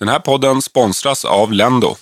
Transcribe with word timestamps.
Den 0.00 0.08
här 0.08 0.18
podden 0.18 0.62
sponsras 0.62 1.24
av 1.24 1.52
Lendo. 1.52 1.96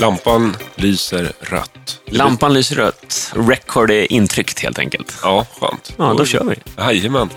Lampan 0.00 0.56
lyser 0.74 1.32
rött. 1.40 2.00
Lampan 2.06 2.54
lyser 2.54 2.76
rött. 2.76 3.32
Record 3.34 3.90
är 3.90 4.12
intryckt 4.12 4.58
helt 4.60 4.78
enkelt. 4.78 5.18
Ja, 5.22 5.46
skönt. 5.60 5.92
Ja, 5.96 6.14
då 6.18 6.24
kör 6.24 6.44
vi. 6.44 6.56
Jajamän. 6.82 7.28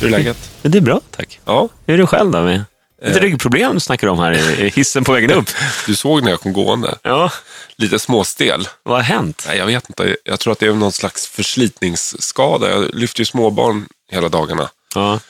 Hur 0.00 0.06
är 0.06 0.10
läget? 0.10 0.50
Det 0.62 0.78
är 0.78 0.82
bra, 0.82 1.00
tack. 1.10 1.40
Ja, 1.44 1.68
Hur 1.86 1.94
är 1.94 1.98
det 1.98 2.06
själv 2.06 2.30
då? 2.30 2.40
Med 2.40 2.64
ett 3.02 3.16
ryggproblem 3.16 3.74
du 3.74 3.80
snackar 3.80 4.06
om 4.08 4.18
här 4.18 4.32
i 4.32 4.66
i 4.66 4.68
hissen 4.68 5.04
på 5.04 5.12
vägen 5.12 5.30
upp. 5.30 5.50
du 5.86 5.96
såg 5.96 6.22
när 6.22 6.30
jag 6.30 6.40
kom 6.40 6.52
gående. 6.52 6.98
Ja, 7.02 7.30
Lite 7.76 7.98
småstel. 7.98 8.68
vad 8.82 8.96
har 8.96 9.02
hänt? 9.02 9.44
Nej, 9.48 9.58
jag 9.58 9.66
vet 9.66 9.88
inte. 9.88 10.16
Jag 10.24 10.40
tror 10.40 10.52
att 10.52 10.58
det 10.58 10.66
är 10.66 10.72
någon 10.72 10.92
slags 10.92 11.26
förslitningsskada. 11.26 12.70
Jag 12.70 12.94
lyfter 12.94 13.20
ju 13.20 13.24
småbarn 13.24 13.88
hela 14.10 14.28
dagarna. 14.28 14.70
Ja, 14.94 15.20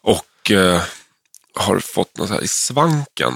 Och 0.00 0.50
eh, 0.50 0.82
har 1.54 1.78
fått 1.78 2.16
något 2.18 2.30
här 2.30 2.42
i 2.44 2.48
svanken. 2.48 3.34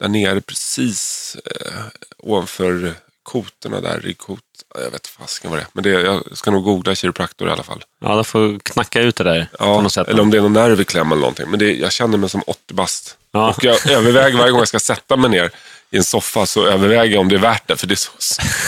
Där 0.00 0.08
nere 0.08 0.40
precis 0.40 1.36
eh, 1.44 1.82
ovanför 2.18 2.94
kotorna 3.26 3.80
där. 3.80 4.06
I 4.06 4.14
kot, 4.14 4.38
jag 4.84 4.90
vet 4.90 5.06
fasiken 5.06 5.50
vad 5.50 5.58
det 5.58 5.62
är. 5.62 5.66
Men 5.72 5.84
det, 5.84 5.90
jag 5.90 6.22
ska 6.38 6.50
nog 6.50 6.64
googla 6.64 6.94
kiropraktor 6.94 7.48
i 7.48 7.52
alla 7.52 7.62
fall. 7.62 7.84
ja 8.00 8.14
då 8.16 8.24
får 8.24 8.58
knacka 8.58 9.00
ut 9.00 9.16
det 9.16 9.24
där 9.24 9.48
på 9.58 9.80
något 9.82 9.92
sätt. 9.92 10.08
eller 10.08 10.22
om 10.22 10.30
det 10.30 10.36
är 10.38 10.42
någon 10.42 10.52
nerv 10.52 10.80
i 10.80 10.84
kläm 10.84 11.12
eller 11.12 11.20
någonting. 11.20 11.50
Men 11.50 11.58
det, 11.58 11.74
jag 11.74 11.92
känner 11.92 12.18
mig 12.18 12.28
som 12.30 12.42
80 12.46 12.74
bast. 12.74 13.16
Ja. 13.32 13.48
Och 13.56 13.64
jag 13.64 13.90
överväger 13.90 14.38
varje 14.38 14.50
gång 14.50 14.60
jag 14.60 14.68
ska 14.68 14.80
sätta 14.80 15.16
mig 15.16 15.30
ner 15.30 15.50
i 15.90 15.96
en 15.96 16.04
soffa 16.04 16.46
så 16.46 16.66
överväger 16.66 17.12
jag 17.14 17.20
om 17.20 17.28
det 17.28 17.34
är 17.36 17.40
värt 17.40 17.68
det. 17.68 17.76
För 17.76 17.86
det 17.86 17.94
är 17.94 17.96
så, 17.96 18.10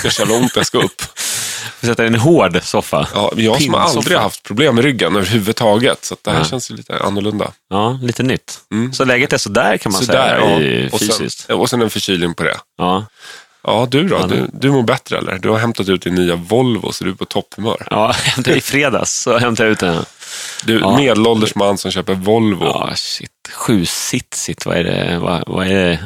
det 0.02 0.08
är 0.08 0.12
så 0.12 0.24
långt 0.24 0.56
jag 0.56 0.66
ska 0.66 0.78
upp. 0.78 1.02
Du 1.80 1.86
sätter 1.86 2.04
en 2.04 2.14
hård 2.14 2.60
soffa. 2.62 3.08
Ja, 3.14 3.32
jag 3.36 3.54
som 3.54 3.58
Pinnsoffa. 3.62 3.82
aldrig 3.98 4.16
har 4.16 4.22
haft 4.22 4.42
problem 4.42 4.74
med 4.74 4.84
ryggen 4.84 5.16
överhuvudtaget. 5.16 6.04
Så 6.04 6.16
det 6.22 6.30
här 6.30 6.38
Ja. 6.38 6.44
känns 6.44 6.70
lite 6.70 6.98
annorlunda. 6.98 7.52
Ja, 7.70 7.98
lite 8.02 8.22
nytt. 8.22 8.58
Så 8.92 9.04
läget 9.04 9.32
är 9.32 9.38
sådär 9.38 9.76
kan 9.76 9.92
man 9.92 10.02
Mm. 10.02 10.06
Sådär, 10.06 10.40
säga 10.40 10.50
ja. 10.50 10.60
i- 10.60 10.88
och, 10.92 10.98
fysiskt. 11.00 11.46
sen, 11.46 11.56
och 11.56 11.70
sen 11.70 11.82
en 11.82 11.90
förkylning 11.90 12.34
på 12.34 12.42
det. 12.42 12.56
Ja. 12.78 13.04
Ja, 13.68 13.88
du 13.90 14.08
då? 14.08 14.26
Du, 14.26 14.46
du 14.52 14.70
mår 14.70 14.82
bättre 14.82 15.18
eller? 15.18 15.38
Du 15.38 15.48
har 15.48 15.58
hämtat 15.58 15.88
ut 15.88 16.02
din 16.02 16.14
nya 16.14 16.36
Volvo 16.36 16.92
så 16.92 17.04
du 17.04 17.10
är 17.10 17.14
på 17.14 17.24
topphumör. 17.24 17.86
Ja, 17.90 18.14
i 18.46 18.60
fredags 18.60 19.12
så 19.22 19.38
hämtade 19.38 19.68
jag 19.68 19.72
ut 19.72 19.78
den. 19.78 20.04
Du, 20.64 20.78
Ja. 20.78 20.96
medelålders 20.96 21.54
man 21.54 21.78
som 21.78 21.90
köper 21.90 22.14
Volvo. 22.14 22.64
Ja, 22.64 22.90
shit. 22.94 23.30
Sju 23.54 23.86
sitt, 23.86 24.34
sitt. 24.34 24.66
Vad 24.66 24.76
är 24.76 24.84
det? 24.84 25.18
Vad, 25.18 25.44
vad 25.46 25.66
är 25.66 25.74
det? 25.74 25.98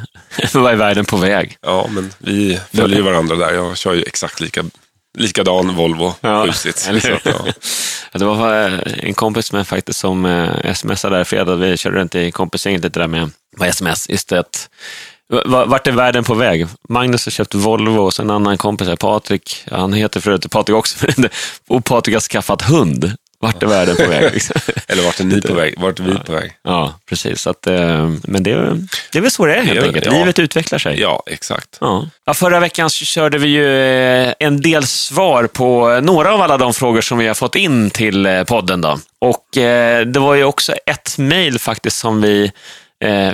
vad 0.55 0.73
är 0.73 0.77
världen 0.77 1.05
på 1.05 1.17
väg? 1.17 1.57
Ja, 1.63 1.87
men 1.91 2.13
vi 2.19 2.61
följer 2.75 2.97
ju 2.97 3.03
varandra 3.03 3.37
där. 3.37 3.53
Jag 3.53 3.77
kör 3.77 3.95
ju 3.95 4.03
exakt 4.03 4.41
lika, 4.41 4.65
likadan 5.19 5.75
Volvo. 5.75 6.15
Ja, 6.21 6.49
att, 6.49 6.67
ja. 7.25 7.45
Det 8.13 8.25
var 8.25 8.55
en 9.05 9.15
kompis 9.15 9.53
med 9.53 9.67
faktiskt 9.69 9.99
som 9.99 10.25
eh, 10.25 10.75
smsade 10.75 11.17
där 11.17 11.23
i 11.23 11.25
fredag. 11.25 11.57
Vi 11.57 11.77
körde 11.77 11.97
runt 11.99 12.15
i 12.15 12.31
kompisgänget 12.31 12.83
lite 12.85 13.01
där 13.01 13.07
med 13.09 13.31
vad 13.57 13.69
sms. 13.69 14.09
Just 14.09 14.29
det 14.29 14.39
att, 14.39 14.69
vart 15.47 15.87
är 15.87 15.93
världen 15.93 16.25
på 16.25 16.35
väg? 16.35 16.67
Magnus 16.89 17.27
har 17.27 17.31
köpt 17.31 17.55
Volvo 17.55 17.99
och 18.01 18.21
en 18.21 18.31
annan 18.31 18.59
kompis, 18.59 18.89
här, 18.89 18.97
Patrik, 18.97 19.65
han 19.71 19.93
heter 19.93 20.21
för 20.21 20.31
övrigt 20.31 20.51
Patrik 20.51 20.77
också, 20.77 21.07
och 21.69 21.85
Patrik 21.85 22.17
har 22.17 22.21
skaffat 22.21 22.63
hund. 22.63 23.13
Vart 23.41 23.63
är 23.63 23.67
världen 23.67 23.97
på 23.97 24.07
väg? 24.07 24.33
liksom? 24.35 24.61
Eller 24.89 25.03
vart 25.03 25.21
är 25.21 25.25
ni 25.25 25.41
på 25.41 25.55
väg? 25.55 25.75
Vart 25.79 26.01
är 26.01 26.05
vi 26.05 26.15
på 26.19 26.33
väg? 26.33 26.53
Ja, 26.63 26.95
precis. 27.09 27.41
Så 27.41 27.51
att, 27.51 27.67
eh, 27.67 28.11
men 28.23 28.43
det, 28.43 28.51
det 29.13 29.19
är 29.19 29.21
väl 29.21 29.31
så 29.31 29.47
det 29.47 29.55
är 29.55 29.63
helt 29.63 29.81
Det 29.81 29.87
enkelt. 29.87 30.07
ja. 30.07 30.13
Livet 30.13 30.39
utvecklar 30.39 30.79
sig. 30.79 31.01
Ja, 31.01 31.23
exakt. 31.27 31.79
Ja. 31.81 32.07
Ja, 32.27 32.35
förra 32.35 32.61
veckan 32.61 32.91
körde 32.91 33.39
vi 33.39 33.49
ju 33.49 33.83
eh, 33.83 34.33
en 34.39 34.61
del 34.61 34.87
svar 34.87 35.47
på 35.47 36.01
några 36.03 36.35
av 36.35 36.43
alla 36.43 36.59
de 36.59 36.75
frågor 36.75 37.01
som 37.01 37.19
vi 37.19 37.27
har 37.27 37.35
fått 37.35 37.55
in 37.55 37.91
till 37.91 38.27
eh, 38.27 38.45
podden. 38.45 38.81
Då. 38.81 38.99
Och 39.21 39.47
det 40.07 40.17
var 40.17 40.35
ju 40.35 40.45
också 40.45 40.73
ett 40.87 41.19
mejl 41.19 41.59
faktiskt 41.59 41.99
som 41.99 42.21
vi 42.23 42.53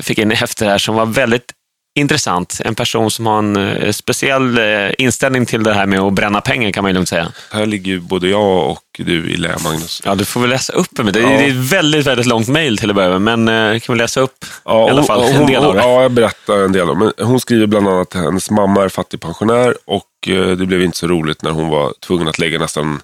fick 0.03 0.19
in 0.19 0.33
efter 0.33 0.65
det 0.65 0.71
här 0.71 0.79
som 0.79 0.95
var 0.95 1.07
väldigt 1.07 1.53
intressant. 1.95 2.61
En 2.65 2.75
person 2.75 3.11
som 3.11 3.27
har 3.27 3.39
en 3.39 3.57
eh, 3.57 3.93
speciell 3.93 4.59
eh, 4.59 4.91
inställning 4.99 5.47
till 5.47 5.63
det 5.63 5.75
här 5.75 5.87
med 5.87 6.01
att 6.01 6.13
bränna 6.13 6.41
pengar 6.41 6.71
kan 6.71 6.83
man 6.85 6.91
ju 6.91 6.95
lugnt 6.95 7.09
säga. 7.09 7.33
Här 7.53 7.67
ligger 7.67 7.93
ju 7.93 8.01
både 8.01 8.29
jag 8.29 8.71
och 8.71 8.83
du 8.99 9.31
i 9.31 9.37
lä, 9.37 9.57
Magnus. 9.65 10.03
Ja, 10.05 10.15
du 10.15 10.25
får 10.25 10.41
väl 10.41 10.51
läsa 10.51 10.73
upp 10.73 10.89
det. 10.91 11.03
Det 11.03 11.21
är, 11.21 11.23
Ja. 11.23 11.29
det 11.39 11.45
är 11.49 11.71
väldigt, 11.71 12.07
väldigt 12.07 12.27
långt 12.27 12.49
mejl 12.49 12.79
till 12.79 12.91
att 12.91 12.97
börja 12.97 13.19
med, 13.19 13.39
men 13.39 13.73
eh, 13.75 13.81
kan 13.81 13.95
vi 13.95 13.99
läsa 13.99 14.21
upp 14.21 14.45
Ja, 14.65 14.87
i 14.87 14.91
alla 14.91 15.03
fall 15.05 15.21
hon, 15.23 15.33
en 15.37 15.47
del 15.47 15.65
av 15.65 15.75
det? 15.75 15.81
Ja, 15.81 16.03
jag 16.03 16.11
berättar 16.13 16.65
en 16.65 16.73
del. 16.73 16.91
Om. 16.91 16.99
Men 16.99 17.27
hon 17.27 17.41
skriver 17.41 17.67
bland 17.67 17.89
annat 17.89 18.15
att 18.17 18.23
hennes 18.23 18.51
mamma 18.51 18.85
är 18.85 18.89
fattigpensionär 18.89 19.75
och 19.87 20.05
det 20.59 20.67
blev 20.67 20.83
inte 20.83 20.99
så 20.99 21.07
roligt 21.07 21.43
när 21.43 21.51
hon 21.51 21.69
var 21.69 21.93
tvungen 22.07 22.29
att 22.29 22.39
lägga 22.39 22.59
nästan 22.59 23.01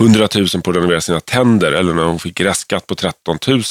100 0.00 0.28
000 0.34 0.48
på 0.64 0.70
att 0.70 0.76
renovera 0.76 1.00
sina 1.00 1.20
tänder 1.20 1.72
eller 1.72 1.94
när 1.94 2.02
hon 2.04 2.18
fick 2.18 2.40
restskatt 2.40 2.86
på 2.86 2.94
13 2.94 3.38
000. 3.46 3.62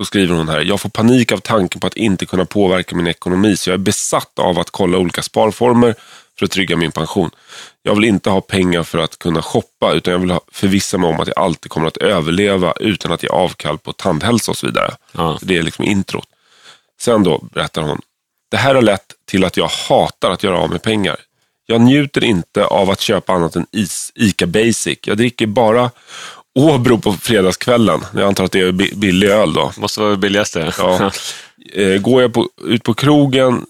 Då 0.00 0.04
skriver 0.04 0.34
hon 0.34 0.48
här, 0.48 0.60
jag 0.60 0.80
får 0.80 0.88
panik 0.88 1.32
av 1.32 1.38
tanken 1.38 1.80
på 1.80 1.86
att 1.86 1.96
inte 1.96 2.26
kunna 2.26 2.44
påverka 2.44 2.96
min 2.96 3.06
ekonomi 3.06 3.56
så 3.56 3.70
jag 3.70 3.74
är 3.74 3.78
besatt 3.78 4.38
av 4.38 4.58
att 4.58 4.70
kolla 4.70 4.98
olika 4.98 5.22
sparformer 5.22 5.94
för 6.38 6.44
att 6.44 6.50
trygga 6.50 6.76
min 6.76 6.92
pension. 6.92 7.30
Jag 7.82 7.94
vill 7.94 8.04
inte 8.04 8.30
ha 8.30 8.40
pengar 8.40 8.82
för 8.82 8.98
att 8.98 9.18
kunna 9.18 9.42
shoppa 9.42 9.92
utan 9.92 10.12
jag 10.12 10.18
vill 10.18 10.38
förvissa 10.52 10.98
mig 10.98 11.10
om 11.10 11.20
att 11.20 11.28
jag 11.28 11.38
alltid 11.38 11.70
kommer 11.70 11.88
att 11.88 11.96
överleva 11.96 12.72
utan 12.80 13.12
att 13.12 13.22
ge 13.22 13.28
avkall 13.28 13.78
på 13.78 13.92
tandhälsa 13.92 14.50
och 14.50 14.56
så 14.56 14.66
vidare. 14.66 14.94
Ja. 15.12 15.38
Så 15.38 15.46
det 15.46 15.58
är 15.58 15.62
liksom 15.62 15.84
introt. 15.84 16.28
Sen 17.00 17.22
då 17.22 17.38
berättar 17.52 17.82
hon. 17.82 18.00
Det 18.50 18.56
här 18.56 18.74
har 18.74 18.82
lett 18.82 19.12
till 19.24 19.44
att 19.44 19.56
jag 19.56 19.68
hatar 19.88 20.30
att 20.30 20.42
göra 20.42 20.58
av 20.58 20.70
med 20.70 20.82
pengar. 20.82 21.16
Jag 21.66 21.80
njuter 21.80 22.24
inte 22.24 22.64
av 22.64 22.90
att 22.90 23.00
köpa 23.00 23.32
annat 23.32 23.56
än 23.56 23.66
is, 23.72 24.12
ICA 24.14 24.46
Basic. 24.46 24.98
Jag 25.02 25.16
dricker 25.16 25.46
bara 25.46 25.90
Åbro 26.60 26.98
på 26.98 27.12
fredagskvällen. 27.12 28.00
Jag 28.14 28.22
antar 28.22 28.44
att 28.44 28.52
det 28.52 28.60
är 28.60 28.72
bi- 28.72 28.92
billig 28.94 29.28
öl 29.28 29.52
då. 29.52 29.72
Måste 29.76 30.00
vara 30.00 30.10
det 30.10 30.16
billigaste. 30.16 30.72
Ja. 30.78 31.10
Eh, 31.74 32.00
Går 32.00 32.22
jag 32.22 32.32
på, 32.34 32.48
ut 32.64 32.82
på 32.82 32.94
krogen 32.94 33.66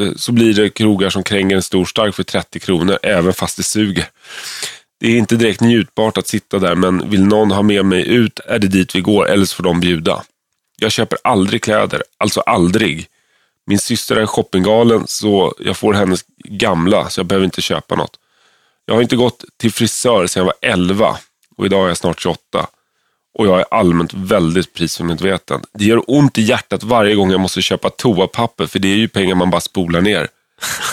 eh, 0.00 0.12
så 0.16 0.32
blir 0.32 0.54
det 0.54 0.68
krogar 0.70 1.10
som 1.10 1.22
kränger 1.22 1.56
en 1.56 1.62
stor 1.62 1.84
stark 1.84 2.14
för 2.14 2.22
30 2.22 2.60
kronor, 2.60 2.98
även 3.02 3.32
fast 3.32 3.56
det 3.56 3.62
suger. 3.62 4.04
Det 5.00 5.06
är 5.06 5.16
inte 5.18 5.36
direkt 5.36 5.60
njutbart 5.60 6.18
att 6.18 6.26
sitta 6.28 6.58
där, 6.58 6.74
men 6.74 7.10
vill 7.10 7.24
någon 7.24 7.50
ha 7.50 7.62
med 7.62 7.84
mig 7.84 8.08
ut 8.08 8.40
är 8.46 8.58
det 8.58 8.66
dit 8.66 8.94
vi 8.94 9.00
går, 9.00 9.28
eller 9.28 9.44
så 9.44 9.54
får 9.56 9.64
de 9.64 9.80
bjuda. 9.80 10.22
Jag 10.76 10.92
köper 10.92 11.18
aldrig 11.24 11.62
kläder, 11.62 12.02
alltså 12.18 12.40
aldrig. 12.40 13.06
Min 13.66 13.78
syster 13.78 14.16
är 14.16 14.26
shoppinggalen, 14.26 15.04
så 15.06 15.54
jag 15.58 15.76
får 15.76 15.94
hennes 15.94 16.20
gamla, 16.44 17.08
så 17.10 17.18
jag 17.20 17.26
behöver 17.26 17.44
inte 17.44 17.62
köpa 17.62 17.94
något. 17.94 18.16
Jag 18.86 18.94
har 18.94 19.02
inte 19.02 19.16
gått 19.16 19.44
till 19.60 19.72
frisör 19.72 20.26
sedan 20.26 20.40
jag 20.40 20.44
var 20.44 20.54
11 20.70 21.18
och 21.60 21.66
idag 21.66 21.84
är 21.84 21.88
jag 21.88 21.96
snart 21.96 22.20
28. 22.20 22.66
Och 23.38 23.46
jag 23.46 23.60
är 23.60 23.64
allmänt 23.70 24.14
väldigt 24.14 24.74
prismedveten. 24.74 25.60
Det 25.72 25.84
gör 25.84 26.02
ont 26.06 26.38
i 26.38 26.42
hjärtat 26.42 26.82
varje 26.82 27.14
gång 27.14 27.30
jag 27.30 27.40
måste 27.40 27.62
köpa 27.62 27.90
toapapper, 27.90 28.66
för 28.66 28.78
det 28.78 28.88
är 28.88 28.96
ju 28.96 29.08
pengar 29.08 29.34
man 29.34 29.50
bara 29.50 29.60
spolar 29.60 30.00
ner. 30.00 30.28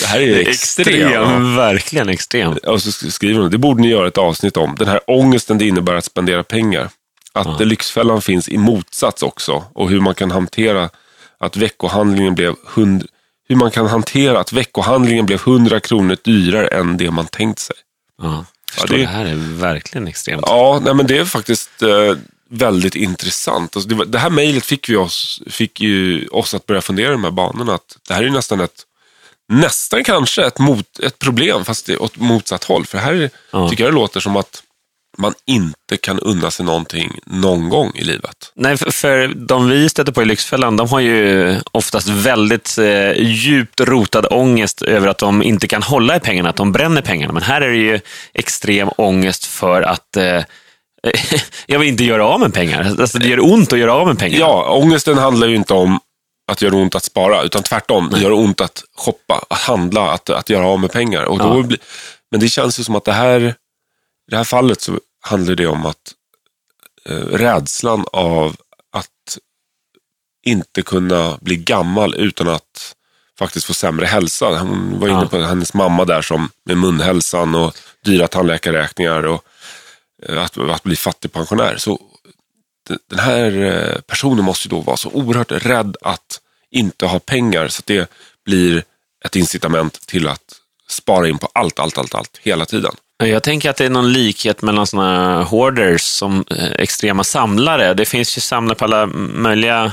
det 0.00 0.06
här 0.06 0.20
är 0.20 0.48
extremt. 0.48 0.88
Extrem, 0.88 1.56
verkligen 1.56 2.08
extrem. 2.08 2.52
Och 2.52 2.82
så 2.82 3.10
skriver 3.10 3.40
hon, 3.40 3.50
det 3.50 3.58
borde 3.58 3.80
ni 3.80 3.88
göra 3.88 4.08
ett 4.08 4.18
avsnitt 4.18 4.56
om. 4.56 4.74
Den 4.78 4.88
här 4.88 5.00
ångesten 5.06 5.58
det 5.58 5.68
innebär 5.68 5.94
att 5.94 6.04
spendera 6.04 6.42
pengar. 6.42 6.88
Att 7.32 7.60
Lyxfällan 7.60 8.22
finns 8.22 8.48
i 8.48 8.58
motsats 8.58 9.22
också. 9.22 9.64
Och 9.72 9.90
hur 9.90 10.00
man 10.00 10.14
kan 10.14 10.30
hantera 10.30 10.90
att 11.38 11.56
veckohandlingen 11.56 12.34
blev 12.34 12.54
hund... 12.66 13.06
Hur 13.48 13.56
man 13.56 13.70
kan 13.70 13.86
hantera 13.86 14.40
att 14.40 14.52
veckohandlingen 14.52 15.26
blev 15.26 15.40
100 15.46 15.80
kronor 15.80 16.16
dyrare 16.24 16.66
än 16.66 16.96
det 16.96 17.10
man 17.10 17.26
tänkt 17.26 17.58
sig. 17.58 17.76
Ja, 18.22 18.44
förstår, 18.70 18.88
det- 18.96 19.02
det 19.02 19.06
här 19.06 19.24
är 19.26 19.34
verkligen 19.60 20.08
extremt. 20.08 20.42
Ja, 20.46 20.80
nej, 20.84 20.94
men 20.94 21.06
det 21.06 21.18
är 21.18 21.24
faktiskt 21.24 21.82
eh, 21.82 22.14
väldigt 22.50 22.94
intressant. 22.94 23.76
Alltså, 23.76 23.88
det, 23.88 23.94
var- 23.94 24.04
det 24.04 24.18
här 24.18 24.30
mejlet 24.30 24.64
fick, 24.66 24.88
vi 24.88 24.96
oss, 24.96 25.42
fick 25.46 25.80
ju 25.80 26.26
oss 26.28 26.54
att 26.54 26.66
börja 26.66 26.80
fundera 26.80 27.08
i 27.08 27.12
de 27.12 27.24
här 27.24 27.30
banorna. 27.30 27.74
Att 27.74 27.98
det 28.08 28.14
här 28.14 28.22
är 28.22 28.30
nästan 28.30 28.60
ett, 28.60 28.82
nästan 29.48 30.04
kanske 30.04 30.44
ett, 30.44 30.58
mot, 30.58 30.98
ett 30.98 31.18
problem, 31.18 31.64
fast 31.64 31.86
det 31.86 31.92
är 31.92 32.02
åt 32.02 32.16
motsatt 32.16 32.64
håll. 32.64 32.86
För 32.86 32.98
här 32.98 33.14
är, 33.14 33.30
Ja. 33.50 33.68
tycker 33.68 33.84
jag 33.84 33.92
det 33.92 33.96
låter 33.96 34.20
som 34.20 34.36
att 34.36 34.62
man 35.18 35.34
inte 35.46 35.96
kan 36.00 36.18
unna 36.20 36.50
sig 36.50 36.66
någonting 36.66 37.18
någon 37.26 37.68
gång 37.68 37.92
i 37.94 38.04
livet. 38.04 38.52
Nej, 38.54 38.76
för, 38.76 38.90
för 38.90 39.28
de 39.28 39.68
vi 39.68 39.88
stöter 39.88 40.12
på 40.12 40.22
i 40.22 40.24
Lyxfällan, 40.24 40.76
de 40.76 40.88
har 40.88 41.00
ju 41.00 41.56
oftast 41.72 42.08
väldigt 42.08 42.78
eh, 42.78 43.12
djupt 43.16 43.80
rotad 43.80 44.26
ångest 44.30 44.82
över 44.82 45.08
att 45.08 45.18
de 45.18 45.42
inte 45.42 45.68
kan 45.68 45.82
hålla 45.82 46.16
i 46.16 46.20
pengarna, 46.20 46.48
att 46.48 46.56
de 46.56 46.72
bränner 46.72 47.02
pengarna. 47.02 47.32
Men 47.32 47.42
här 47.42 47.60
är 47.60 47.70
det 47.70 47.76
ju 47.76 48.00
extrem 48.34 48.88
ångest 48.96 49.44
för 49.44 49.82
att 49.82 50.16
eh, 50.16 50.42
jag 51.66 51.78
vill 51.78 51.88
inte 51.88 52.04
göra 52.04 52.26
av 52.26 52.40
med 52.40 52.54
pengar. 52.54 52.96
Alltså, 53.00 53.18
det 53.18 53.28
gör 53.28 53.52
ont 53.52 53.72
att 53.72 53.78
göra 53.78 53.94
av 53.94 54.06
med 54.06 54.18
pengar. 54.18 54.38
Ja, 54.38 54.70
ångesten 54.70 55.18
handlar 55.18 55.46
ju 55.48 55.56
inte 55.56 55.74
om 55.74 56.00
att 56.52 56.62
göra 56.62 56.76
ont 56.76 56.94
att 56.94 57.04
spara, 57.04 57.42
utan 57.42 57.62
tvärtom. 57.62 58.10
Det 58.12 58.20
gör 58.20 58.32
ont 58.32 58.60
att 58.60 58.82
shoppa, 58.96 59.44
att 59.50 59.58
handla, 59.58 60.10
att, 60.10 60.30
att 60.30 60.50
göra 60.50 60.66
av 60.66 60.80
med 60.80 60.92
pengar. 60.92 61.22
Och 61.24 61.38
då 61.38 61.44
Ja. 61.44 61.62
blir, 61.62 61.78
men 62.30 62.40
det 62.40 62.48
känns 62.48 62.80
ju 62.80 62.84
som 62.84 62.96
att 62.96 63.04
det 63.04 63.12
här, 63.12 63.54
i 64.28 64.30
det 64.30 64.36
här 64.36 64.44
fallet 64.44 64.80
så 64.80 65.00
handlar 65.20 65.54
det 65.54 65.66
om 65.66 65.86
att 65.86 66.14
eh, 67.04 67.16
rädslan 67.16 68.04
av 68.12 68.56
att 68.92 69.38
inte 70.46 70.82
kunna 70.82 71.38
bli 71.40 71.56
gammal 71.56 72.14
utan 72.14 72.48
att 72.48 72.94
faktiskt 73.38 73.66
får 73.66 73.74
sämre 73.74 74.06
hälsa. 74.06 74.58
Hon 74.58 75.00
var 75.00 75.08
inne 75.08 75.18
Ja. 75.20 75.28
på 75.28 75.38
hennes 75.38 75.74
mamma 75.74 76.04
där 76.04 76.22
som 76.22 76.50
med 76.64 76.76
munhälsan 76.78 77.54
och 77.54 77.76
dyra 78.04 78.28
tandläkarräkningar 78.28 79.22
och 79.22 79.44
eh, 80.22 80.42
att, 80.42 80.58
att 80.58 80.82
bli 80.82 80.96
fattigpensionär. 80.96 81.76
Så 81.76 82.00
den 83.10 83.18
här 83.18 83.62
eh, 83.62 84.00
personen 84.00 84.44
måste 84.44 84.68
ju 84.68 84.70
då 84.70 84.80
vara 84.80 84.96
så 84.96 85.10
oerhört 85.10 85.52
rädd 85.52 85.96
att 86.00 86.40
inte 86.70 87.06
ha 87.06 87.18
pengar 87.18 87.68
så 87.68 87.80
att 87.80 87.86
det 87.86 88.10
blir 88.44 88.84
ett 89.24 89.36
incitament 89.36 90.06
till 90.06 90.28
att 90.28 90.54
spara 90.88 91.28
in 91.28 91.38
på 91.38 91.48
allt, 91.54 91.78
allt, 91.78 91.98
allt, 91.98 92.14
allt 92.14 92.38
hela 92.42 92.66
tiden. 92.66 92.94
Jag 93.24 93.42
tänker 93.42 93.70
att 93.70 93.76
det 93.76 93.84
är 93.84 93.90
någon 93.90 94.12
likhet 94.12 94.62
mellan 94.62 94.86
sådana 94.86 95.42
hoarders 95.42 96.02
som 96.02 96.44
eh, 96.50 96.72
extrema 96.72 97.24
samlare. 97.24 97.94
Det 97.94 98.04
finns 98.04 98.36
ju 98.36 98.40
samlare 98.40 98.74
på 98.74 98.84
alla 98.84 99.06
möjliga 99.06 99.92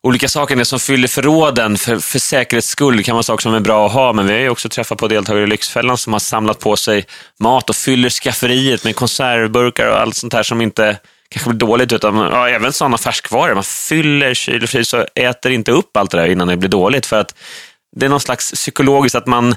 olika 0.00 0.28
saker. 0.28 0.56
Det 0.56 0.64
som 0.64 0.80
fyller 0.80 1.08
förråden 1.08 1.78
för, 1.78 1.98
för 1.98 2.18
säkerhets 2.18 2.68
skull. 2.68 2.96
Det 2.96 3.02
kan 3.02 3.14
vara 3.14 3.22
saker 3.22 3.42
som 3.42 3.54
är 3.54 3.60
bra 3.60 3.86
att 3.86 3.92
ha, 3.92 4.12
men 4.12 4.26
vi 4.26 4.32
har 4.32 4.40
ju 4.40 4.48
också 4.48 4.68
träffat 4.68 4.98
på 4.98 5.08
deltagare 5.08 5.44
i 5.44 5.46
Lyxfällan 5.46 5.98
som 5.98 6.12
har 6.12 6.20
samlat 6.20 6.58
på 6.58 6.76
sig 6.76 7.04
mat 7.40 7.70
och 7.70 7.76
fyller 7.76 8.10
skafferiet 8.10 8.84
med 8.84 8.96
konservburkar 8.96 9.88
och 9.88 10.00
allt 10.00 10.16
sånt 10.16 10.32
här 10.32 10.42
som 10.42 10.60
inte 10.60 10.98
kanske 11.28 11.50
blir 11.50 11.58
dåligt, 11.58 11.92
utan 11.92 12.16
ja, 12.16 12.48
även 12.48 12.72
sådana 12.72 12.98
färskvaror. 12.98 13.54
Man 13.54 13.64
fyller 13.64 14.34
kyl 14.34 14.62
och 14.62 14.68
frys 14.68 14.94
och 14.94 15.06
äter 15.14 15.52
inte 15.52 15.72
upp 15.72 15.96
allt 15.96 16.10
det 16.10 16.16
där 16.16 16.26
innan 16.26 16.48
det 16.48 16.56
blir 16.56 16.70
dåligt. 16.70 17.06
För 17.06 17.20
att 17.20 17.34
det 17.96 18.06
är 18.06 18.10
någon 18.10 18.20
slags 18.20 18.52
psykologiskt 18.52 19.16
att 19.16 19.26
man 19.26 19.54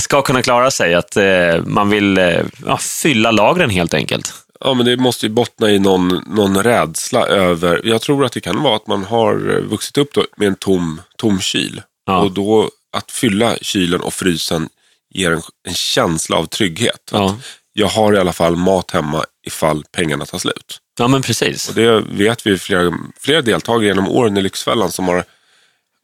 ska 0.00 0.22
kunna 0.22 0.42
klara 0.42 0.70
sig, 0.70 0.94
att 0.94 1.16
eh, 1.16 1.64
man 1.64 1.90
vill 1.90 2.18
eh, 2.18 2.40
ja, 2.66 2.78
fylla 2.78 3.30
lagren 3.30 3.70
helt 3.70 3.94
enkelt. 3.94 4.34
Ja, 4.60 4.74
men 4.74 4.86
det 4.86 4.96
måste 4.96 5.26
ju 5.26 5.32
bottna 5.32 5.70
i 5.70 5.78
någon, 5.78 6.08
någon 6.26 6.62
rädsla 6.62 7.26
över... 7.26 7.80
Jag 7.84 8.00
tror 8.00 8.24
att 8.24 8.32
det 8.32 8.40
kan 8.40 8.62
vara 8.62 8.76
att 8.76 8.86
man 8.86 9.04
har 9.04 9.50
eh, 9.50 9.60
vuxit 9.62 9.98
upp 9.98 10.16
med 10.36 10.48
en 10.48 10.54
tom, 10.54 11.00
tom 11.16 11.40
kyl. 11.40 11.82
Ja. 12.06 12.18
Och 12.18 12.32
då 12.32 12.70
att 12.96 13.10
fylla 13.10 13.56
kylen 13.60 14.00
och 14.00 14.14
frysen 14.14 14.68
ger 15.14 15.30
en, 15.30 15.42
en 15.68 15.74
känsla 15.74 16.36
av 16.36 16.46
trygghet. 16.46 17.10
Ja. 17.12 17.36
Jag 17.72 17.88
har 17.88 18.14
i 18.14 18.18
alla 18.18 18.32
fall 18.32 18.56
mat 18.56 18.90
hemma 18.90 19.24
ifall 19.46 19.84
pengarna 19.92 20.26
tar 20.26 20.38
slut. 20.38 20.78
Ja, 20.98 21.08
men 21.08 21.22
precis. 21.22 21.68
Och 21.68 21.74
det 21.74 22.00
vet 22.00 22.46
vi 22.46 22.58
flera, 22.58 22.92
flera 23.20 23.42
deltagare 23.42 23.86
genom 23.86 24.08
åren 24.08 24.36
i 24.36 24.42
Lyxfällan 24.42 24.92
som 24.92 25.08
har 25.08 25.24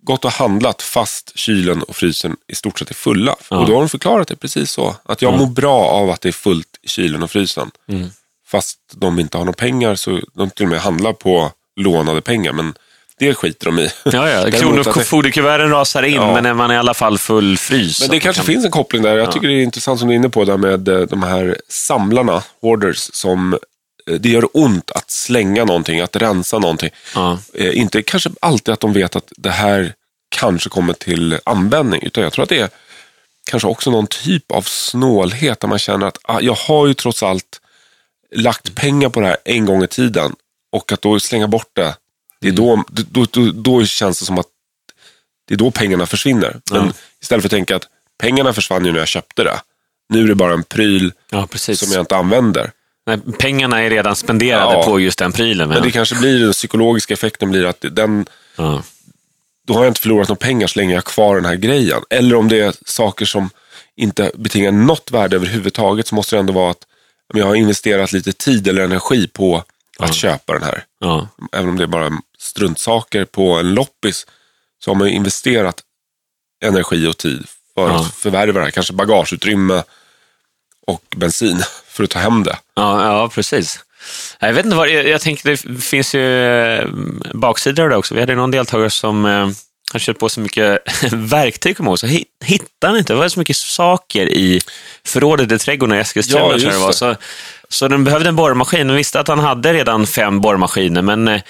gått 0.03 0.25
och 0.25 0.33
handlat 0.33 0.83
fast 0.83 1.33
kylen 1.39 1.83
och 1.83 1.97
frysen 1.97 2.37
i 2.49 2.55
stort 2.55 2.79
sett 2.79 2.91
är 2.91 2.95
fulla. 2.95 3.37
Ja. 3.51 3.59
Och 3.59 3.67
då 3.67 3.73
har 3.75 3.81
de 3.81 3.89
förklarat 3.89 4.29
det 4.29 4.37
precis 4.37 4.71
så. 4.71 4.97
Att 5.05 5.23
jag 5.23 5.33
Ja. 5.33 5.37
mår 5.37 5.47
bra 5.47 5.85
av 5.85 6.11
att 6.11 6.21
det 6.21 6.29
är 6.29 6.33
fullt 6.33 6.69
i 6.83 6.89
kylen 6.89 7.23
och 7.23 7.31
frysen. 7.31 7.71
Mm. 7.89 8.09
Fast 8.49 8.79
de 8.95 9.19
inte 9.21 9.39
har 9.39 9.45
några 9.45 9.57
pengar 9.57 9.95
så 9.95 10.21
de 10.35 10.51
till 10.51 10.65
och 10.67 10.71
med 10.71 10.81
handlar 10.81 11.13
på 11.13 11.53
lånade 11.81 12.21
pengar. 12.21 12.53
Men 12.53 12.75
det 13.19 13.35
skiter 13.35 13.67
de 13.67 13.79
i. 13.79 13.89
Ja, 14.05 14.29
ja. 14.31 14.51
Kronofogdekuverten 14.61 15.71
rasar 15.71 16.03
in, 16.03 16.15
Ja. 16.15 16.35
men 16.35 16.47
är 16.47 16.55
man 16.55 16.73
i 16.73 16.77
alla 16.77 16.95
fall 16.95 17.19
full 17.19 17.59
frys. 17.59 18.01
Men 18.01 18.11
det 18.11 18.21
kanske 18.21 18.41
kan- 18.43 18.47
finns 18.47 18.65
en 18.65 18.71
koppling 18.71 19.03
där. 19.03 19.17
Jag 19.17 19.27
Ja. 19.29 19.33
tycker 19.33 19.49
det 19.49 19.55
är 19.55 19.63
intressant 19.63 19.99
som 19.99 20.09
du 20.09 20.15
är 20.15 20.17
inne 20.17 20.29
på 20.29 20.45
där 20.45 20.57
med 20.57 20.89
eh, 20.89 21.01
de 21.01 21.23
här 21.23 21.57
samlarna, 21.69 22.43
hoarders, 22.61 23.11
som 23.13 23.59
det 24.19 24.29
gör 24.29 24.49
ont 24.53 24.91
att 24.91 25.11
slänga 25.11 25.65
någonting, 25.65 26.01
att 26.01 26.17
rensa 26.17 26.59
någonting. 26.59 26.91
Ja. 27.15 27.39
Eh, 27.55 27.79
inte 27.79 28.03
kanske 28.03 28.31
alltid 28.41 28.73
att 28.73 28.81
de 28.81 28.93
vet 28.93 29.17
att 29.17 29.33
det 29.37 29.51
här 29.51 29.95
kanske 30.29 30.69
kommer 30.69 30.93
till 30.93 31.39
användning, 31.45 32.03
utan 32.03 32.23
jag 32.25 32.33
tror 32.33 32.43
att 32.43 32.49
det 32.49 32.59
är 32.59 32.71
kanske 33.51 33.69
också 33.69 33.91
någon 33.91 34.07
typ 34.07 34.53
av 34.53 34.63
snålhet 34.63 35.61
där 35.61 35.69
man 35.69 35.79
känner 35.79 36.07
att 36.07 36.19
ah, 36.23 36.41
jag 36.41 36.55
har 36.55 36.87
ju 36.87 36.95
trots 36.95 37.23
allt 37.23 37.61
lagt 38.35 38.75
pengar 38.75 39.09
på 39.09 39.21
det 39.21 39.27
här 39.27 39.37
en 39.45 39.67
gång 39.67 39.85
i 39.85 39.87
tiden 39.87 40.35
och 40.73 40.93
att 40.93 41.03
då 41.03 41.21
slänga 41.21 41.49
bort 41.49 41.71
det, 41.73 41.97
det 42.41 42.49
är 42.49 42.53
då, 42.53 42.85
då, 42.89 43.27
då, 43.31 43.51
då 43.53 43.85
känns 43.85 44.19
det 44.19 44.25
som 44.27 44.39
att 44.39 44.47
det 45.49 45.55
är 45.55 45.59
då 45.59 45.71
pengarna 45.71 46.07
försvinner. 46.07 46.61
Men 46.71 46.87
Ja. 46.87 46.93
istället 47.23 47.43
för 47.43 47.49
att 47.49 47.51
tänka 47.51 47.77
att 47.77 47.89
pengarna 48.19 48.53
försvann 48.53 48.85
ju 48.85 48.93
när 48.93 48.99
jag 48.99 49.09
köpte 49.09 49.45
det. 49.45 49.61
Nu 50.09 50.23
är 50.25 50.29
det 50.29 50.35
bara 50.35 50.53
en 50.53 50.65
pryl 50.65 51.13
ja, 51.31 51.49
som 51.57 51.93
jag 51.93 52.01
inte 52.03 52.17
använder. 52.17 52.71
Nej, 53.09 53.19
pengarna 53.39 53.83
är 53.83 53.91
redan 53.91 54.17
spenderade 54.17 54.73
Ja. 54.73 54.83
på 54.85 55.01
just 55.01 55.19
den 55.19 55.33
prylen. 55.33 55.69
Men 55.69 55.75
Men 55.79 55.83
det 55.87 55.91
kanske 55.93 56.15
blir, 56.15 56.41
den 56.41 56.53
psykologiska 56.53 57.15
effekten 57.15 57.51
blir 57.51 57.65
att 57.67 57.85
den, 57.91 58.27
ja. 58.57 58.83
då 59.67 59.75
har 59.75 59.85
jag 59.85 59.91
inte 59.91 60.01
förlorat 60.01 60.29
några 60.29 60.39
pengar 60.39 60.67
så 60.67 60.79
länge 60.79 60.93
jag 60.93 60.97
har 60.99 61.03
kvar 61.03 61.37
den 61.37 61.45
här 61.45 61.57
grejen. 61.57 62.03
Eller 62.11 62.37
om 62.37 62.49
det 62.49 62.61
är 62.61 62.75
saker 62.87 63.25
som 63.27 63.51
inte 63.97 64.31
betingar 64.35 64.73
något 64.73 65.11
värde 65.11 65.37
överhuvudtaget 65.37 66.07
så 66.07 66.15
måste 66.15 66.37
det 66.37 66.41
ändå 66.41 66.53
vara 66.53 66.71
att 66.71 66.87
jag 67.35 67.47
har 67.47 67.55
investerat 67.55 68.13
lite 68.13 68.33
tid 68.33 68.69
eller 68.69 68.83
energi 68.83 69.29
på 69.29 69.65
att 69.99 70.15
köpa 70.15 70.53
den 70.53 70.63
här. 70.63 70.85
Ja. 71.01 71.29
Även 71.53 71.69
om 71.69 71.77
det 71.77 71.83
är 71.83 71.87
bara 71.89 72.11
struntsaker 72.39 73.25
på 73.25 73.53
en 73.53 73.75
loppis 73.75 74.27
så 74.85 74.91
har 74.91 74.97
man 74.97 75.09
ju 75.09 75.15
investerat 75.15 75.81
energi 76.65 77.07
och 77.07 77.17
tid 77.17 77.47
för 77.75 77.89
Ja. 77.89 78.01
att 78.01 78.15
förvärva 78.15 78.59
det 78.59 78.65
här. 78.65 78.71
Kanske 78.71 78.93
bagageutrymme 78.93 79.83
och 80.87 81.03
bensin 81.17 81.63
för 81.99 82.05
att 82.05 82.11
ta 82.11 82.19
hem 82.19 82.43
det. 82.43 82.57
Ja, 82.77 83.05
ja, 83.05 83.29
precis. 83.29 83.81
Jag 84.41 84.53
vet 84.53 84.65
inte 84.65 84.77
vad, 84.77 84.89
jag, 84.89 85.09
jag 85.09 85.21
tänker 85.21 85.49
det 85.51 85.81
finns 85.81 86.15
ju 86.15 86.45
eh, 86.47 86.87
baksidor 87.35 87.85
av 87.85 87.91
det 87.91 87.97
också. 87.97 88.15
Vi 88.15 88.21
hade 88.21 88.35
någon 88.35 88.51
deltagare 88.51 88.91
som 88.91 89.25
eh, 89.27 89.49
har 89.93 89.99
köpt 89.99 90.21
på 90.21 90.29
så 90.29 90.41
mycket 90.41 90.79
verktyg, 91.13 91.77
kommer 91.77 91.97
så 91.97 92.07
hit- 92.07 92.29
hittade 92.45 92.91
han 92.93 92.97
inte. 92.99 93.13
Det 93.13 93.19
var 93.19 93.29
så 93.29 93.39
mycket 93.39 93.57
saker 93.57 94.27
i 94.27 94.61
förrådet 95.07 95.53
i 95.53 95.59
trädgården 95.59 95.97
i 95.97 96.01
Eskilstuna. 96.01 96.41
Ja, 96.41 96.49
tror 96.49 96.63
jag 96.63 96.73
det 96.73 96.79
var. 96.79 96.93
Så, 96.93 97.17
så 97.69 97.89
den 97.89 98.05
behövde 98.05 98.29
en 98.29 98.37
borrmaskin. 98.37 98.91
och 98.91 98.99
visste 98.99 99.21
att 99.21 99.29
han 99.29 99.39
hade 99.39 99.73
redan 99.73 100.07
fem 100.07 100.41
borrmaskiner, 100.41 101.03
men 101.03 101.29
eh, 101.29 101.41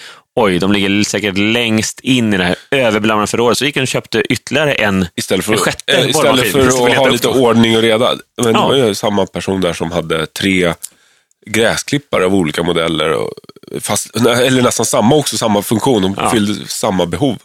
oj, 0.43 0.59
de 0.59 0.73
ligger 0.73 1.05
säkert 1.05 1.39
längst 1.39 2.01
in 2.01 2.35
i 2.35 2.37
det 2.37 2.45
här 2.45 2.57
överbelamrade 2.71 3.27
förrådet. 3.27 3.59
Så 3.59 3.65
gick 3.65 3.77
han 3.77 3.83
och 3.83 3.89
köpte 3.89 4.21
ytterligare 4.21 4.73
en 4.75 5.07
Istället 5.17 5.45
för, 5.45 5.53
En 5.53 5.59
att- 5.59 5.65
sjätte 5.65 5.93
eh, 5.93 6.09
istället 6.09 6.53
för 6.53 6.59
att 6.61 6.65
letar 6.67 6.97
ha 6.97 7.09
lite 7.09 7.29
ordning 7.29 7.77
och 7.77 7.83
reda. 7.83 8.15
Men 8.43 8.55
Ja. 8.55 8.61
det 8.61 8.81
var 8.81 8.89
ju 8.89 8.95
samma 8.95 9.27
person 9.27 9.61
där 9.61 9.73
som 9.73 9.93
hade 9.93 10.27
tre 10.27 10.75
gräsklippare 11.47 12.25
av 12.25 12.35
olika 12.35 12.63
modeller. 12.63 13.13
Och 13.13 13.33
fast, 13.81 14.17
eller 14.17 14.63
nästan 14.63 14.87
samma 14.87 15.15
också, 15.17 15.39
samma 15.39 15.63
funktion. 15.63 16.03
De 16.03 16.15
Ja. 16.19 16.31
fyllde 16.31 16.69
samma 16.69 17.07
behov. 17.07 17.37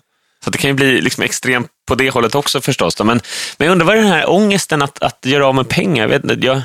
Så 0.43 0.49
det 0.49 0.57
kan 0.57 0.69
ju 0.69 0.73
bli 0.73 1.01
liksom 1.01 1.23
extremt 1.23 1.67
på 1.87 1.95
det 1.95 2.09
hållet 2.09 2.35
också 2.35 2.61
förstås. 2.61 2.95
Då. 2.95 3.03
Men, 3.03 3.21
men 3.57 3.65
jag 3.65 3.71
undrar 3.71 3.85
vad 3.85 3.95
är 3.97 4.01
den 4.01 4.11
här 4.11 4.29
ångesten 4.29 4.81
att, 4.81 5.03
att 5.03 5.19
göra 5.25 5.47
av 5.47 5.55
med 5.55 5.69
pengar? 5.69 6.07
Jag, 6.09 6.19
vet, 6.19 6.43
jag, 6.43 6.61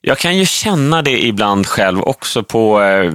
jag 0.00 0.18
kan 0.18 0.36
ju 0.38 0.46
känna 0.46 1.02
det 1.02 1.24
ibland 1.24 1.66
själv 1.66 2.02
också 2.02 2.42
på, 2.42 2.82
eh, 2.82 3.12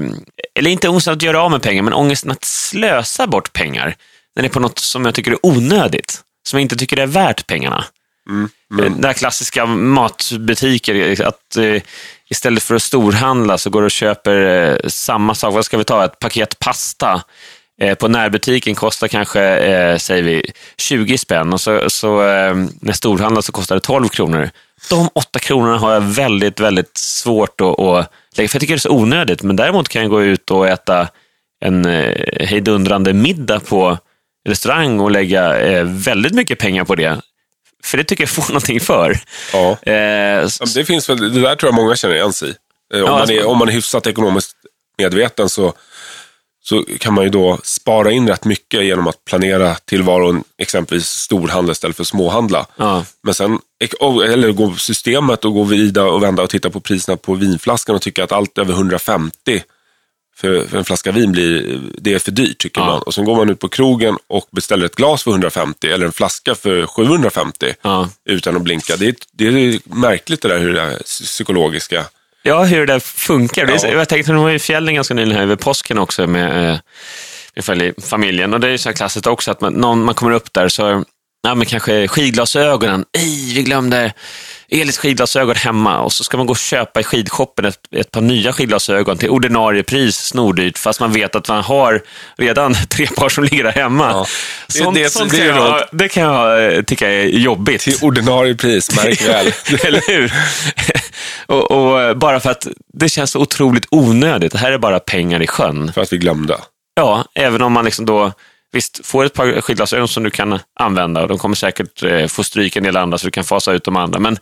eller 0.60 0.72
inte 0.72 0.90
ångesten 0.90 1.14
att 1.14 1.22
göra 1.22 1.42
av 1.42 1.52
med 1.52 1.62
pengar, 1.62 1.84
men 1.84 1.94
ångesten 1.94 2.32
att 2.32 2.44
slösa 2.44 3.28
bort 3.28 3.54
pengar. 3.54 3.96
När 4.36 4.44
det 4.44 4.48
är 4.48 4.54
på 4.54 4.60
något 4.60 4.80
som 4.80 5.06
jag 5.06 5.16
tycker 5.16 5.32
är 5.32 5.46
onödigt, 5.46 6.22
som 6.48 6.58
jag 6.58 6.62
inte 6.62 6.76
tycker 6.76 6.98
är 6.98 7.08
värt 7.08 7.48
pengarna. 7.48 7.86
Mm. 8.30 8.50
Eh, 8.80 8.92
Den 8.92 9.04
här 9.04 9.14
klassiska 9.14 9.66
matbutiker, 9.66 11.26
att 11.26 11.58
eh, 11.58 11.82
istället 12.30 12.64
för 12.64 12.76
att 12.76 12.84
storhandla 12.84 13.58
så 13.58 13.70
går 13.70 13.82
du 13.82 13.86
och 13.86 13.92
köper 13.92 14.36
eh, 14.36 14.90
samma 14.90 15.36
sak. 15.36 15.54
Vad 15.54 15.66
ska 15.66 15.78
vi 15.78 15.84
ta? 15.84 16.06
Ett 16.06 16.20
paket 16.20 16.60
pasta 16.60 17.24
eh, 17.82 17.96
på 17.96 18.08
närbutiken 18.08 18.76
kostar 18.76 19.08
kanske, 19.08 19.42
eh, 19.42 19.98
säger 19.98 20.24
vi, 20.24 20.52
20 20.78 21.18
spänn 21.18 21.54
och 21.54 21.62
så, 21.62 21.90
så 21.90 22.22
eh, 22.28 22.56
när 22.82 22.94
storhandlar 22.94 23.42
så 23.42 23.52
kostar 23.52 23.76
det 23.76 23.82
12 23.82 24.08
kronor. 24.10 24.50
De 24.90 25.10
åtta 25.16 25.40
kronorna 25.40 25.78
har 25.78 25.94
jag 25.94 26.02
väldigt, 26.02 26.60
väldigt 26.60 26.98
svårt 26.98 27.62
att, 27.62 27.80
att 27.80 28.12
lägga, 28.38 28.50
för 28.50 28.56
jag 28.56 28.62
tycker 28.62 28.74
det 28.74 28.78
är 28.78 28.80
så 28.80 28.90
onödigt. 28.92 29.44
Men 29.44 29.56
däremot 29.56 29.90
kan 29.90 30.02
jag 30.02 30.12
gå 30.12 30.24
ut 30.24 30.52
och 30.52 30.68
äta 30.68 31.08
en 31.66 31.86
eh, 31.86 32.46
hejdundrande 32.48 33.14
middag 33.14 33.60
på 33.60 33.98
restaurang 34.50 35.00
och 35.00 35.12
lägga 35.12 35.60
eh, 35.60 35.84
väldigt 35.84 36.34
mycket 36.34 36.60
pengar 36.60 36.84
på 36.84 36.96
det. 36.96 37.22
För 37.84 37.98
det 37.98 38.04
tycker 38.04 38.24
jag 38.24 38.30
får 38.30 38.44
någonting 38.48 38.80
för. 38.80 39.20
Ja. 39.54 39.70
Eh, 39.92 40.48
Det, 40.76 40.86
finns 40.86 41.10
väl, 41.10 41.34
det 41.34 41.42
där 41.42 41.56
tror 41.56 41.68
jag 41.68 41.76
många 41.76 41.96
känner 41.96 42.16
igen 42.16 42.34
sig 42.34 42.50
i. 42.50 42.54
Eh, 42.94 43.00
Om, 43.00 43.06
Ja, 43.06 43.12
man 43.12 43.22
alltså- 43.22 43.36
är, 43.36 43.46
om 43.46 43.58
man 43.58 43.68
är 43.68 43.74
hyfsat 43.74 44.08
ekonomiskt 44.08 44.56
medveten 44.98 45.50
så, 45.50 45.74
så 46.66 46.86
kan 47.00 47.14
man 47.14 47.24
ju 47.24 47.30
då 47.30 47.60
spara 47.64 48.12
in 48.12 48.28
rätt 48.28 48.46
mycket 48.46 48.84
genom 48.86 49.08
att 49.08 49.26
planera 49.26 49.76
tillvaron, 49.76 50.44
exempelvis 50.58 51.06
storhandla 51.08 51.72
istället 51.72 51.98
för 51.98 52.04
småhandla. 52.04 52.66
ja, 52.76 53.06
Men 53.24 53.34
sen, 53.34 53.60
eller 54.26 54.52
gå 54.52 54.72
på 54.72 54.78
systemet 54.78 55.46
och 55.46 55.54
gå 55.54 55.64
vidare 55.64 56.10
och 56.10 56.24
vända 56.24 56.44
och 56.44 56.50
titta 56.50 56.70
på 56.70 56.80
priserna 56.80 57.18
på 57.18 57.34
vinflaskan 57.36 57.96
och 57.96 58.02
tycka 58.02 58.24
att 58.24 58.32
allt 58.32 58.58
över 58.58 58.74
150 58.74 59.64
för, 60.36 60.66
för 60.68 60.78
en 60.78 60.86
flaska 60.86 61.12
vin 61.12 61.32
blir, 61.32 61.80
det 61.98 62.14
är 62.14 62.20
för 62.20 62.32
dyrt 62.32 62.58
tycker 62.58 62.82
Ja. 62.82 62.86
man. 62.88 63.02
Och 63.02 63.14
sen 63.14 63.26
går 63.26 63.36
man 63.36 63.50
ut 63.50 63.60
på 63.60 63.68
krogen 63.68 64.18
och 64.28 64.48
beställer 64.52 64.86
ett 64.86 64.96
glas 64.96 65.24
för 65.24 65.32
150 65.32 65.88
eller 65.88 66.06
en 66.06 66.12
flaska 66.12 66.56
för 66.56 66.86
750 66.86 67.74
ja. 67.82 68.10
utan 68.26 68.56
att 68.56 68.62
blinka. 68.62 68.96
Det 68.98 69.08
är, 69.08 69.16
det 69.32 69.48
är 69.48 69.80
märkligt 69.96 70.42
det 70.42 70.48
där 70.48 70.60
hur 70.60 70.74
det 70.74 70.82
är 70.82 70.98
psykologiska. 71.04 72.06
Ja, 72.44 72.64
hur 72.64 72.88
det 72.88 73.00
funkar. 73.00 73.68
Ja. 73.68 73.88
Jag 73.88 74.10
tänkte, 74.10 74.32
nu 74.32 74.40
var 74.40 74.52
i 74.52 74.60
fjällen 74.60 74.96
ganska 74.96 75.14
nyligen 75.14 75.36
här 75.36 75.44
över 75.44 75.56
påsken 75.56 75.98
också 75.98 76.28
med, 76.28 76.72
eh, 76.72 76.80
med 77.56 77.94
familjen. 78.04 78.54
Och 78.54 78.60
det 78.60 78.68
är 78.68 78.72
ju 78.72 78.78
så 78.78 78.90
här 78.90 78.96
klassiskt 78.96 79.28
också 79.28 79.52
att 79.52 79.62
man, 79.62 79.74
någon, 79.74 80.06
man 80.06 80.16
kommer 80.16 80.32
upp 80.32 80.54
där 80.54 80.70
så 80.70 81.04
Ja, 81.48 81.56
men 81.56 81.66
kanske 81.66 82.08
skidglasögonen. 82.08 83.06
Ej, 83.18 83.54
vi 83.56 83.64
glömde 83.64 84.14
Elis 84.70 84.98
skidglasögon 84.98 85.56
hemma 85.56 86.00
och 86.00 86.14
så 86.14 86.24
ska 86.24 86.38
man 86.38 86.46
gå 86.46 86.52
och 86.52 86.58
köpa 86.58 87.00
i 87.00 87.04
skidshoppen 87.04 87.66
ett, 87.66 87.80
ett 87.96 88.12
par 88.12 88.22
nya 88.22 88.54
skidglasögon 88.54 89.18
till 89.18 89.30
ordinarie 89.30 89.84
pris, 89.84 90.16
snordyrt, 90.16 90.78
fast 90.78 91.00
man 91.00 91.12
vet 91.14 91.36
att 91.36 91.48
man 91.48 91.64
har 91.64 92.02
redan 92.38 92.74
tre 92.90 93.08
par 93.08 93.30
som 93.30 93.44
ligger 93.44 93.64
där 93.64 93.72
hemma. 93.72 94.10
Ja. 94.10 94.26
Sånt, 94.68 94.96
det, 94.96 95.10
sånt 95.10 95.32
kan 95.32 95.46
jag, 95.46 95.84
det 95.92 96.10
kan 96.10 96.24
jag 96.24 96.74
eh, 96.74 96.82
tycka 96.82 97.12
är 97.12 97.24
jobbigt. 97.24 97.82
Till 97.82 97.98
ordinarie 98.02 98.56
pris, 98.56 98.96
märk 98.96 99.22
väl. 99.28 99.54
Eller 99.84 100.02
hur? 100.08 100.34
Och, 101.46 101.72
och, 101.72 102.02
eh, 102.02 102.14
bara 102.14 102.40
för 102.40 102.52
att 102.52 102.68
det 102.94 103.10
känns 103.10 103.32
så 103.32 103.40
otroligt 103.40 103.86
onödigt. 103.92 104.52
Det 104.52 104.58
här 104.58 104.72
är 104.72 104.78
bara 104.78 105.00
pengar 105.00 105.42
i 105.42 105.48
sjön. 105.48 105.94
För 105.94 106.02
att 106.02 106.14
vi 106.14 106.18
glömde. 106.18 106.58
Ja, 106.96 107.26
även 107.36 107.62
om 107.62 107.74
man 107.74 107.86
liksom 107.86 108.06
då 108.06 108.32
Visst, 108.74 109.06
får 109.06 109.26
ett 109.26 109.34
par 109.34 109.62
skidglasögon 109.62 110.08
som 110.08 110.24
du 110.24 110.30
kan 110.30 110.60
använda 110.80 111.22
och 111.22 111.28
de 111.28 111.38
kommer 111.38 111.56
säkert 111.56 112.04
eh, 112.04 112.28
få 112.28 112.44
stryka 112.44 112.80
en 112.80 112.84
del 112.84 112.98
andra 112.98 113.18
så 113.18 113.28
du 113.28 113.32
kan 113.32 113.44
fasa 113.44 113.72
ut 113.72 113.84
de 113.84 113.96
andra. 113.96 114.20
Men 114.20 114.38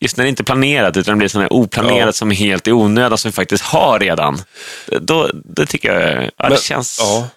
just 0.00 0.16
när 0.16 0.24
det 0.24 0.28
inte 0.28 0.42
är 0.42 0.44
planerat, 0.44 0.96
utan 0.96 1.14
det 1.14 1.18
blir 1.18 1.28
sådana 1.28 1.48
oplanerat 1.48 2.06
ja. 2.06 2.12
som 2.12 2.30
är 2.30 2.34
helt 2.34 2.68
i 2.68 2.72
onödan, 2.72 3.18
som 3.18 3.30
vi 3.30 3.32
faktiskt 3.32 3.64
har 3.64 3.98
redan. 3.98 4.42
Då, 5.00 5.30
då 5.34 5.66
tycker 5.66 5.92
jag, 5.92 6.24
ja, 6.24 6.30
men, 6.38 6.50
det 6.50 6.62
känns... 6.62 6.98
Ja. 7.00 7.28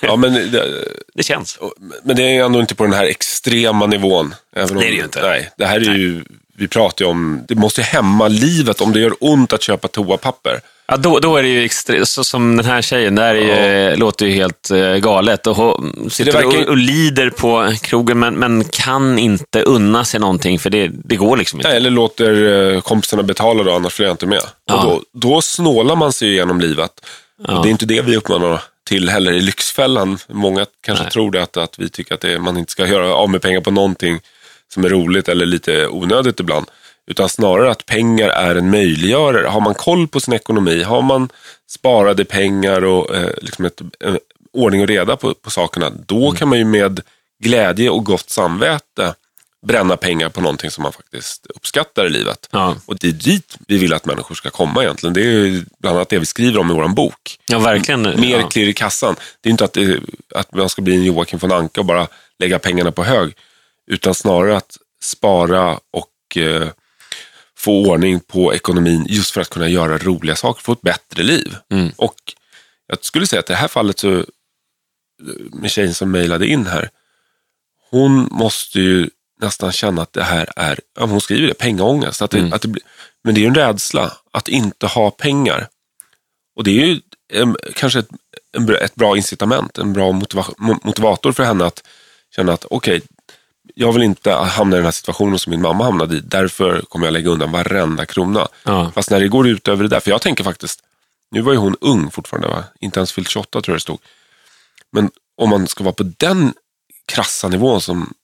Ja, 0.00 0.16
men 0.16 0.32
det, 0.32 0.84
det 1.14 1.22
känns. 1.22 1.58
Men 2.02 2.16
det 2.16 2.22
är 2.22 2.44
ändå 2.44 2.60
inte 2.60 2.74
på 2.74 2.84
den 2.84 2.92
här 2.92 3.04
extrema 3.04 3.86
nivån. 3.86 4.34
Även 4.56 4.76
om, 4.76 4.82
det 4.82 4.88
är 4.88 4.90
det 4.90 5.04
inte. 5.04 5.22
Nej, 5.22 5.50
det 5.56 5.66
här 5.66 5.80
är 5.80 5.86
nej. 5.86 5.98
ju, 5.98 6.24
vi 6.56 6.68
pratar 6.68 7.04
ju 7.04 7.10
om, 7.10 7.44
det 7.48 7.54
måste 7.54 7.80
ju 7.80 7.84
hämma 7.84 8.28
livet 8.28 8.80
om 8.80 8.92
det 8.92 9.00
gör 9.00 9.14
ont 9.20 9.52
att 9.52 9.62
köpa 9.62 9.88
toapapper. 9.88 10.60
Ja, 10.86 10.96
då, 10.96 11.18
då 11.18 11.36
är 11.36 11.42
det 11.42 11.48
ju 11.48 11.64
extremt, 11.64 12.08
så 12.08 12.24
som 12.24 12.56
den 12.56 12.66
här 12.66 12.82
tjejen, 12.82 13.14
det 13.14 13.22
här 13.22 13.34
är, 13.34 13.90
ja. 13.90 13.96
låter 13.96 14.26
ju 14.26 14.32
helt 14.32 14.70
uh, 14.72 14.96
galet. 14.96 15.46
Och 15.46 15.56
hon 15.56 16.10
sitter 16.10 16.32
verkar... 16.32 16.62
och, 16.62 16.68
och, 16.68 16.76
lider 16.76 17.30
på 17.30 17.74
krogen, 17.82 18.18
men, 18.18 18.34
men 18.34 18.64
kan 18.64 19.18
inte 19.18 19.62
unna 19.62 20.04
sig 20.04 20.20
någonting, 20.20 20.58
för 20.58 20.70
det, 20.70 20.90
det 21.04 21.16
går 21.16 21.36
liksom 21.36 21.60
inte. 21.60 21.68
Ja, 21.68 21.74
eller 21.74 21.90
låter 21.90 22.32
uh, 22.32 22.80
kompisarna 22.80 23.22
betala 23.22 23.62
då, 23.62 23.74
annars 23.74 23.94
följer 23.94 24.08
jag 24.08 24.14
inte 24.14 24.26
med. 24.26 24.42
Ja. 24.66 24.76
Och 24.76 24.82
då, 24.82 25.02
då 25.12 25.40
snålar 25.40 25.96
man 25.96 26.12
sig 26.12 26.32
igenom 26.32 26.60
livet. 26.60 26.92
Och 27.48 27.62
det 27.62 27.68
är 27.68 27.70
inte 27.70 27.86
det 27.86 28.02
vi 28.02 28.16
uppmanar 28.16 28.62
till 28.84 29.08
heller 29.08 29.32
i 29.32 29.40
Lyxfällan. 29.40 30.18
Många 30.28 30.66
kanske 30.86 31.04
Nej. 31.04 31.12
tror 31.12 31.30
det, 31.30 31.42
att, 31.42 31.56
att 31.56 31.78
vi 31.78 31.90
tycker 31.90 32.14
att 32.14 32.20
det, 32.20 32.38
man 32.38 32.56
inte 32.56 32.72
ska 32.72 32.86
göra 32.86 33.14
av 33.14 33.30
med 33.30 33.42
pengar 33.42 33.60
på 33.60 33.70
någonting 33.70 34.20
som 34.72 34.84
är 34.84 34.88
roligt 34.88 35.28
eller 35.28 35.46
lite 35.46 35.88
onödigt 35.88 36.40
ibland. 36.40 36.66
Utan 37.06 37.28
snarare 37.28 37.70
att 37.70 37.86
pengar 37.86 38.28
är 38.28 38.56
en 38.56 38.70
möjliggörare. 38.70 39.46
Har 39.46 39.60
man 39.60 39.74
koll 39.74 40.08
på 40.08 40.20
sin 40.20 40.34
ekonomi, 40.34 40.82
har 40.82 41.02
man 41.02 41.28
sparade 41.70 42.24
pengar 42.24 42.84
och 42.84 43.16
eh, 43.16 43.30
liksom 43.42 43.64
ett, 43.64 43.80
eh, 44.04 44.14
ordning 44.52 44.80
och 44.80 44.88
reda 44.88 45.16
på, 45.16 45.34
på 45.34 45.50
sakerna, 45.50 45.90
då 46.06 46.24
mm. 46.24 46.36
kan 46.36 46.48
man 46.48 46.58
ju 46.58 46.64
med 46.64 47.00
glädje 47.42 47.90
och 47.90 48.04
gott 48.04 48.30
samvete 48.30 49.14
bränna 49.66 49.96
pengar 49.96 50.28
på 50.28 50.40
någonting 50.40 50.70
som 50.70 50.82
man 50.82 50.92
faktiskt 50.92 51.46
uppskattar 51.46 52.06
i 52.06 52.10
livet. 52.10 52.48
Ja. 52.50 52.76
Och 52.86 52.98
det 52.98 53.08
är 53.08 53.12
dit 53.12 53.56
vi 53.68 53.78
vill 53.78 53.92
att 53.92 54.06
människor 54.06 54.34
ska 54.34 54.50
komma 54.50 54.82
egentligen. 54.82 55.14
Det 55.14 55.20
är 55.20 55.64
bland 55.78 55.96
annat 55.96 56.08
det 56.08 56.18
vi 56.18 56.26
skriver 56.26 56.60
om 56.60 56.70
i 56.70 56.74
vår 56.74 56.88
bok. 56.88 57.38
Ja, 57.46 57.58
verkligen. 57.58 58.02
Mer 58.02 58.40
ja. 58.40 58.48
klirr 58.48 58.68
i 58.68 58.72
kassan. 58.72 59.16
Det 59.40 59.48
är 59.48 59.50
inte 59.50 59.64
att, 59.64 59.72
det, 59.72 60.00
att 60.34 60.54
man 60.54 60.68
ska 60.68 60.82
bli 60.82 60.94
en 60.94 61.04
Joakim 61.04 61.38
von 61.38 61.52
Anka 61.52 61.80
och 61.80 61.86
bara 61.86 62.06
lägga 62.38 62.58
pengarna 62.58 62.92
på 62.92 63.04
hög. 63.04 63.34
Utan 63.86 64.14
snarare 64.14 64.56
att 64.56 64.78
spara 65.02 65.80
och 65.90 66.36
eh, 66.36 66.68
få 67.56 67.86
ordning 67.86 68.20
på 68.20 68.54
ekonomin 68.54 69.06
just 69.08 69.30
för 69.30 69.40
att 69.40 69.50
kunna 69.50 69.68
göra 69.68 69.98
roliga 69.98 70.36
saker, 70.36 70.62
få 70.62 70.72
ett 70.72 70.82
bättre 70.82 71.22
liv. 71.22 71.56
Mm. 71.70 71.92
Och 71.96 72.16
jag 72.86 73.04
skulle 73.04 73.26
säga 73.26 73.40
att 73.40 73.50
i 73.50 73.52
det 73.52 73.58
här 73.58 73.68
fallet 73.68 73.98
så, 73.98 74.24
med 75.52 75.70
tjejen 75.70 75.94
som 75.94 76.10
mejlade 76.10 76.46
in 76.46 76.66
här, 76.66 76.90
hon 77.90 78.28
måste 78.30 78.80
ju 78.80 79.10
nästan 79.40 79.72
känna 79.72 80.02
att 80.02 80.12
det 80.12 80.22
här 80.22 80.48
är, 80.56 80.80
ja, 80.98 81.06
hon 81.06 81.20
skriver 81.20 81.48
det, 81.48 81.54
pengaångest. 81.54 82.22
Att 82.22 82.30
det, 82.30 82.38
mm. 82.38 82.52
att 82.52 82.62
det 82.62 82.68
blir, 82.68 82.82
men 83.24 83.34
det 83.34 83.40
är 83.40 83.42
ju 83.42 83.48
en 83.48 83.54
rädsla 83.54 84.12
att 84.30 84.48
inte 84.48 84.86
ha 84.86 85.10
pengar. 85.10 85.68
Och 86.56 86.64
det 86.64 86.70
är 86.70 86.86
ju 86.86 87.00
en, 87.32 87.56
kanske 87.74 87.98
ett, 87.98 88.08
en, 88.56 88.76
ett 88.76 88.94
bra 88.94 89.16
incitament, 89.16 89.78
en 89.78 89.92
bra 89.92 90.12
motiva, 90.12 90.44
motivator 90.58 91.32
för 91.32 91.44
henne 91.44 91.64
att 91.64 91.82
känna 92.36 92.52
att 92.52 92.64
okej, 92.70 92.96
okay, 92.96 93.08
jag 93.74 93.92
vill 93.92 94.02
inte 94.02 94.32
hamna 94.32 94.76
i 94.76 94.78
den 94.78 94.84
här 94.84 94.92
situationen 94.92 95.38
som 95.38 95.50
min 95.50 95.62
mamma 95.62 95.84
hamnade 95.84 96.16
i. 96.16 96.20
Därför 96.20 96.80
kommer 96.88 97.06
jag 97.06 97.12
lägga 97.12 97.30
undan 97.30 97.52
varenda 97.52 98.06
krona. 98.06 98.48
Ja. 98.64 98.92
Fast 98.94 99.10
när 99.10 99.20
det 99.20 99.28
går 99.28 99.48
ut 99.48 99.68
över 99.68 99.82
det 99.82 99.88
där, 99.88 100.00
för 100.00 100.10
jag 100.10 100.22
tänker 100.22 100.44
faktiskt, 100.44 100.80
nu 101.30 101.40
var 101.40 101.52
ju 101.52 101.58
hon 101.58 101.76
ung 101.80 102.10
fortfarande, 102.10 102.48
va? 102.48 102.64
inte 102.80 103.00
ens 103.00 103.12
fyllt 103.12 103.28
28 103.28 103.48
tror 103.50 103.72
jag 103.72 103.76
det 103.76 103.80
stod. 103.80 103.98
Men 104.92 105.10
om 105.36 105.50
man 105.50 105.68
ska 105.68 105.84
vara 105.84 105.94
på 105.94 106.12
den 106.18 106.54
krassa 107.06 107.48
nivån 107.48 107.80
som, 107.80 108.14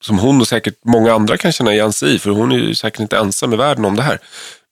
som 0.00 0.18
hon 0.18 0.40
och 0.40 0.48
säkert 0.48 0.74
många 0.84 1.12
andra 1.12 1.36
kan 1.36 1.52
känna 1.52 1.72
igen 1.72 1.92
sig 1.92 2.14
i, 2.14 2.18
för 2.18 2.30
hon 2.30 2.52
är 2.52 2.56
ju 2.56 2.74
säkert 2.74 3.00
inte 3.00 3.18
ensam 3.18 3.52
i 3.52 3.56
världen 3.56 3.84
om 3.84 3.96
det 3.96 4.02
här. 4.02 4.18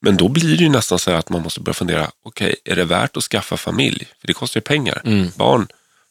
Men 0.00 0.16
då 0.16 0.28
blir 0.28 0.56
det 0.56 0.64
ju 0.64 0.68
nästan 0.68 0.98
så 0.98 1.10
att 1.10 1.28
man 1.28 1.42
måste 1.42 1.60
börja 1.60 1.74
fundera, 1.74 2.10
okej, 2.22 2.46
okay, 2.46 2.72
är 2.72 2.76
det 2.76 2.84
värt 2.84 3.16
att 3.16 3.22
skaffa 3.22 3.56
familj? 3.56 4.06
För 4.20 4.26
det 4.26 4.32
kostar 4.32 4.58
ju 4.58 4.62
pengar. 4.62 5.02
Mm. 5.04 5.30
Barn 5.36 5.66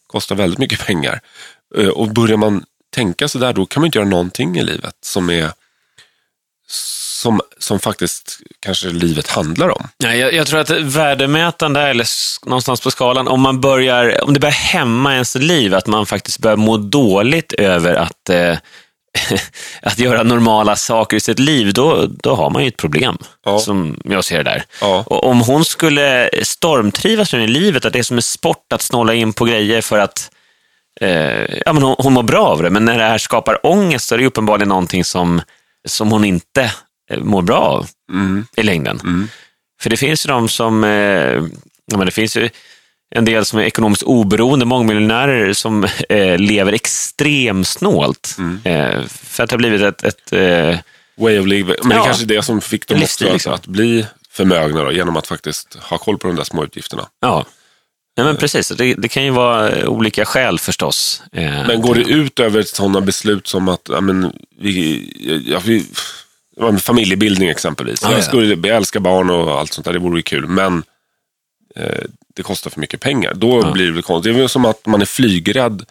kostar 0.07 0.35
väldigt 0.35 0.59
mycket 0.59 0.85
pengar. 0.85 1.21
Eh, 1.77 1.87
och 1.87 2.07
börjar 2.07 2.37
man 2.37 2.65
tänka 2.93 3.27
så 3.27 3.39
där, 3.39 3.53
då 3.53 3.65
kan 3.65 3.81
man 3.81 3.85
inte 3.85 3.97
göra 3.97 4.09
någonting 4.09 4.57
i 4.57 4.63
livet 4.63 4.95
som 5.01 5.29
är 5.29 5.51
som, 7.23 7.41
som 7.59 7.79
faktiskt 7.79 8.39
kanske 8.59 8.87
livet 8.87 9.29
handlar 9.29 9.69
om. 9.69 9.87
Nej, 9.99 10.19
jag, 10.19 10.33
jag 10.33 10.47
tror 10.47 10.59
att 10.59 10.69
värdemätande, 10.69 11.81
eller 11.81 12.07
någonstans 12.45 12.81
på 12.81 12.91
skalan, 12.91 13.27
om, 13.27 13.41
man 13.41 13.61
börjar, 13.61 14.23
om 14.23 14.33
det 14.33 14.39
börjar 14.39 14.53
hämma 14.53 15.13
ens 15.13 15.35
liv, 15.35 15.73
att 15.73 15.87
man 15.87 16.05
faktiskt 16.05 16.39
börjar 16.39 16.57
må 16.57 16.77
dåligt 16.77 17.53
över 17.53 17.95
att, 17.95 18.29
eh, 18.29 18.57
att 19.81 19.99
göra 19.99 20.23
normala 20.23 20.75
saker 20.75 21.17
i 21.17 21.19
sitt 21.19 21.39
liv, 21.39 21.73
då, 21.73 22.05
då 22.07 22.35
har 22.35 22.49
man 22.49 22.61
ju 22.61 22.67
ett 22.67 22.77
problem, 22.77 23.17
ja. 23.45 23.59
som 23.59 24.01
jag 24.03 24.23
ser 24.23 24.37
det 24.37 24.43
där. 24.43 24.63
Ja. 24.81 25.03
Och 25.07 25.25
om 25.25 25.41
hon 25.41 25.65
skulle 25.65 26.29
stormtrivas 26.43 27.33
i 27.33 27.47
livet, 27.47 27.85
att 27.85 27.93
det 27.93 27.99
är 27.99 28.03
som 28.03 28.17
en 28.17 28.21
sport 28.21 28.73
att 28.73 28.81
snåla 28.81 29.13
in 29.13 29.33
på 29.33 29.45
grejer 29.45 29.81
för 29.81 29.99
att 29.99 30.31
eh, 31.01 31.57
ja, 31.65 31.73
men 31.73 31.83
hon, 31.83 31.95
hon 31.99 32.13
mår 32.13 32.23
bra 32.23 32.45
av 32.45 32.63
det, 32.63 32.69
men 32.69 32.85
när 32.85 32.97
det 32.97 33.03
här 33.03 33.17
skapar 33.17 33.65
ångest 33.65 34.07
så 34.07 34.15
är 34.15 34.19
det 34.19 34.25
uppenbarligen 34.25 34.69
någonting 34.69 35.05
som, 35.05 35.41
som 35.87 36.11
hon 36.11 36.25
inte 36.25 36.71
eh, 37.11 37.19
mår 37.19 37.41
bra 37.41 37.59
av 37.59 37.87
mm. 38.11 38.45
i 38.55 38.63
längden. 38.63 38.99
Mm. 39.03 39.27
För 39.81 39.89
det 39.89 39.97
finns 39.97 40.25
ju 40.25 40.27
de 40.27 40.49
som, 40.49 40.83
eh, 40.83 40.89
ja, 41.85 41.97
men 41.97 42.05
det 42.05 42.11
finns 42.11 42.37
ju 42.37 42.49
en 43.15 43.25
del 43.25 43.45
som 43.45 43.59
är 43.59 43.63
ekonomiskt 43.63 44.03
oberoende, 44.03 44.65
mångmiljonärer 44.65 45.53
som 45.53 45.87
eh, 46.09 46.37
lever 46.37 46.73
extremsnålt. 46.73 48.35
Mm. 48.37 48.59
Eh, 48.63 49.05
för 49.07 49.43
att 49.43 49.49
det 49.49 49.53
har 49.53 49.57
blivit 49.57 49.81
ett... 49.81 50.03
ett 50.03 50.33
eh, 50.33 50.79
Way 51.15 51.39
of 51.39 51.47
living. 51.47 51.75
Men 51.83 51.91
ja, 51.91 51.97
det 51.97 52.01
är 52.01 52.05
kanske 52.05 52.25
det 52.25 52.41
som 52.41 52.61
fick 52.61 52.87
dem 52.87 53.03
också 53.03 53.33
liksom. 53.33 53.53
att 53.53 53.67
bli 53.67 54.05
förmögna 54.29 54.83
då, 54.83 54.91
genom 54.91 55.17
att 55.17 55.27
faktiskt 55.27 55.75
ha 55.75 55.97
koll 55.97 56.17
på 56.17 56.27
de 56.27 56.35
där 56.35 56.43
små 56.43 56.63
utgifterna. 56.63 57.07
Ja. 57.19 57.45
Ja, 58.15 58.23
men 58.23 58.37
precis. 58.37 58.67
Det, 58.67 58.93
det, 58.93 59.07
kan 59.07 59.23
ju 59.23 59.29
vara 59.29 59.89
olika 59.89 60.25
skäl 60.25 60.59
förstås. 60.59 61.23
Eh, 61.31 61.67
men 61.67 61.81
går 61.81 61.95
det 61.95 62.01
ut 62.01 62.39
över 62.39 62.63
sådana 62.63 63.01
beslut 63.01 63.47
som 63.47 63.67
att 63.67 63.89
ja, 63.89 64.01
men, 64.01 64.33
vi, 64.59 65.43
ja, 65.47 65.61
vi, 65.65 65.85
familjebildning 66.79 67.49
exempelvis. 67.49 68.03
Ah, 68.03 68.11
jag, 68.11 68.23
skulle, 68.23 68.67
jag 68.67 68.77
älskar 68.77 68.99
barn 68.99 69.29
och 69.29 69.59
allt 69.59 69.73
sånt 69.73 69.85
där, 69.85 69.93
det 69.93 69.99
vore 69.99 70.19
ju 70.19 70.23
kul. 70.23 70.47
Men 70.47 70.83
eh, 71.75 72.03
det 72.35 72.43
kostar 72.43 72.69
för 72.71 72.79
mycket 72.79 72.99
pengar. 72.99 73.33
Då 73.33 73.63
ah. 73.63 73.71
blir 73.71 73.85
det 73.85 73.91
väl 73.91 74.03
konstigt. 74.03 74.33
Det 74.33 74.37
är 74.37 74.41
väl 74.41 74.49
som 74.49 74.65
att 74.65 74.85
man 74.85 75.01
är 75.01 75.05
flygrädd 75.05 75.85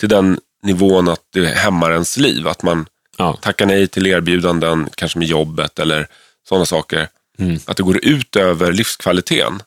till 0.00 0.08
den 0.08 0.40
nivån 0.62 1.08
att 1.08 1.22
det 1.32 1.46
hämmar 1.46 1.92
ens 1.92 2.16
liv. 2.16 2.48
Att 2.48 2.62
man 2.62 2.86
ah. 3.16 3.32
tackar 3.32 3.66
nej 3.66 3.88
till 3.88 4.06
erbjudanden, 4.06 4.88
kanske 4.94 5.18
med 5.18 5.28
jobbet 5.28 5.78
eller 5.78 6.06
sådana 6.48 6.66
saker. 6.66 7.08
Mm. 7.38 7.58
Att 7.66 7.76
det 7.76 7.82
går 7.82 8.04
ut 8.04 8.36
över 8.36 8.72
livskvaliteten 8.72 9.62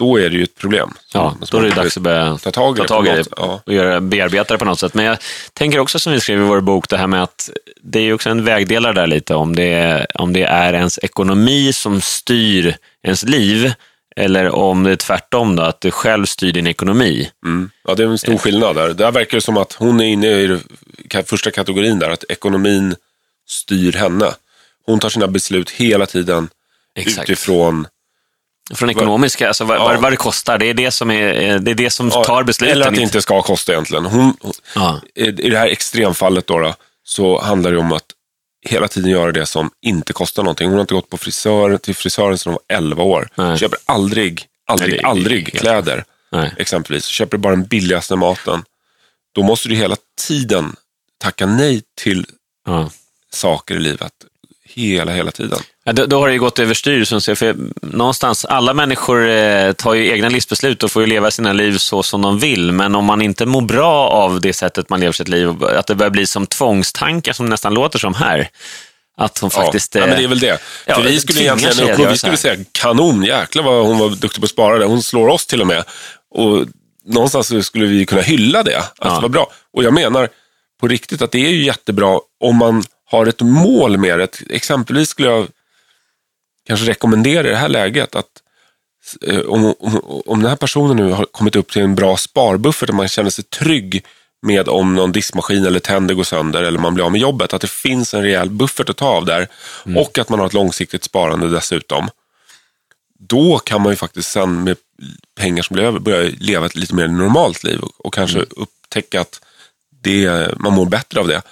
då 0.00 0.20
är 0.20 0.30
det 0.30 0.36
ju 0.36 0.42
ett 0.42 0.54
problem. 0.54 0.94
Ja, 1.12 1.36
då 1.50 1.58
är 1.58 1.62
det 1.62 1.70
dags 1.70 1.96
att 1.96 2.02
börja 2.02 2.38
ta 2.38 2.50
tag 2.50 2.78
i, 2.78 2.80
ta 2.80 2.86
tag 2.86 3.06
i 3.06 3.10
det 3.10 3.24
ja. 3.36 3.60
och 3.66 3.72
göra, 3.72 4.00
bearbeta 4.00 4.54
det 4.54 4.58
på 4.58 4.64
något 4.64 4.80
sätt. 4.80 4.94
Men 4.94 5.04
jag 5.04 5.18
tänker 5.52 5.78
också 5.78 5.98
som 5.98 6.12
vi 6.12 6.20
skrev 6.20 6.40
i 6.40 6.42
vår 6.42 6.60
bok, 6.60 6.88
det 6.88 6.96
här 6.96 7.06
med 7.06 7.22
att 7.22 7.50
det 7.82 8.00
är 8.00 8.12
också 8.12 8.30
en 8.30 8.44
vägdelare 8.44 8.92
där 8.92 9.06
lite, 9.06 9.34
om 9.34 9.56
det, 9.56 9.72
är, 9.72 10.06
om 10.20 10.32
det 10.32 10.42
är 10.42 10.72
ens 10.72 10.98
ekonomi 10.98 11.72
som 11.72 12.00
styr 12.00 12.76
ens 13.02 13.22
liv, 13.22 13.72
eller 14.16 14.50
om 14.50 14.82
det 14.82 14.90
är 14.90 14.96
tvärtom, 14.96 15.56
då, 15.56 15.62
att 15.62 15.80
du 15.80 15.90
själv 15.90 16.26
styr 16.26 16.52
din 16.52 16.66
ekonomi. 16.66 17.30
Mm. 17.44 17.70
Ja, 17.84 17.94
det 17.94 18.02
är 18.02 18.06
en 18.06 18.18
stor 18.18 18.38
skillnad 18.38 18.76
där. 18.76 18.94
Där 18.94 19.12
verkar 19.12 19.36
det 19.36 19.42
som 19.42 19.56
att 19.56 19.72
hon 19.72 20.00
är 20.00 20.04
inne 20.04 20.26
i 20.26 20.58
första 21.26 21.50
kategorin 21.50 21.98
där, 21.98 22.10
att 22.10 22.24
ekonomin 22.28 22.94
styr 23.48 23.92
henne. 23.92 24.30
Hon 24.86 24.98
tar 24.98 25.08
sina 25.08 25.26
beslut 25.26 25.70
hela 25.70 26.06
tiden 26.06 26.48
Exakt. 26.94 27.30
utifrån 27.30 27.86
från 28.74 28.90
ekonomiska, 28.90 29.48
alltså 29.48 29.64
vad, 29.64 29.76
ja. 29.76 29.98
vad, 30.00 30.12
det 30.12 30.16
kostar. 30.16 30.58
Det 30.58 30.66
är 30.66 30.74
det 30.74 30.90
som, 30.90 31.10
är, 31.10 31.58
det 31.58 31.70
är 31.70 31.74
det 31.74 31.90
som 31.90 32.08
ja, 32.08 32.24
tar 32.24 32.42
besluten. 32.42 32.72
Eller 32.72 32.88
att 32.88 32.94
det 32.94 33.00
inte 33.00 33.22
ska 33.22 33.42
kosta 33.42 33.72
egentligen. 33.72 34.06
Hon, 34.06 34.36
ja. 34.74 35.00
I 35.14 35.30
det 35.30 35.58
här 35.58 35.66
extremfallet 35.66 36.46
då, 36.46 36.58
då, 36.58 36.74
så 37.04 37.40
handlar 37.40 37.72
det 37.72 37.78
om 37.78 37.92
att 37.92 38.04
hela 38.68 38.88
tiden 38.88 39.10
göra 39.10 39.32
det 39.32 39.46
som 39.46 39.70
inte 39.82 40.12
kostar 40.12 40.42
någonting. 40.42 40.68
Hon 40.68 40.74
har 40.74 40.80
inte 40.80 40.94
gått 40.94 41.10
på 41.10 41.18
frisör, 41.18 41.76
till 41.76 41.94
frisören 41.94 42.38
sedan 42.38 42.52
hon 42.52 42.58
var 42.68 42.76
11 42.76 43.02
år. 43.02 43.28
Nej. 43.34 43.58
Köper 43.58 43.78
aldrig, 43.84 44.46
aldrig, 44.66 44.92
Nej, 44.92 45.00
aldrig 45.04 45.58
kläder. 45.58 46.04
Nej. 46.32 46.54
Exempelvis. 46.56 47.06
Köper 47.06 47.36
bara 47.36 47.56
den 47.56 47.64
billigaste 47.64 48.16
maten. 48.16 48.62
Då 49.32 49.42
måste 49.42 49.68
du 49.68 49.74
hela 49.74 49.96
tiden 50.20 50.76
tacka 51.18 51.46
nej 51.46 51.82
till 51.96 52.26
saker 53.32 53.76
i 53.76 53.78
livet. 53.78 54.12
hela, 54.64 55.12
hela 55.12 55.30
tiden. 55.30 55.58
Ja, 55.90 55.94
då, 55.94 56.06
då 56.06 56.18
har 56.20 56.26
det 56.26 56.32
ju 56.32 56.40
gått 56.40 56.58
överstyr, 56.58 57.04
som 57.04 57.20
säger, 57.20 57.36
för 57.36 57.56
någonstans, 57.82 58.44
alla 58.44 58.74
människor 58.74 59.28
eh, 59.28 59.72
tar 59.72 59.94
ju 59.94 60.10
egna 60.10 60.28
livsbeslut 60.28 60.82
och 60.82 60.90
får 60.90 61.02
ju 61.02 61.08
leva 61.08 61.30
sina 61.30 61.52
liv 61.52 61.78
så 61.78 62.02
som 62.02 62.22
de 62.22 62.38
vill, 62.38 62.72
men 62.72 62.94
om 62.94 63.04
man 63.04 63.22
inte 63.22 63.46
mår 63.46 63.60
bra 63.60 64.08
av 64.08 64.40
det 64.40 64.52
sättet 64.52 64.90
man 64.90 65.00
lever 65.00 65.12
sitt 65.12 65.28
liv, 65.28 65.64
att 65.64 65.86
det 65.86 65.94
börjar 65.94 66.10
bli 66.10 66.26
som 66.26 66.46
tvångstankar 66.46 67.32
som 67.32 67.46
nästan 67.46 67.74
låter 67.74 67.98
som 67.98 68.14
här, 68.14 68.48
att 69.16 69.38
hon 69.38 69.50
faktiskt... 69.50 69.94
Ja, 69.94 70.00
eh, 70.00 70.06
men 70.06 70.18
det 70.18 70.24
är 70.24 70.28
väl 70.28 70.38
det. 70.38 70.60
ja, 70.86 70.94
För 70.94 71.02
vi 71.02 71.20
skulle 71.20 71.40
egentligen, 71.40 71.88
göra 71.88 72.10
vi 72.10 72.18
skulle 72.18 72.36
säga 72.36 72.64
kanon, 72.72 73.24
jäklar 73.24 73.62
vad 73.62 73.86
hon 73.86 73.98
var 73.98 74.08
duktig 74.08 74.40
på 74.40 74.44
att 74.44 74.50
spara 74.50 74.78
det. 74.78 74.84
Hon 74.84 75.02
slår 75.02 75.28
oss 75.28 75.46
till 75.46 75.60
och 75.60 75.66
med. 75.66 75.84
Och 76.34 76.66
någonstans 77.06 77.66
skulle 77.66 77.86
vi 77.86 78.06
kunna 78.06 78.22
hylla 78.22 78.62
det, 78.62 78.78
att 78.78 78.92
Ja. 79.00 79.14
det 79.14 79.22
var 79.22 79.28
bra. 79.28 79.50
Och 79.72 79.84
jag 79.84 79.94
menar 79.94 80.28
på 80.80 80.88
riktigt 80.88 81.22
att 81.22 81.32
det 81.32 81.46
är 81.46 81.50
ju 81.50 81.64
jättebra 81.64 82.18
om 82.40 82.56
man 82.56 82.84
har 83.10 83.26
ett 83.26 83.40
mål 83.40 83.98
med 83.98 84.18
det. 84.18 84.40
Exempelvis 84.50 85.08
skulle 85.08 85.28
jag 85.28 85.46
kanske 86.70 86.90
rekommendera 86.90 87.48
i 87.48 87.50
det 87.50 87.56
här 87.56 87.68
läget 87.68 88.14
att 88.14 88.26
eh, 89.26 89.40
om, 89.40 89.74
om, 89.78 90.22
om 90.26 90.42
den 90.42 90.48
här 90.48 90.56
personen 90.56 90.96
nu 90.96 91.12
har 91.12 91.24
kommit 91.24 91.56
upp 91.56 91.72
till 91.72 91.82
en 91.82 91.94
bra 91.94 92.16
sparbuffert 92.16 92.88
och 92.88 92.94
man 92.94 93.08
känner 93.08 93.30
sig 93.30 93.44
trygg 93.44 94.04
med 94.42 94.68
om 94.68 94.94
någon 94.94 95.12
diskmaskin 95.12 95.66
eller 95.66 95.80
tänder 95.80 96.14
går 96.14 96.24
sönder 96.24 96.62
eller 96.62 96.78
man 96.78 96.94
blir 96.94 97.04
av 97.04 97.12
med 97.12 97.20
jobbet, 97.20 97.52
att 97.52 97.60
det 97.60 97.70
finns 97.70 98.14
en 98.14 98.22
rejäl 98.22 98.50
buffert 98.50 98.90
att 98.90 98.96
ta 98.96 99.08
av 99.08 99.24
där 99.24 99.48
och 99.96 100.18
att 100.18 100.28
man 100.28 100.38
har 100.38 100.46
ett 100.46 100.52
långsiktigt 100.52 101.04
sparande 101.04 101.48
dessutom. 101.48 102.08
Då 103.18 103.58
kan 103.58 103.82
man 103.82 103.92
ju 103.92 103.96
faktiskt 103.96 104.30
sen 104.30 104.64
med 104.64 104.76
pengar 105.38 105.62
som 105.62 105.74
blir 105.74 105.84
över 105.84 105.98
börja 105.98 106.30
leva 106.40 106.66
ett 106.66 106.76
lite 106.76 106.94
mer 106.94 107.08
normalt 107.08 107.64
liv 107.64 107.80
och, 107.80 108.06
och 108.06 108.14
kanske 108.14 108.38
upptäcka 108.38 109.20
att 109.20 109.40
det, 110.02 110.48
man 110.56 110.72
mår 110.72 110.86
bättre 110.86 111.20
av 111.20 111.28
det. 111.28 111.42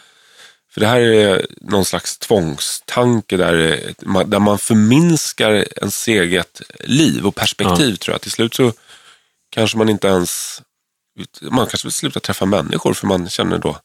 För 0.70 0.80
det 0.80 0.86
här 0.86 1.00
är 1.00 1.46
någon 1.60 1.84
slags 1.84 2.18
tvångstanke 2.18 3.36
där, 3.36 3.80
där 4.24 4.38
man 4.38 4.58
förminskar 4.58 5.52
ens 5.76 6.08
eget 6.08 6.62
liv 6.80 7.26
och 7.26 7.34
perspektiv 7.34 7.96
tror 7.96 8.14
jag. 8.14 8.20
Till 8.20 8.30
slut 8.30 8.54
så 8.54 8.72
kanske 9.50 9.78
man 9.78 9.88
inte 9.88 10.08
ens, 10.08 10.62
man 11.40 11.66
kanske 11.66 11.86
vill 11.86 11.92
sluta 11.92 12.20
träffa 12.20 12.44
människor 12.46 12.94
för 12.94 13.06
man 13.06 13.28
känner 13.30 13.58
då 13.58 13.78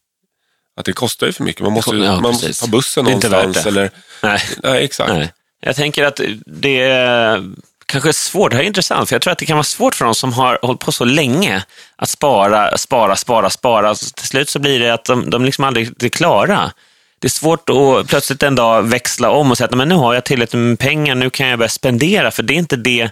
att 0.75 0.85
det 0.85 0.93
kostar 0.93 1.27
ju 1.27 1.33
för 1.33 1.43
mycket. 1.43 1.61
Man 1.61 1.73
måste, 1.73 1.95
Ja, 1.95 2.11
man 2.11 2.21
måste 2.21 2.53
ta 2.53 2.67
bussen 2.67 3.05
någonstans. 3.05 3.65
Eller, 3.65 3.91
Nej. 4.23 4.41
nej, 4.63 4.83
exakt. 4.83 5.13
Nej. 5.13 5.33
Jag 5.59 5.75
tänker 5.75 6.03
att 6.03 6.19
det 6.45 6.81
är 6.81 7.43
kanske 7.85 8.13
svårt, 8.13 8.51
det 8.51 8.57
här 8.57 8.63
är 8.63 8.67
intressant, 8.67 9.09
för 9.09 9.15
jag 9.15 9.21
tror 9.21 9.31
att 9.31 9.37
det 9.37 9.45
kan 9.45 9.57
vara 9.57 9.63
svårt 9.63 9.95
för 9.95 10.05
de 10.05 10.15
som 10.15 10.33
har 10.33 10.59
hållit 10.61 10.79
på 10.79 10.91
så 10.91 11.05
länge 11.05 11.63
att 11.95 12.09
spara, 12.09 12.77
spara, 12.77 13.15
spara, 13.15 13.49
spara. 13.49 13.95
Så 13.95 14.09
till 14.09 14.27
slut 14.27 14.49
så 14.49 14.59
blir 14.59 14.79
det 14.79 14.93
att 14.93 15.05
de, 15.05 15.29
de 15.29 15.45
liksom 15.45 15.63
aldrig 15.63 15.95
blir 15.95 16.09
klara. 16.09 16.71
Det 17.19 17.27
är 17.27 17.29
svårt 17.29 17.69
att 17.69 18.07
plötsligt 18.07 18.43
en 18.43 18.55
dag 18.55 18.83
växla 18.83 19.29
om 19.31 19.51
och 19.51 19.57
säga 19.57 19.65
att 19.65 19.77
men 19.77 19.89
nu 19.89 19.95
har 19.95 20.13
jag 20.13 20.23
tillräckligt 20.23 20.61
med 20.61 20.79
pengar, 20.79 21.15
nu 21.15 21.29
kan 21.29 21.47
jag 21.47 21.59
börja 21.59 21.69
spendera, 21.69 22.31
för 22.31 22.43
det 22.43 22.53
är 22.53 22.57
inte 22.57 22.75
det, 22.75 23.09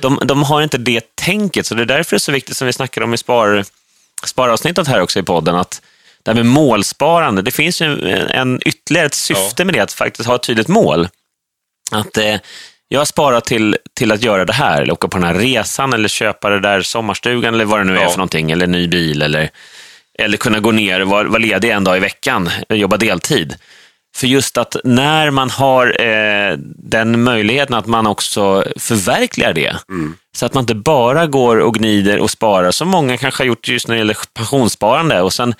de, 0.00 0.20
de 0.24 0.42
har 0.42 0.62
inte 0.62 0.78
det 0.78 1.14
tänket. 1.14 1.66
Så 1.66 1.74
det 1.74 1.82
är 1.82 1.86
därför 1.86 2.10
det 2.10 2.16
är 2.16 2.18
så 2.18 2.32
viktigt, 2.32 2.56
som 2.56 2.66
vi 2.66 2.72
snackade 2.72 3.04
om 3.04 3.14
i 3.14 3.18
spar, 3.18 3.64
sparavsnittet 4.24 4.88
här 4.88 5.00
också 5.00 5.18
i 5.18 5.22
podden, 5.22 5.56
att 5.56 5.82
det 6.22 6.30
här 6.30 6.36
med 6.36 6.46
målsparande, 6.46 7.42
det 7.42 7.50
finns 7.50 7.82
ju 7.82 7.86
en, 7.86 8.26
en 8.26 8.60
ytterligare 8.64 9.06
ett 9.06 9.14
syfte 9.14 9.64
med 9.64 9.74
det, 9.74 9.80
att 9.80 9.92
faktiskt 9.92 10.28
ha 10.28 10.34
ett 10.34 10.42
tydligt 10.42 10.68
mål 10.68 11.08
att 11.90 12.16
eh, 12.16 12.36
jag 12.92 13.06
sparar 13.06 13.40
till, 13.40 13.76
till 13.96 14.12
att 14.12 14.22
göra 14.22 14.44
det 14.44 14.52
här, 14.52 14.82
eller 14.82 14.92
åka 14.92 15.08
på 15.08 15.18
den 15.18 15.26
här 15.26 15.34
resan, 15.34 15.92
eller 15.92 16.08
köpa 16.08 16.50
det 16.50 16.60
där 16.60 16.82
sommarstugan, 16.82 17.54
eller 17.54 17.64
vad 17.64 17.80
det 17.80 17.84
nu 17.84 17.96
är 17.98 18.02
Ja. 18.02 18.08
för 18.08 18.18
någonting, 18.18 18.50
eller 18.50 18.66
ny 18.66 18.88
bil, 18.88 19.22
eller, 19.22 19.50
eller 20.18 20.36
kunna 20.36 20.60
gå 20.60 20.70
ner 20.72 21.00
och 21.00 21.08
vara, 21.08 21.28
vara 21.28 21.38
ledig 21.38 21.70
en 21.70 21.84
dag 21.84 21.96
i 21.96 22.00
veckan, 22.00 22.50
jobba 22.68 22.96
deltid. 22.96 23.54
För 24.16 24.26
just 24.26 24.58
att 24.58 24.76
när 24.84 25.30
man 25.30 25.50
har 25.50 26.00
eh, 26.02 26.56
den 26.76 27.22
möjligheten 27.22 27.74
att 27.74 27.86
man 27.86 28.06
också 28.06 28.64
förverkligar 28.76 29.52
det, 29.52 29.76
så 30.36 30.46
att 30.46 30.54
man 30.54 30.62
inte 30.62 30.74
bara 30.74 31.26
går 31.26 31.56
och 31.56 31.74
gnider 31.74 32.18
och 32.18 32.30
sparar, 32.30 32.70
som 32.70 32.88
många 32.88 33.16
kanske 33.16 33.42
har 33.42 33.46
gjort 33.46 33.68
just 33.68 33.88
när 33.88 33.94
det 33.94 33.98
gäller 33.98 34.16
pensionssparande, 34.34 35.20
och 35.20 35.32
sen 35.32 35.54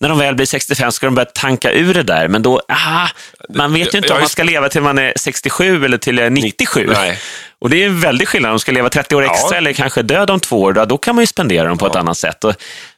när 0.00 0.08
de 0.08 0.18
väl 0.18 0.34
blir 0.34 0.46
65 0.46 0.92
ska 0.92 1.06
de 1.06 1.14
börja 1.14 1.26
tanka 1.34 1.72
ur 1.72 1.94
det 1.94 2.02
där, 2.02 2.28
men 2.28 2.42
då, 2.42 2.62
ah, 2.68 3.08
man 3.54 3.72
vet 3.72 3.94
ju 3.94 3.98
inte 3.98 4.08
Ja, 4.08 4.14
om 4.14 4.20
man 4.20 4.28
ska 4.28 4.42
leva 4.42 4.68
till 4.68 4.80
man 4.82 4.98
är 4.98 5.12
67 5.16 5.84
eller 5.84 5.98
till 5.98 6.18
är 6.18 6.30
97. 6.30 6.90
Nej. 6.92 7.18
Och 7.60 7.70
det 7.70 7.82
är 7.82 7.86
en 7.86 8.00
väldig 8.00 8.28
skillnad. 8.28 8.50
Om 8.50 8.54
de 8.54 8.60
ska 8.60 8.72
leva 8.72 8.88
30 8.88 9.14
år 9.16 9.22
extra 9.24 9.48
Ja. 9.50 9.56
eller 9.56 9.72
kanske 9.72 10.02
död 10.02 10.30
om 10.30 10.40
två 10.40 10.60
år, 10.62 10.72
då, 10.72 10.84
då 10.84 10.98
kan 10.98 11.14
man 11.14 11.22
ju 11.22 11.26
spendera 11.26 11.68
dem 11.68 11.78
på 11.78 11.86
ett 11.86 11.96
annat 11.96 12.18
sätt. 12.18 12.44
Och 12.44 12.54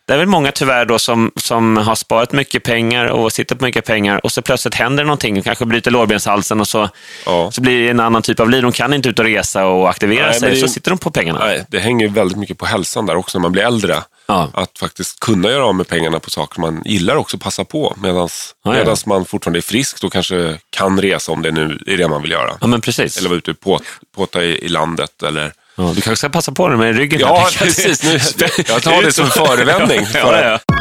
det 0.06 0.14
är 0.14 0.18
väl 0.18 0.26
många 0.26 0.52
tyvärr 0.52 0.84
då 0.84 0.98
som, 0.98 1.32
som 1.36 1.76
har 1.76 1.94
sparat 1.94 2.32
mycket 2.32 2.62
pengar 2.62 3.06
och 3.06 3.32
sitter 3.32 3.56
på 3.56 3.64
mycket 3.64 3.84
pengar 3.86 4.24
och 4.24 4.32
så 4.32 4.42
plötsligt 4.42 4.74
händer 4.74 5.04
någonting, 5.04 5.42
kanske 5.42 5.64
bryter 5.66 5.90
lårbenshalsen 5.90 6.60
och 6.60 6.68
så, 6.68 6.88
Ja. 7.26 7.50
så 7.52 7.60
blir 7.60 7.82
det 7.84 7.88
en 7.90 8.00
annan 8.00 8.22
typ 8.22 8.40
av 8.40 8.50
liv. 8.50 8.62
De 8.62 8.72
kan 8.72 8.92
inte 8.94 9.08
ut 9.08 9.18
och 9.18 9.24
resa 9.24 9.66
och 9.66 9.90
aktivera 9.90 10.26
Nej, 10.26 10.40
sig, 10.40 10.50
det 10.50 10.56
så 10.56 10.68
sitter 10.68 10.90
de 10.90 10.98
på 10.98 11.10
pengarna. 11.10 11.38
Nej, 11.44 11.64
det 11.68 11.78
hänger 11.78 12.08
väldigt 12.08 12.38
mycket 12.38 12.58
på 12.58 12.66
hälsan 12.66 13.06
där 13.06 13.16
också 13.16 13.38
när 13.38 13.42
man 13.42 13.52
blir 13.52 13.62
äldre. 13.62 13.96
Ja. 14.30 14.50
Att 14.52 14.78
faktiskt 14.78 15.20
kunna 15.20 15.50
göra 15.50 15.64
av 15.64 15.74
med 15.74 15.88
pengarna 15.88 16.20
på 16.20 16.30
saker 16.30 16.60
man 16.60 16.82
gillar 16.84 17.16
också 17.16 17.38
passa 17.38 17.64
på 17.64 17.96
medan 18.02 18.28
Ja, 18.64 18.76
ja. 18.76 18.96
man 19.06 19.24
fortfarande 19.24 19.58
är 19.58 19.62
frisk 19.62 20.00
då 20.00 20.10
kanske 20.10 20.58
kan 20.70 21.00
resa 21.00 21.32
om 21.32 21.42
det 21.42 21.50
nu 21.50 21.78
är 21.86 21.96
det 21.96 22.08
man 22.08 22.22
vill 22.22 22.30
göra. 22.30 22.52
Ja, 22.60 22.66
men 22.66 22.80
precis. 22.80 23.18
Eller 23.18 23.28
vara 23.28 23.38
ute 23.38 23.54
på, 23.54 23.80
påta 24.16 24.44
i, 24.44 24.64
i 24.64 24.68
landet 24.68 25.22
eller... 25.22 25.52
Ja, 25.76 25.92
du 25.94 26.00
kanske 26.00 26.16
ska 26.16 26.28
passa 26.28 26.52
på 26.52 26.68
det 26.68 26.76
med 26.76 26.96
ryggen. 26.96 27.20
Ja, 27.20 27.36
här, 27.36 27.66
precis. 27.66 28.02
Nu, 28.02 28.10
jag 28.68 28.82
tar 28.82 29.02
det 29.02 29.12
som 29.12 29.26
förevändning. 29.26 30.00
Ja, 30.00 30.06
För, 30.06 30.42
ja, 30.42 30.60
ja. 30.66 30.76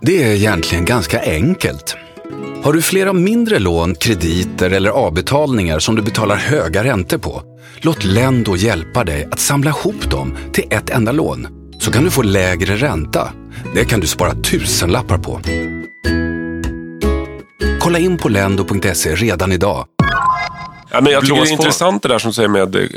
Det 0.00 0.22
är 0.22 0.34
egentligen 0.34 0.84
ganska 0.84 1.22
enkelt. 1.22 1.96
Har 2.64 2.72
du 2.72 2.82
flera 2.82 3.12
mindre 3.12 3.58
lån, 3.58 3.94
krediter 3.94 4.70
eller 4.70 4.90
avbetalningar 4.90 5.78
som 5.78 5.96
du 5.96 6.02
betalar 6.02 6.36
höga 6.36 6.84
räntor 6.84 7.18
på? 7.18 7.42
Låt 7.76 8.04
Lendo 8.04 8.56
hjälpa 8.56 9.04
dig 9.04 9.28
att 9.32 9.40
samla 9.40 9.70
ihop 9.70 10.10
dem 10.10 10.36
till 10.52 10.64
ett 10.70 10.90
enda 10.90 11.12
lån. 11.12 11.61
Så 11.82 11.90
kan 11.92 12.04
du 12.04 12.10
få 12.10 12.22
lägre 12.22 12.76
ränta. 12.76 13.32
Det 13.74 13.84
kan 13.84 14.00
du 14.00 14.06
spara 14.06 14.34
tusenlappar 14.34 15.18
på. 15.18 15.40
Kolla 17.80 17.98
in 17.98 18.18
på 18.18 18.28
lendo.se 18.28 19.14
redan 19.14 19.52
idag. 19.52 19.86
Ja, 20.90 21.00
men 21.00 21.12
jag 21.12 21.22
tycker 21.22 21.34
det 21.34 21.40
är 21.40 21.46
på. 21.46 21.62
intressant 21.62 22.02
det 22.02 22.08
där 22.08 22.18
som 22.18 22.30
du 22.30 22.34
säger 22.34 22.48
med 22.48 22.76
eh, 22.76 22.88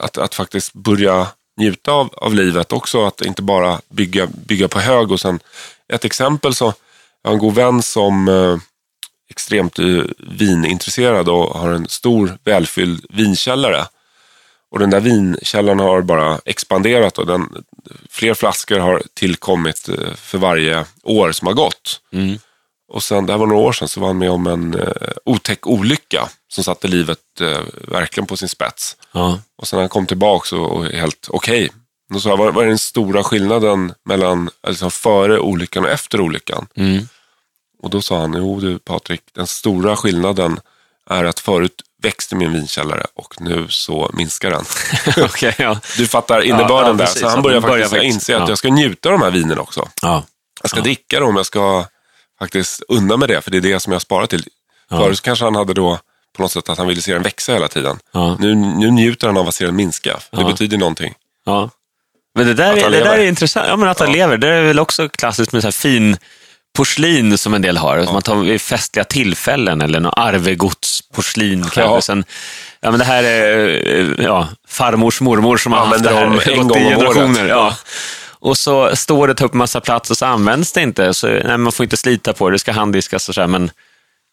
att, 0.00 0.18
att 0.18 0.34
faktiskt 0.34 0.72
börja 0.72 1.26
njuta 1.56 1.92
av, 1.92 2.14
av 2.16 2.34
livet 2.34 2.72
också. 2.72 3.06
Att 3.06 3.20
inte 3.20 3.42
bara 3.42 3.80
bygga, 3.88 4.26
bygga 4.26 4.68
på 4.68 4.80
hög. 4.80 5.12
Och 5.12 5.20
sen, 5.20 5.40
ett 5.92 6.04
exempel 6.04 6.54
så, 6.54 6.72
jag 7.22 7.30
har 7.30 7.34
en 7.34 7.40
god 7.40 7.54
vän 7.54 7.82
som 7.82 8.28
eh, 8.28 8.56
extremt 9.30 9.78
eh, 9.78 10.02
vinintresserad 10.18 11.28
och 11.28 11.58
har 11.58 11.68
en 11.68 11.88
stor 11.88 12.38
välfylld 12.44 13.06
vinkällare. 13.08 13.84
Och 14.74 14.80
den 14.80 14.90
där 14.90 15.00
vinkällaren 15.00 15.78
har 15.78 16.02
bara 16.02 16.40
expanderat 16.44 17.18
och 17.18 17.26
den, 17.26 17.64
fler 18.10 18.34
flaskor 18.34 18.78
har 18.78 19.02
tillkommit 19.14 19.88
eh, 19.88 20.14
för 20.14 20.38
varje 20.38 20.84
år 21.02 21.32
som 21.32 21.46
har 21.46 21.54
gått. 21.54 22.00
Och 22.88 23.02
sen, 23.02 23.26
det 23.26 23.32
här 23.32 23.38
var 23.38 23.46
några 23.46 23.62
år 23.62 23.72
sedan, 23.72 23.88
så 23.88 24.00
var 24.00 24.06
han 24.06 24.18
med 24.18 24.30
om 24.30 24.46
en 24.46 24.74
eh, 24.74 24.88
otäck 25.24 25.66
olycka 25.66 26.28
som 26.48 26.64
satte 26.64 26.88
livet 26.88 27.18
eh, 27.40 27.60
verkligen 27.88 28.26
på 28.26 28.36
sin 28.36 28.48
spets. 28.48 28.96
Ja. 29.12 29.40
Och 29.56 29.68
sen 29.68 29.76
när 29.76 29.82
han 29.82 29.88
kom 29.88 30.06
tillbaka 30.06 30.56
och, 30.56 30.76
och 30.76 30.84
helt 30.84 31.28
okej. 31.30 31.70
Då 32.12 32.20
sa 32.20 32.28
jag, 32.28 32.36
vad, 32.36 32.54
vad 32.54 32.64
är 32.64 32.68
den 32.68 32.78
stora 32.78 33.24
skillnaden 33.24 33.94
mellan 34.04 34.50
alltså, 34.60 34.90
före 34.90 35.38
olyckan 35.38 35.84
och 35.84 35.90
efter 35.90 36.20
olyckan? 36.20 36.66
Mm. 36.76 37.08
Och 37.82 37.90
då 37.90 38.02
sa 38.02 38.20
han, 38.20 38.34
jo 38.36 38.60
du 38.60 38.78
Patrik, 38.78 39.20
den 39.32 39.46
stora 39.46 39.96
skillnaden 39.96 40.60
är 41.10 41.24
att 41.24 41.40
förut 41.40 41.82
växte 42.04 42.36
min 42.36 42.52
vinkällare 42.52 43.06
och 43.14 43.34
nu 43.40 43.66
så 43.68 44.10
minskar 44.12 44.50
den. 44.50 44.64
Okej, 45.24 45.54
ja. 45.58 45.80
Du 45.96 46.06
fattar 46.06 46.40
innebörden 46.40 46.70
Ja, 46.76 46.86
ja, 46.86 46.92
där. 46.92 47.04
precis. 47.04 47.20
Så 47.20 47.28
han 47.28 47.42
börjar 47.42 47.60
börjar 47.60 47.88
faktiskt 47.88 48.14
inse 48.14 48.34
att 48.36 48.40
Ja. 48.42 48.48
jag 48.48 48.58
ska 48.58 48.68
njuta 48.68 49.08
av 49.08 49.12
de 49.12 49.22
här 49.22 49.30
vinerna 49.30 49.60
också. 49.60 49.88
Ja. 50.02 50.24
Jag 50.62 50.70
ska 50.70 50.80
dricka 50.80 51.20
dem, 51.20 51.36
jag 51.36 51.46
ska 51.46 51.84
faktiskt 52.38 52.82
unna 52.88 53.16
mig 53.16 53.28
det, 53.28 53.40
för 53.40 53.50
det 53.50 53.56
är 53.56 53.60
det 53.60 53.80
som 53.80 53.92
jag 53.92 54.02
sparar 54.02 54.26
till. 54.26 54.44
Förut 54.88 55.20
kanske 55.20 55.44
han 55.44 55.54
hade 55.54 55.74
då 55.74 55.98
på 56.36 56.42
något 56.42 56.52
sätt 56.52 56.68
att 56.68 56.78
han 56.78 56.86
ville 56.86 57.02
se 57.02 57.12
den 57.12 57.22
växa 57.22 57.52
hela 57.52 57.68
tiden. 57.68 57.98
Ja. 58.12 58.36
Nu, 58.40 58.54
nu 58.54 58.90
njuter 58.90 59.26
han 59.26 59.36
av 59.36 59.48
att 59.48 59.54
se 59.54 59.64
den 59.66 59.76
minska. 59.76 60.12
Det 60.30 60.40
Ja. 60.40 60.46
betyder 60.46 60.78
någonting. 60.78 61.14
Ja. 61.46 61.70
Men 62.34 62.46
det 62.46 62.54
där, 62.54 62.70
är, 62.72 62.74
det 62.76 62.80
där 62.82 62.90
lever. 62.90 63.18
är 63.18 63.24
intressant. 63.28 63.66
Ja, 63.68 63.76
men 63.76 63.88
att 63.88 64.00
han 64.00 64.12
lever, 64.12 64.36
det 64.36 64.48
är 64.48 64.62
väl 64.62 64.78
också 64.78 65.08
klassiskt 65.08 65.52
med 65.52 65.62
så 65.62 65.66
här 65.66 65.72
fin 65.72 66.16
porslin 66.76 67.38
som 67.38 67.54
en 67.54 67.62
del 67.62 67.76
har. 67.76 68.04
Som 68.04 68.12
man 68.12 68.22
tar 68.22 68.34
vid 68.36 68.60
festliga 68.60 69.04
tillfällen 69.04 69.80
eller 69.82 70.00
något 70.00 70.14
arvegodsporslin 70.16 71.62
kanske. 71.62 71.80
Ja. 71.80 72.00
Sen, 72.00 72.24
ja, 72.80 72.90
men 72.90 72.98
det 72.98 73.04
här 73.04 73.24
är 73.24 73.68
eh, 74.00 74.24
ja, 74.24 74.48
farmors 74.68 75.20
mormor 75.20 75.56
som 75.56 75.72
har 75.72 75.86
haft 75.86 76.04
det 76.04 76.10
här 76.14 76.24
en 76.24 76.32
i 76.52 76.56
gång 76.56 76.70
året. 76.70 76.82
generationer. 76.88 77.48
Ja. 77.48 77.76
Och 78.26 78.58
så 78.58 78.96
står 78.96 79.28
det 79.28 79.34
tar 79.34 79.44
upp 79.46 79.54
massa 79.54 79.80
plats 79.80 80.10
och 80.10 80.16
så 80.16 80.26
används 80.26 80.72
det 80.72 80.82
inte. 80.82 81.14
Så, 81.14 81.26
nej, 81.26 81.58
man 81.58 81.72
får 81.72 81.84
inte 81.84 81.96
slita 81.96 82.32
på 82.32 82.48
det, 82.50 82.54
det 82.54 82.58
ska 82.58 82.72
handdiskas 82.72 83.28
och 83.28 83.34
så 83.34 83.40
här, 83.40 83.48
men 83.48 83.70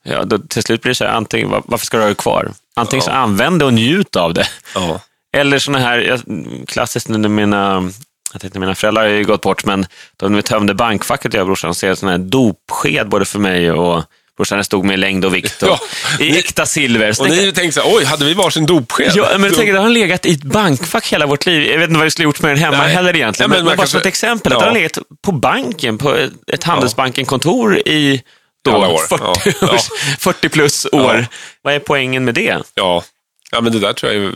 ja, 0.04 0.24
då, 0.24 0.38
till 0.38 0.64
slut 0.64 0.82
blir 0.82 0.90
det 0.90 0.96
så 0.96 1.04
här, 1.06 1.12
antingen, 1.12 1.50
var- 1.50 1.64
varför 1.66 1.86
ska 1.86 1.98
du 1.98 2.04
ha 2.04 2.10
det 2.10 2.16
kvar? 2.16 2.52
Antingen 2.76 3.04
så 3.04 3.12
använd 3.12 3.60
det 3.60 3.66
och 3.66 3.74
njut 3.74 4.16
av 4.16 4.34
det. 4.34 4.48
Ja. 4.76 5.00
Eller 5.38 5.60
sådana 5.60 5.86
här, 5.86 6.20
klassiskt 6.68 7.08
när 7.10 7.30
mina, 7.30 7.92
jag 8.34 8.42
tänkte 8.42 8.60
mina 8.60 8.76
föräldrar 8.76 9.02
har 9.04 9.10
ju 9.10 9.24
gått 9.24 9.42
bort, 9.42 9.66
men 9.66 9.86
de 10.18 10.42
tömde 10.42 10.74
bankfacket, 10.74 11.34
jag 11.34 11.42
och 11.42 11.48
brorsan, 11.48 11.74
det 11.82 11.96
sån 11.96 12.10
här 12.10 12.18
dopsked 12.18 13.10
både 13.10 13.26
för 13.26 13.40
mig 13.40 13.72
och 13.72 14.04
Brorsan, 14.38 14.58
det 14.58 14.64
stod 14.64 14.86
med 14.86 15.00
längd 15.00 15.26
och 15.26 15.36
vikt 15.36 15.64
och, 15.64 15.70
Ja. 16.20 16.26
i 16.26 16.38
äkta 16.40 16.66
silver. 16.66 17.14
Så 17.14 17.22
Och 17.24 17.28
tänkte- 17.28 17.46
ni 17.46 17.52
tänkte 17.52 17.82
så 17.82 17.96
oj, 17.98 18.04
hade 18.06 18.26
vi 18.26 18.34
varsin 18.34 18.66
dopsked? 18.66 19.12
Ja, 19.16 19.28
men 19.34 19.44
jag 19.44 19.56
tänker, 19.56 19.74
det 19.74 19.80
har 19.80 19.90
legat 19.90 20.26
i 20.26 20.32
ett 20.34 20.44
bankfack 20.44 21.08
hela 21.14 21.26
vårt 21.26 21.46
liv. 21.46 21.64
Jag 21.72 21.78
vet 21.80 21.88
inte 21.90 21.98
vad 21.98 22.04
vi 22.04 22.12
skulle 22.12 22.24
gjort 22.24 22.42
med 22.42 22.52
den 22.52 22.58
hemma 22.58 22.78
Nej. 22.78 22.94
heller 22.94 23.16
egentligen. 23.16 23.52
Ja, 23.52 23.58
men, 23.58 23.66
men 23.66 23.72
men 23.72 23.78
bara 23.78 23.88
som 23.88 23.98
kanske- 23.98 23.98
ett 24.00 24.14
exempel, 24.14 24.52
att 24.54 24.56
Ja. 24.60 24.60
den 24.60 24.68
har 24.68 24.74
legat 24.82 24.98
på 25.26 25.32
banken, 25.32 25.98
på 25.98 26.16
ett, 26.48 26.64
Handelsbanken-kontor 26.64 27.78
i 27.78 28.22
då, 28.66 28.72
Alla 28.72 28.88
år. 28.88 29.00
40, 29.10 29.24
Ja. 29.46 29.54
Ja. 29.62 29.78
40 30.20 30.50
plus 30.50 30.86
år. 30.92 31.28
Vad 31.62 31.74
är 31.74 31.80
poängen 31.80 32.26
med 32.26 32.34
det? 32.36 32.58
Ja. 32.76 33.04
ja, 33.52 33.62
men 33.62 33.72
det 33.74 33.80
där 33.80 33.94
tror 33.94 34.14
jag 34.14 34.24
är 34.24 34.32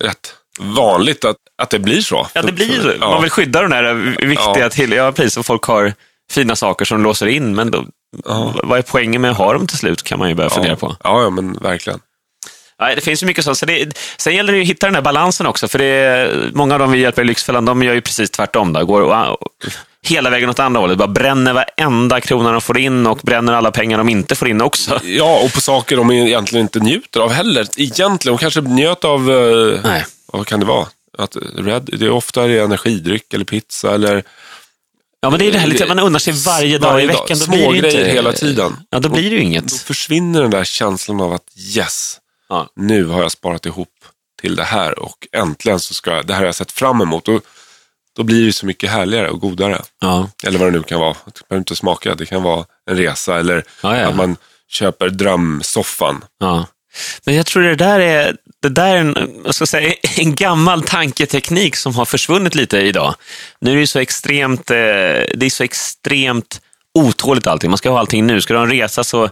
rätt 0.00 0.34
vanligt 0.60 1.24
att, 1.24 1.36
att 1.62 1.70
det 1.70 1.78
blir 1.78 2.00
så. 2.00 2.26
Ja, 2.32 2.42
det 2.42 2.52
blir. 2.52 2.96
Ja. 3.00 3.10
Man 3.10 3.22
vill 3.22 3.30
skydda 3.30 3.62
de 3.62 3.70
där 3.70 3.94
viktiga 4.26 4.58
Ja. 4.58 4.70
till, 4.70 4.92
ja 4.92 5.12
precis, 5.12 5.36
och 5.36 5.46
folk 5.46 5.64
har 5.64 5.92
fina 6.30 6.56
saker 6.56 6.84
som 6.84 7.02
låser 7.02 7.26
in, 7.26 7.54
men 7.54 7.70
då, 7.70 7.84
vad 8.62 8.78
är 8.78 8.82
poängen 8.82 9.20
med 9.20 9.30
att 9.30 9.36
ha 9.36 9.52
dem 9.52 9.66
till 9.66 9.78
slut, 9.78 10.02
kan 10.02 10.18
man 10.18 10.28
ju 10.28 10.34
börja 10.34 10.50
fundera 10.50 10.76
på. 10.76 10.96
Ja, 11.04 11.22
ja, 11.22 11.30
men 11.30 11.52
verkligen. 11.52 12.00
Nej, 12.80 12.94
det 12.94 13.00
finns 13.00 13.22
ju 13.22 13.26
mycket 13.26 13.44
sånt. 13.44 13.58
Så 13.58 13.66
det, 13.66 13.98
sen 14.16 14.34
gäller 14.34 14.52
det 14.52 14.60
att 14.60 14.66
hitta 14.66 14.86
den 14.86 14.94
här 14.94 15.02
balansen 15.02 15.46
också, 15.46 15.68
för 15.68 15.78
det 15.78 15.84
är, 15.84 16.50
många 16.54 16.74
av 16.74 16.80
dem 16.80 16.92
vi 16.92 16.98
hjälper 16.98 17.22
i 17.22 17.24
Lyxfällan, 17.24 17.64
de 17.64 17.82
gör 17.82 17.94
ju 17.94 18.00
precis 18.00 18.30
tvärtom. 18.30 18.72
Då. 18.72 18.84
Går 18.84 19.00
och, 19.00 19.42
och, 19.42 19.48
hela 20.06 20.30
vägen 20.30 20.50
åt 20.50 20.58
andra 20.58 20.80
hållet. 20.80 20.98
Bara 20.98 21.08
bränner 21.08 21.52
varenda 21.52 22.20
krona 22.20 22.52
de 22.52 22.60
får 22.60 22.78
in 22.78 23.06
och 23.06 23.18
bränner 23.22 23.52
alla 23.52 23.70
pengar 23.70 23.98
de 23.98 24.08
inte 24.08 24.34
får 24.34 24.48
in 24.48 24.60
också. 24.60 25.00
Ja, 25.04 25.40
och 25.44 25.52
på 25.52 25.60
saker 25.60 25.96
de 25.96 26.10
egentligen 26.10 26.64
inte 26.64 26.80
njuter 26.80 27.20
av 27.20 27.32
heller. 27.32 27.66
Egentligen, 27.76 28.36
de 28.36 28.38
kanske 28.38 28.60
njöt 28.60 29.04
av, 29.04 29.30
eh, 29.30 29.80
Nej. 29.84 30.04
Vad 30.36 30.46
kan 30.46 30.60
det 30.60 30.66
vara? 30.66 30.86
Att 31.18 31.36
Red, 31.56 31.82
det 31.92 32.06
är 32.06 32.10
ofta 32.10 32.44
är 32.44 32.48
det 32.48 32.58
energidryck 32.58 33.34
eller 33.34 33.44
pizza 33.44 33.94
eller 33.94 34.22
Ja, 35.20 35.30
men 35.30 35.38
det 35.38 35.46
är 35.48 35.52
det 35.52 35.58
här 35.58 35.66
lite, 35.66 35.86
man 35.86 35.98
unnar 35.98 36.18
sig 36.18 36.32
varje 36.32 36.78
dag 36.78 36.92
Varje 36.92 37.04
i 37.04 37.06
dag. 37.06 37.14
veckan. 37.20 37.38
Då 37.38 37.44
Små 37.44 37.70
blir 37.70 37.82
det 37.82 37.92
inte, 37.92 38.04
hela 38.12 38.32
tiden. 38.32 38.76
Ja, 38.90 38.98
då 38.98 39.08
blir 39.08 39.22
det 39.22 39.28
ju 39.30 39.36
då 39.36 39.42
inget. 39.42 39.72
försvinner 39.72 40.42
den 40.42 40.50
där 40.50 40.64
känslan 40.64 41.20
av 41.20 41.32
att 41.32 41.44
yes, 41.76 42.20
Ja. 42.48 42.68
nu 42.76 43.04
har 43.04 43.22
jag 43.22 43.32
sparat 43.32 43.66
ihop 43.66 43.88
till 44.40 44.56
det 44.56 44.64
här 44.64 44.98
och 44.98 45.26
äntligen 45.32 45.80
så 45.80 45.94
ska 45.94 46.10
jag, 46.16 46.26
det 46.26 46.32
här 46.32 46.40
har 46.40 46.46
jag 46.46 46.54
sett 46.54 46.72
fram 46.72 47.00
emot. 47.00 47.28
Och 47.28 47.42
då 48.16 48.22
blir 48.22 48.46
det 48.46 48.52
så 48.52 48.66
mycket 48.66 48.90
härligare 48.90 49.30
och 49.30 49.40
godare. 49.40 49.82
Ja. 50.00 50.28
Eller 50.44 50.58
vad 50.58 50.68
det 50.68 50.78
nu 50.78 50.82
kan 50.82 51.00
vara. 51.00 51.16
Det 51.26 51.48
behöver 51.48 51.60
inte 51.60 51.76
smaka. 51.76 52.14
Det 52.14 52.26
kan 52.26 52.42
vara 52.42 52.64
en 52.90 52.96
resa 52.96 53.38
eller 53.38 53.64
Ja, 53.82 53.96
att 53.96 54.16
man 54.16 54.36
köper 54.68 55.08
drömsoffan. 55.08 56.24
Ja. 56.38 56.66
Men 57.24 57.34
jag 57.34 57.46
tror 57.46 57.62
det 57.62 57.74
där 57.76 58.00
är, 58.00 58.36
det 58.64 58.68
där 58.68 58.96
är 58.96 59.00
en, 59.00 59.52
ska 59.52 59.66
säga, 59.66 59.94
en 60.18 60.34
gammal 60.34 60.82
tanketeknik 60.82 61.76
som 61.76 61.94
har 61.94 62.04
försvunnit 62.04 62.54
lite 62.54 62.78
idag. 62.78 63.14
Nu 63.60 63.72
är 63.72 63.76
det 63.76 63.86
så 63.86 63.98
extremt, 63.98 64.70
eh, 64.70 64.76
det 64.76 65.42
är 65.42 65.50
så 65.50 65.64
extremt 65.64 66.60
otåligt 66.94 67.46
allting. 67.46 67.70
Man 67.70 67.78
ska 67.78 67.90
ha 67.90 67.98
allting 67.98 68.26
nu. 68.26 68.40
Ska 68.40 68.54
du 68.54 68.58
ha 68.58 68.64
en 68.64 68.72
resa 68.72 69.04
så 69.04 69.30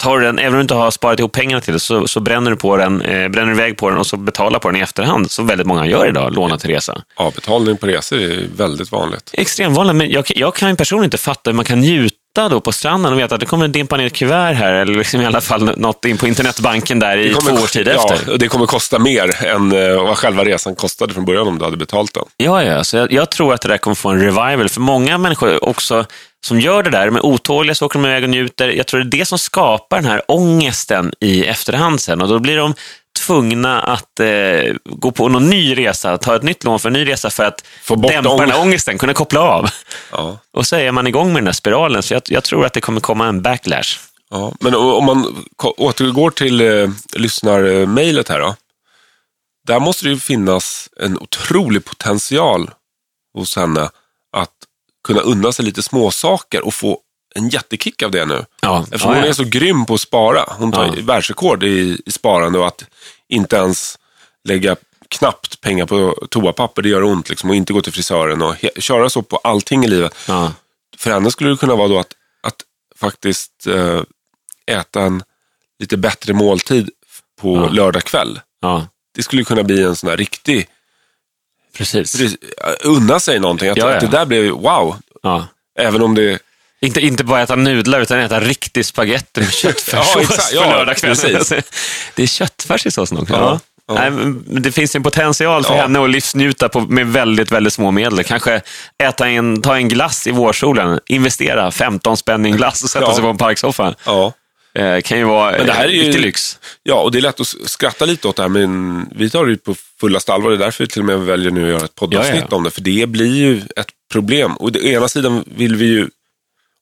tar 0.00 0.18
du 0.18 0.26
den, 0.26 0.38
även 0.38 0.52
om 0.52 0.58
du 0.58 0.62
inte 0.62 0.74
har 0.74 0.90
sparat 0.90 1.18
ihop 1.18 1.32
pengarna 1.32 1.60
till 1.60 1.72
det, 1.72 1.80
så, 1.80 2.08
så 2.08 2.20
bränner 2.20 2.50
du 2.50 2.56
på 2.56 2.76
den, 2.76 3.02
eh, 3.02 3.28
bränner 3.28 3.52
iväg 3.52 3.76
på 3.76 3.90
den 3.90 3.98
och 3.98 4.06
så 4.06 4.16
betalar 4.16 4.58
på 4.58 4.68
den 4.68 4.76
i 4.76 4.80
efterhand, 4.80 5.30
som 5.30 5.46
väldigt 5.46 5.66
många 5.66 5.86
gör 5.86 6.08
idag, 6.08 6.34
låna 6.34 6.58
till 6.58 6.70
resa. 6.70 7.02
Avbetalning 7.16 7.76
på 7.76 7.86
resor 7.86 8.18
är 8.18 8.46
väldigt 8.56 8.92
vanligt. 8.92 9.30
Extremvanligt, 9.32 9.96
men 9.96 10.10
jag, 10.10 10.24
jag 10.28 10.54
kan 10.54 10.70
ju 10.70 10.76
personligen 10.76 11.06
inte 11.06 11.18
fatta 11.18 11.50
hur 11.50 11.56
man 11.56 11.64
kan 11.64 11.80
njuta 11.80 12.16
då 12.34 12.60
på 12.60 12.72
stranden 12.72 13.12
och 13.12 13.18
veta 13.18 13.34
att 13.34 13.40
det 13.40 13.46
kommer 13.46 13.68
dimpa 13.68 13.96
ner 13.96 14.06
ett 14.06 14.12
kuvert 14.12 14.54
här, 14.54 14.72
eller 14.72 14.94
liksom 14.94 15.20
i 15.20 15.26
alla 15.26 15.40
fall 15.40 15.78
något 15.78 16.04
in 16.04 16.18
på 16.18 16.26
internetbanken 16.28 16.98
där 16.98 17.16
i 17.16 17.32
kommer- 17.32 17.56
två 17.56 17.62
års 17.62 17.72
tid 17.72 17.88
ja, 17.88 18.14
efter. 18.14 18.38
det 18.38 18.48
kommer 18.48 18.66
kosta 18.66 18.98
mer 18.98 19.44
än 19.44 19.72
eh, 19.72 20.02
vad 20.02 20.18
själva 20.18 20.44
resan 20.44 20.74
kostade 20.74 21.14
från 21.14 21.24
början 21.24 21.48
om 21.48 21.58
du 21.58 21.64
hade 21.64 21.76
betalt 21.76 22.14
den. 22.14 22.24
Ja, 22.36 22.62
ja, 22.64 22.84
så 22.84 22.96
jag, 22.96 23.12
jag 23.12 23.30
tror 23.30 23.54
att 23.54 23.60
det 23.60 23.68
där 23.68 23.78
kommer 23.78 23.94
få 23.94 24.08
en 24.08 24.20
revival. 24.20 24.68
För 24.68 24.80
många 24.80 25.18
människor 25.18 25.64
också 25.64 26.06
som 26.44 26.60
gör 26.60 26.82
det 26.82 26.90
där, 26.90 27.06
de 27.06 27.16
är 27.16 27.26
otåliga, 27.26 27.74
så 27.74 27.86
åker 27.86 27.98
de 27.98 28.06
iväg 28.08 28.22
och 28.24 28.30
njuter. 28.30 28.68
Jag 28.68 28.86
tror 28.86 29.00
det 29.00 29.16
är 29.16 29.18
det 29.18 29.26
som 29.26 29.38
skapar 29.38 29.96
den 30.00 30.10
här 30.10 30.22
ångesten 30.28 31.12
i 31.20 31.44
efterhand 31.44 32.00
sen. 32.00 32.22
Och 32.22 32.28
då 32.28 32.38
blir 32.38 32.56
de 32.56 32.74
tvungna 33.18 33.80
att 33.82 34.20
eh, 34.20 34.74
gå 34.84 35.10
på 35.10 35.28
någon 35.28 35.50
ny 35.50 35.76
resa, 35.78 36.18
ta 36.18 36.36
ett 36.36 36.42
nytt 36.42 36.64
lån 36.64 36.78
för 36.80 36.88
en 36.88 36.92
ny 36.92 37.06
resa 37.06 37.30
för 37.30 37.44
att 37.44 37.64
Få 37.82 37.96
bort 37.96 38.12
dämpa 38.12 38.30
ång- 38.30 38.38
den 38.40 38.50
här 38.50 38.60
ångesten, 38.60 38.98
kunna 38.98 39.14
koppla 39.14 39.40
av. 39.40 39.68
Ja. 40.12 40.38
Och 40.52 40.66
så 40.66 40.76
är 40.76 40.92
man 40.92 41.06
igång 41.06 41.32
med 41.32 41.42
den 41.42 41.46
här 41.46 41.52
spiralen. 41.52 42.02
Så 42.02 42.14
jag, 42.14 42.22
jag 42.28 42.44
tror 42.44 42.66
att 42.66 42.72
det 42.72 42.80
kommer 42.80 43.00
komma 43.00 43.26
en 43.26 43.42
backlash. 43.42 43.98
Ja, 44.30 44.52
men 44.60 44.74
om 44.74 45.04
man 45.04 45.44
återgår 45.58 46.30
till 46.30 46.60
eh, 46.60 46.88
lyssnarmejlet 47.16 48.28
här 48.28 48.40
då. 48.40 48.56
Där 49.66 49.80
måste 49.80 50.04
det 50.04 50.10
ju 50.10 50.18
finnas 50.18 50.88
en 51.00 51.18
otrolig 51.18 51.84
potential 51.84 52.70
hos 53.34 53.56
henne 53.56 53.90
att 54.36 54.50
kunna 55.06 55.20
unna 55.20 55.52
sig 55.52 55.64
lite 55.64 55.82
småsaker 55.82 56.66
och 56.66 56.74
få 56.74 56.98
en 57.34 57.48
jättekick 57.48 58.02
av 58.02 58.10
det 58.10 58.24
nu. 58.26 58.44
Ja, 58.62 58.80
Eftersom 58.82 59.10
ja, 59.12 59.16
hon 59.20 59.28
är 59.28 59.32
så 59.32 59.44
grym 59.44 59.86
på 59.86 59.94
att 59.94 60.00
spara. 60.00 60.44
Hon 60.48 60.72
tar 60.72 60.84
Ja. 60.86 60.92
världsrekord 61.02 61.64
i, 61.64 62.02
i 62.06 62.10
sparande 62.12 62.58
och 62.58 62.66
att 62.66 62.84
inte 63.28 63.56
ens 63.56 63.98
lägga 64.44 64.76
knappt 65.08 65.60
pengar 65.60 65.86
på 65.86 66.26
toapapper, 66.30 66.82
det 66.82 66.88
gör 66.88 67.02
ont. 67.02 67.28
Liksom, 67.30 67.50
och 67.50 67.56
inte 67.56 67.72
gå 67.72 67.82
till 67.82 67.92
frisören 67.92 68.42
och 68.42 68.54
köra 68.78 69.10
så 69.10 69.22
på 69.22 69.36
allting 69.36 69.84
i 69.84 69.88
livet. 69.88 70.14
Ja. 70.28 70.52
För 70.96 71.10
henne 71.10 71.30
skulle 71.30 71.50
det 71.50 71.56
kunna 71.56 71.74
vara 71.74 71.88
då 71.88 71.98
att, 71.98 72.14
att 72.42 72.56
faktiskt 72.96 73.66
eh, 73.66 74.02
äta 74.66 75.00
en 75.00 75.22
lite 75.78 75.96
bättre 75.96 76.32
måltid 76.32 76.90
på 77.40 77.56
Ja. 77.56 77.68
lördag 77.68 78.02
kväll. 78.04 78.40
Ja, 78.60 78.86
Det 79.14 79.22
skulle 79.22 79.44
kunna 79.44 79.62
bli 79.62 79.82
en 79.82 79.96
sån 79.96 80.10
där 80.10 80.16
riktig, 80.16 80.66
precis. 81.76 82.36
unna 82.84 83.20
sig 83.20 83.38
någonting. 83.40 83.68
Att, 83.68 83.76
Ja, 83.76 83.88
ja. 83.90 83.94
att 83.94 84.00
det 84.00 84.06
där 84.06 84.26
blev 84.26 84.50
wow. 84.50 84.96
Ja. 85.22 85.46
Även 85.78 86.02
om 86.02 86.14
det, 86.14 86.38
Inte, 86.80 87.00
inte 87.00 87.24
bara 87.24 87.42
äta 87.42 87.56
nudlar, 87.56 88.00
utan 88.00 88.18
äta 88.18 88.40
riktig 88.40 88.86
spagetti 88.86 89.40
med 89.40 89.52
köttfärssås 89.54 90.12
Ja, 90.16 90.20
exakt. 90.22 90.50
på 90.50 90.56
Ja, 90.56 90.70
lördagskvällen. 90.76 91.16
precis. 91.16 91.64
Det 92.14 92.22
är 92.22 92.26
köttfärs 92.26 92.86
i 92.86 92.90
såsen 92.90 93.18
också. 93.18 93.34
Ja, 93.34 93.60
Ja. 93.88 93.94
Nej, 93.94 94.10
men 94.10 94.44
det 94.62 94.72
finns 94.72 94.94
en 94.96 95.02
potential 95.02 95.64
för 95.64 95.74
Ja. 95.76 95.82
henne 95.82 96.04
att 96.04 96.10
livsnjuta 96.10 96.68
på, 96.68 96.80
med 96.80 97.06
väldigt, 97.06 97.52
väldigt 97.52 97.72
små 97.72 97.90
medel. 97.90 98.24
Kanske 98.24 98.60
äta 99.02 99.28
en, 99.28 99.62
ta 99.62 99.76
en 99.76 99.88
glass 99.88 100.26
i 100.26 100.30
vårsolen, 100.30 101.00
investera 101.06 101.70
15 101.70 102.16
spänn 102.16 102.46
i 102.46 102.50
en 102.50 102.56
glass 102.56 102.82
och 102.84 102.90
sätta 102.90 103.04
Ja. 103.06 103.14
sig 103.14 103.22
på 103.22 103.28
en 103.28 103.36
parksoffa. 103.36 103.94
ja. 104.06 104.32
Eh, 104.74 105.00
kan 105.00 105.18
ju 105.18 105.24
vara 105.24 105.50
Men 105.56 105.66
det 105.66 105.72
här 105.72 105.84
är 105.84 105.88
ju- 105.88 106.02
riktig 106.02 106.20
lyx. 106.20 106.58
Ja, 106.82 106.94
och 106.94 107.12
det 107.12 107.18
är 107.18 107.22
lätt 107.22 107.40
att 107.40 107.46
skratta 107.46 108.04
lite 108.04 108.28
åt 108.28 108.36
det 108.36 108.42
här, 108.42 108.48
men 108.48 109.06
vi 109.16 109.30
tar 109.30 109.46
det 109.46 109.56
på 109.56 109.74
fullaste 110.00 110.32
allvar. 110.32 110.50
Det 110.50 110.56
är 110.56 110.58
därför 110.58 110.84
vi 110.84 110.88
till 110.88 111.00
och 111.00 111.06
med 111.06 111.18
väljer 111.20 111.50
nu 111.50 111.62
att 111.64 111.68
göra 111.70 111.84
ett 111.84 111.94
poddavsnitt 111.94 112.52
om 112.52 112.64
det. 112.64 112.70
För 112.70 112.80
det 112.80 113.06
blir 113.08 113.34
ju 113.36 113.56
ett 113.76 113.88
problem. 114.12 114.52
Och 114.56 114.70
å 114.76 114.78
ena 114.78 115.08
sidan 115.08 115.44
vill 115.56 115.76
vi 115.76 115.86
ju, 115.86 116.08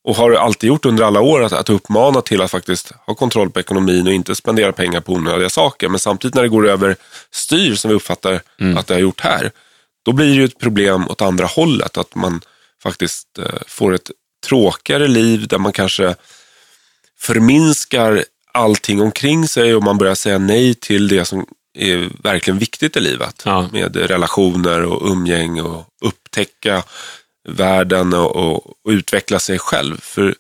och 0.05 0.17
har 0.17 0.33
alltid 0.33 0.69
gjort 0.69 0.85
under 0.85 1.05
alla 1.05 1.21
år, 1.21 1.43
att, 1.43 1.53
att 1.53 1.71
uppmana 1.71 2.21
till 2.21 2.41
att 2.41 2.51
faktiskt 2.51 2.93
ha 3.07 3.15
kontroll 3.15 3.51
på 3.51 3.61
ekonomin 3.61 4.07
och 4.07 4.13
inte 4.13 4.35
spendera 4.35 4.73
pengar 4.73 5.01
på 5.01 5.13
onödiga 5.13 5.51
saker. 5.51 5.89
Men 5.89 5.99
samtidigt 5.99 6.35
när 6.35 6.43
det 6.43 6.49
går 6.49 6.69
över 6.69 6.97
styr, 7.31 7.75
som 7.75 7.89
vi 7.89 7.95
uppfattar 7.95 8.41
Mm. 8.61 8.79
att 8.79 8.87
det 8.87 8.95
har 8.95 9.01
gjort 9.01 9.21
här, 9.21 9.51
då 10.05 10.13
blir 10.13 10.27
det 10.27 10.35
ju 10.35 10.45
ett 10.45 10.59
problem 10.59 11.09
åt 11.09 11.23
andra 11.23 11.47
hållet. 11.47 11.99
Att 11.99 12.15
man 12.15 12.41
faktiskt 12.83 13.39
eh, 13.39 13.45
får 13.67 13.95
ett 13.95 14.11
tråkigare 14.47 15.09
liv 15.09 15.49
där 15.49 15.59
man 15.59 15.73
kanske 15.73 16.15
förminskar 17.19 18.25
allting 18.53 19.03
omkring 19.03 19.49
sig 19.49 19.75
och 19.75 19.83
man 19.83 19.99
börjar 19.99 20.15
säga 20.15 20.39
nej 20.39 20.75
till 20.75 21.09
det 21.09 21.25
som 21.25 21.47
är 21.79 22.09
verkligen 22.23 22.59
viktigt 22.59 22.97
i 22.97 23.01
livet. 23.01 23.43
Ja. 23.45 23.69
Med 23.73 23.97
relationer 23.97 24.83
och 24.83 25.11
umgänge 25.11 25.63
och 25.63 25.85
upptäcka 26.01 26.83
världen 27.49 28.15
och, 28.15 28.37
och, 28.37 28.67
och 28.67 28.91
utveckla 28.91 29.39
sig 29.39 29.59
själv. 29.59 30.01
För 30.01 30.35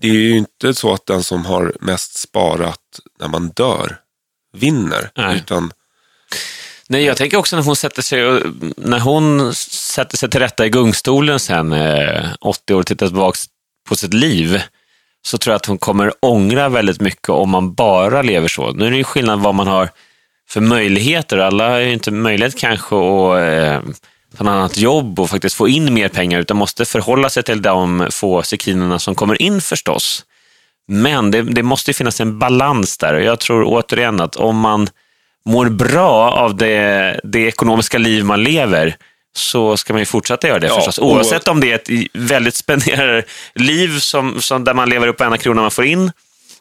det 0.00 0.08
är 0.08 0.12
ju 0.12 0.36
inte 0.36 0.74
så 0.74 0.92
att 0.92 1.06
den 1.06 1.22
som 1.22 1.46
har 1.46 1.72
mest 1.80 2.18
sparat 2.18 3.00
när 3.20 3.28
man 3.28 3.48
dör 3.48 3.96
vinner. 4.52 5.10
Nej. 5.14 5.36
Utan 5.36 5.72
Nej, 6.90 7.04
jag 7.04 7.16
tänker 7.16 7.36
också 7.36 7.56
när 7.56 7.62
hon 7.62 7.76
sätter 7.76 8.02
sig, 8.02 8.42
när 8.76 8.98
hon 8.98 9.54
sätter 9.54 10.16
sig 10.16 10.30
till 10.30 10.40
rätta 10.40 10.66
i 10.66 10.70
gungstolen 10.70 11.40
sen, 11.40 11.72
eh, 11.72 12.24
80 12.40 12.74
år, 12.74 12.78
och 12.78 12.86
tittar 12.86 13.06
tillbaka 13.06 13.38
på 13.88 13.96
sitt 13.96 14.14
liv, 14.14 14.62
så 15.22 15.38
tror 15.38 15.52
jag 15.52 15.56
att 15.56 15.66
hon 15.66 15.78
kommer 15.78 16.12
ångra 16.20 16.68
väldigt 16.68 17.00
mycket 17.00 17.28
om 17.28 17.50
man 17.50 17.74
bara 17.74 18.22
lever 18.22 18.48
så. 18.48 18.72
Nu 18.72 18.86
är 18.86 18.90
det 18.90 18.96
ju 18.96 19.04
skillnad 19.04 19.40
vad 19.40 19.54
man 19.54 19.66
har 19.66 19.88
för 20.48 20.60
möjligheter. 20.60 21.38
Alla 21.38 21.70
har 21.70 21.78
ju 21.78 21.92
inte 21.92 22.10
möjlighet 22.10 22.58
kanske 22.58 22.96
att 22.96 23.38
eh, 23.38 23.80
ett 24.34 24.40
annat 24.40 24.76
jobb 24.76 25.20
och 25.20 25.30
faktiskt 25.30 25.56
få 25.56 25.68
in 25.68 25.94
mer 25.94 26.08
pengar, 26.08 26.40
utan 26.40 26.56
måste 26.56 26.84
förhålla 26.84 27.30
sig 27.30 27.42
till 27.42 27.62
de 27.62 28.08
få 28.10 28.42
sekinerna 28.42 28.98
som 28.98 29.14
kommer 29.14 29.42
in 29.42 29.60
förstås. 29.60 30.24
Men 30.88 31.30
det, 31.30 31.42
det 31.42 31.62
måste 31.62 31.90
ju 31.90 31.94
finnas 31.94 32.20
en 32.20 32.38
balans 32.38 32.98
där 32.98 33.14
och 33.14 33.22
jag 33.22 33.40
tror 33.40 33.64
återigen 33.66 34.20
att 34.20 34.36
om 34.36 34.58
man 34.58 34.88
mår 35.46 35.68
bra 35.68 36.30
av 36.30 36.56
det, 36.56 37.20
det 37.24 37.40
ekonomiska 37.40 37.98
liv 37.98 38.24
man 38.24 38.42
lever 38.42 38.96
så 39.36 39.76
ska 39.76 39.92
man 39.92 40.00
ju 40.00 40.06
fortsätta 40.06 40.48
göra 40.48 40.58
det 40.58 40.66
Ja, 40.66 40.74
förstås. 40.74 40.98
Oavsett 40.98 41.48
om 41.48 41.60
det 41.60 41.72
är 41.72 41.74
ett 41.74 42.08
väldigt 42.12 42.54
spenderarliv 42.54 43.98
som, 43.98 44.40
som 44.40 44.64
där 44.64 44.74
man 44.74 44.88
lever 44.88 45.08
upp 45.08 45.20
varenda 45.20 45.38
krona 45.38 45.62
man 45.62 45.70
får 45.70 45.84
in 45.84 46.12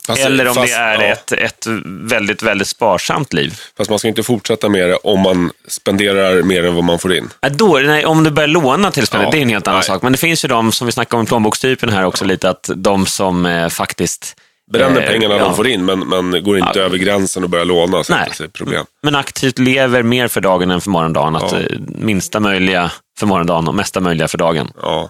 Fast- 0.08 0.26
eller 0.26 0.48
om 0.48 0.56
fast- 0.56 0.68
det 0.74 0.80
är 0.80 1.02
ja. 1.02 1.08
ett, 1.08 1.32
ett 1.32 1.66
väldigt, 1.86 2.44
väldigt 2.44 2.68
sparsamt 2.68 3.34
liv. 3.34 3.60
Fast 3.78 3.90
man 3.90 4.00
ska 4.00 4.08
inte 4.08 4.24
fortsätta 4.24 4.70
med 4.70 4.90
det 4.90 4.96
om 4.96 5.20
man 5.20 5.52
spenderar 5.68 6.42
mer 6.44 6.64
än 6.66 6.76
vad 6.76 6.84
man 6.84 7.00
får 7.00 7.14
in. 7.14 7.30
Ja, 7.42 7.50
Då, 7.50 7.80
nej, 7.86 8.06
om 8.06 8.24
du 8.24 8.30
börjar 8.32 8.48
låna 8.48 8.92
till 8.92 9.08
spelet, 9.08 9.26
Ja, 9.26 9.32
det 9.32 9.38
är 9.38 9.42
en 9.42 9.50
helt 9.50 9.68
annan 9.68 9.78
nej. 9.80 9.86
sak. 9.88 10.02
Men 10.02 10.12
det 10.12 10.18
finns 10.18 10.46
ju 10.46 10.50
de, 10.50 10.72
som 10.72 10.86
vi 10.86 10.92
snackade 10.92 11.20
om 11.20 11.26
plånbokstypen 11.26 11.90
här 11.90 12.06
också 12.06 12.26
lite, 12.26 12.50
att 12.50 12.70
de 12.76 13.06
som 13.06 13.46
eh, 13.46 13.70
faktiskt 13.70 14.36
Bränner 14.72 15.02
Eh, 15.02 15.08
pengarna 15.08 15.36
ja. 15.36 15.44
de 15.44 15.56
får 15.56 15.68
in, 15.68 15.86
men, 15.86 16.00
men 16.00 16.44
går 16.44 16.58
inte 16.58 16.80
Ja. 16.80 16.86
över 16.86 16.98
gränsen 16.98 17.44
och 17.44 17.50
börjar 17.50 17.66
låna. 17.66 18.04
Så 18.04 18.14
Nej. 18.14 18.30
det 18.40 18.50
problem. 18.50 18.86
Men 19.04 19.16
aktivt 19.16 19.60
lever 19.60 20.04
mer 20.04 20.28
för 20.28 20.42
dagen 20.42 20.72
än 20.72 20.82
för 20.82 20.90
morgondagen. 20.90 21.36
Att 21.36 21.52
Ja. 21.52 21.60
eh, 21.60 21.66
minsta 21.88 22.40
möjliga 22.40 22.92
för 23.20 23.26
morgondagen 23.28 23.68
och 23.68 23.76
mesta 23.76 24.00
möjliga 24.00 24.28
för 24.28 24.38
dagen. 24.38 24.72
Ja. 24.82 25.10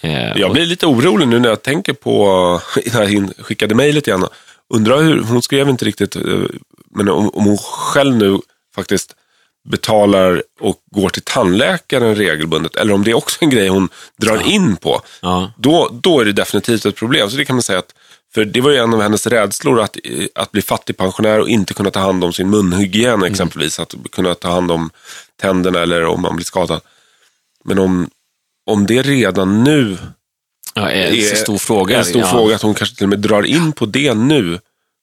Eh, 0.00 0.38
Jag 0.38 0.52
blir 0.52 0.66
lite 0.66 0.86
orolig 0.86 1.28
nu 1.28 1.38
när 1.38 1.48
jag 1.48 1.62
tänker 1.62 1.92
på, 1.92 2.60
när 2.94 3.02
jag 3.08 3.30
skickade 3.38 3.74
mejlet 3.74 4.06
igen. 4.06 4.24
Undrar 4.74 5.02
hur, 5.02 5.22
hon 5.22 5.42
skrev 5.42 5.68
inte 5.68 5.84
riktigt, 5.84 6.16
eh, 6.16 6.22
men 6.90 7.08
om, 7.08 7.28
om 7.34 7.44
hon 7.44 7.58
själv 7.58 8.16
nu 8.16 8.38
faktiskt 8.74 9.14
betalar 9.68 10.42
och 10.60 10.76
går 10.94 11.08
till 11.08 11.22
tandläkaren 11.22 12.14
regelbundet, 12.14 12.76
eller 12.76 12.92
om 12.94 13.04
det 13.04 13.10
är 13.10 13.14
också 13.16 13.36
en 13.40 13.50
grej 13.50 13.68
hon 13.68 13.88
drar 14.20 14.46
in 14.48 14.76
på, 14.76 15.00
Ja. 15.20 15.52
då, 15.56 15.90
då 16.02 16.20
är 16.20 16.24
det 16.24 16.32
definitivt 16.32 16.86
ett 16.86 16.96
problem. 16.96 17.30
Så 17.30 17.36
det 17.36 17.44
kan 17.44 17.56
man 17.56 17.62
säga 17.62 17.78
att, 17.78 17.94
för 18.34 18.44
det 18.44 18.60
var 18.60 18.70
ju 18.70 18.76
en 18.76 18.94
av 18.94 19.00
hennes 19.02 19.26
rädslor, 19.26 19.80
att, 19.80 19.96
eh, 20.04 20.26
att 20.34 20.52
bli 20.52 20.62
fattigpensionär 20.62 21.40
och 21.40 21.48
inte 21.48 21.74
kunna 21.74 21.90
ta 21.90 22.00
hand 22.00 22.24
om 22.24 22.32
sin 22.32 22.50
munhygien 22.50 23.22
exempelvis. 23.22 23.80
Att 23.80 23.94
kunna 24.12 24.34
ta 24.34 24.50
hand 24.50 24.70
om 24.70 24.90
tänderna 25.40 25.78
eller 25.80 26.04
om 26.04 26.22
man 26.22 26.36
blir 26.36 26.46
skadad. 26.46 26.80
Men 27.64 27.78
om, 27.78 28.10
om 28.68 28.86
det 28.86 29.02
redan 29.02 29.64
nu 29.64 29.96
ja, 30.74 30.90
är 30.90 31.06
en 31.06 31.14
är 31.14 31.22
så 31.22 31.36
stor 31.36 31.58
fråga. 31.58 31.98
en 31.98 32.04
stor 32.04 32.22
ja. 32.22 32.28
fråga 32.28 32.54
att 32.54 32.62
hon 32.62 32.74
kanske 32.74 32.96
till 32.96 33.04
och 33.04 33.10
med 33.10 33.18
drar 33.18 33.42
in 33.42 33.72
på 33.72 33.86
det 33.86 34.14
nu 34.14 34.58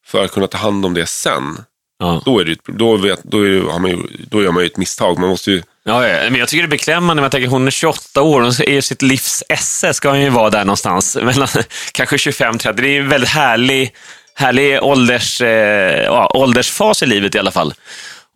för 0.06 0.24
att 0.24 0.32
kunna 0.32 0.48
ta 0.48 0.58
hand 0.58 0.86
om 0.86 0.94
det 0.94 1.06
sen. 1.06 1.58
Ja. 2.00 2.22
Då, 2.26 2.40
är 2.40 2.46
det, 2.46 2.58
då, 2.66 2.98
vet, 2.98 3.24
då, 3.24 3.48
är, 3.48 3.72
har 3.72 3.80
man 3.80 3.92
ju, 3.92 3.98
då 4.30 4.44
gör 4.44 4.52
man 4.52 4.64
ju 4.64 4.68
ett 4.68 4.78
misstag. 4.78 5.20
Man 5.20 5.30
måste 5.30 5.52
ju, 5.52 5.64
Ja, 5.88 6.08
ja, 6.08 6.30
men 6.30 6.40
jag 6.40 6.50
tycker 6.50 6.64
det 6.64 6.68
är 6.68 6.70
beklämmande. 6.70 7.24
Jag 7.24 7.32
tänker, 7.32 7.48
hon 7.48 7.68
är 7.68 7.72
28 7.72 8.22
år, 8.22 8.42
hon 8.42 8.52
är 8.68 8.82
sitt 8.82 9.02
livs 9.02 9.44
esse, 9.50 9.94
ska 9.94 10.10
hon 10.10 10.22
ju 10.22 10.30
vara 10.30 10.50
där 10.50 10.66
någonstans. 10.66 11.18
Mellan, 11.22 11.48
kanske 11.92 12.16
25-30. 12.16 12.74
Det 12.74 12.88
är 12.88 13.00
en 13.00 13.10
väldigt 13.10 13.30
härlig, 13.30 13.96
härlig 14.36 14.84
ålders, 14.84 15.42
eh, 15.42 16.36
åldersfas 16.36 17.04
i 17.04 17.06
livet 17.06 17.36
i 17.36 17.40
alla 17.40 17.52
fall. 17.52 17.74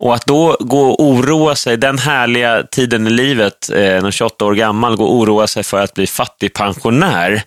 Och 0.00 0.14
att 0.14 0.26
då 0.26 0.56
gå 0.60 0.90
och 0.90 1.04
oroa 1.04 1.56
sig, 1.56 1.76
den 1.76 1.98
härliga 1.98 2.62
tiden 2.62 3.06
i 3.06 3.10
livet, 3.10 3.70
eh, 3.70 3.76
när 3.76 4.10
28 4.10 4.44
år 4.44 4.54
gammal, 4.54 4.96
gå 4.96 5.04
och 5.04 5.14
oroa 5.14 5.46
sig 5.46 5.62
för 5.62 5.80
att 5.80 5.94
bli 5.94 6.06
fattigpensionär, 6.06 7.42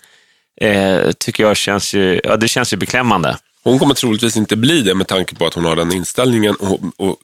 eh, 0.61 1.11
tycker 1.11 1.43
jag 1.43 1.57
känns 1.57 1.93
ju, 1.93 2.21
ja, 2.23 2.37
det 2.37 2.47
känns 2.47 2.73
ju 2.73 2.77
beklämmande. 2.77 3.37
hon 3.63 3.79
kommer 3.79 3.93
troligtvis 3.93 4.37
inte 4.37 4.55
bli 4.55 4.81
det 4.81 4.95
med 4.95 5.07
tanke 5.07 5.35
på 5.35 5.45
att 5.45 5.53
hon 5.53 5.65
har 5.65 5.75
den 5.75 5.91
inställningen 5.93 6.55
och, 6.55 6.79
och 6.97 7.17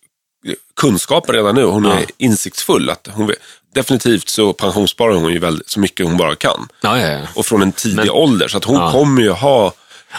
kunskapen 0.75 1.35
redan 1.35 1.55
nu. 1.55 1.63
Hon 1.63 1.85
är 1.85 2.05
insiktsfull. 2.17 2.89
Att 2.89 3.07
hon, 3.11 3.31
definitivt 3.75 4.29
så 4.29 4.53
pensionssparar 4.53 5.13
hon 5.13 5.33
ju 5.33 5.39
väldigt, 5.39 5.69
så 5.69 5.79
mycket 5.79 6.05
hon 6.05 6.17
bara 6.17 6.35
kan. 6.35 6.67
Ja, 6.81 6.99
ja. 6.99 7.19
Och 7.35 7.45
från 7.45 7.61
en 7.61 7.71
tidig 7.71 7.95
Men- 7.95 8.09
ålder. 8.09 8.47
Så 8.47 8.57
att 8.57 8.63
hon 8.63 8.91
kommer 8.91 9.21
ju 9.21 9.31
ha 9.31 9.73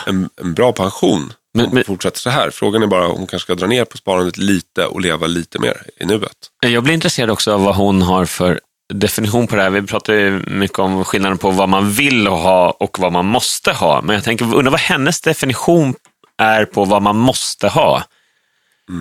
en, 0.06 0.30
en 0.40 0.54
bra 0.54 0.72
pension. 0.72 1.32
Men- 1.54 1.66
hon 1.66 1.74
men- 1.74 1.84
fortsätter 1.84 2.18
så 2.18 2.30
här. 2.30 2.50
Frågan 2.50 2.82
är 2.82 2.86
bara 2.86 3.08
om 3.08 3.16
hon 3.18 3.26
kanske 3.26 3.46
ska 3.46 3.54
dra 3.54 3.66
ner 3.66 3.84
på 3.84 3.96
sparandet 3.96 4.36
lite 4.36 4.86
och 4.86 5.00
leva 5.00 5.26
lite 5.26 5.58
mer 5.58 5.82
i 6.00 6.04
nuet. 6.04 6.32
Jag 6.60 6.82
blir 6.82 6.94
intresserad 6.94 7.30
också 7.30 7.52
av 7.52 7.64
vad 7.64 7.74
hon 7.74 8.02
har 8.02 8.24
för 8.24 8.60
definition 8.92 9.46
på 9.46 9.56
det 9.56 9.62
här. 9.62 9.70
Vi 9.70 9.82
pratar 9.82 10.12
ju 10.14 10.30
mycket 10.46 10.78
om 10.78 11.04
skillnaden 11.04 11.38
på 11.38 11.50
vad 11.50 11.68
man 11.68 11.90
vill 11.90 12.26
ha 12.26 12.70
och 12.70 12.98
vad 12.98 13.12
man 13.12 13.26
måste 13.26 13.72
ha. 13.72 14.02
Men 14.02 14.14
jag 14.14 14.24
tänker, 14.24 14.54
undrar 14.54 14.70
vad 14.70 14.80
hennes 14.80 15.20
definition 15.20 15.94
är 16.38 16.64
på 16.64 16.84
vad 16.84 17.02
man 17.02 17.16
måste 17.16 17.68
ha. 17.68 18.02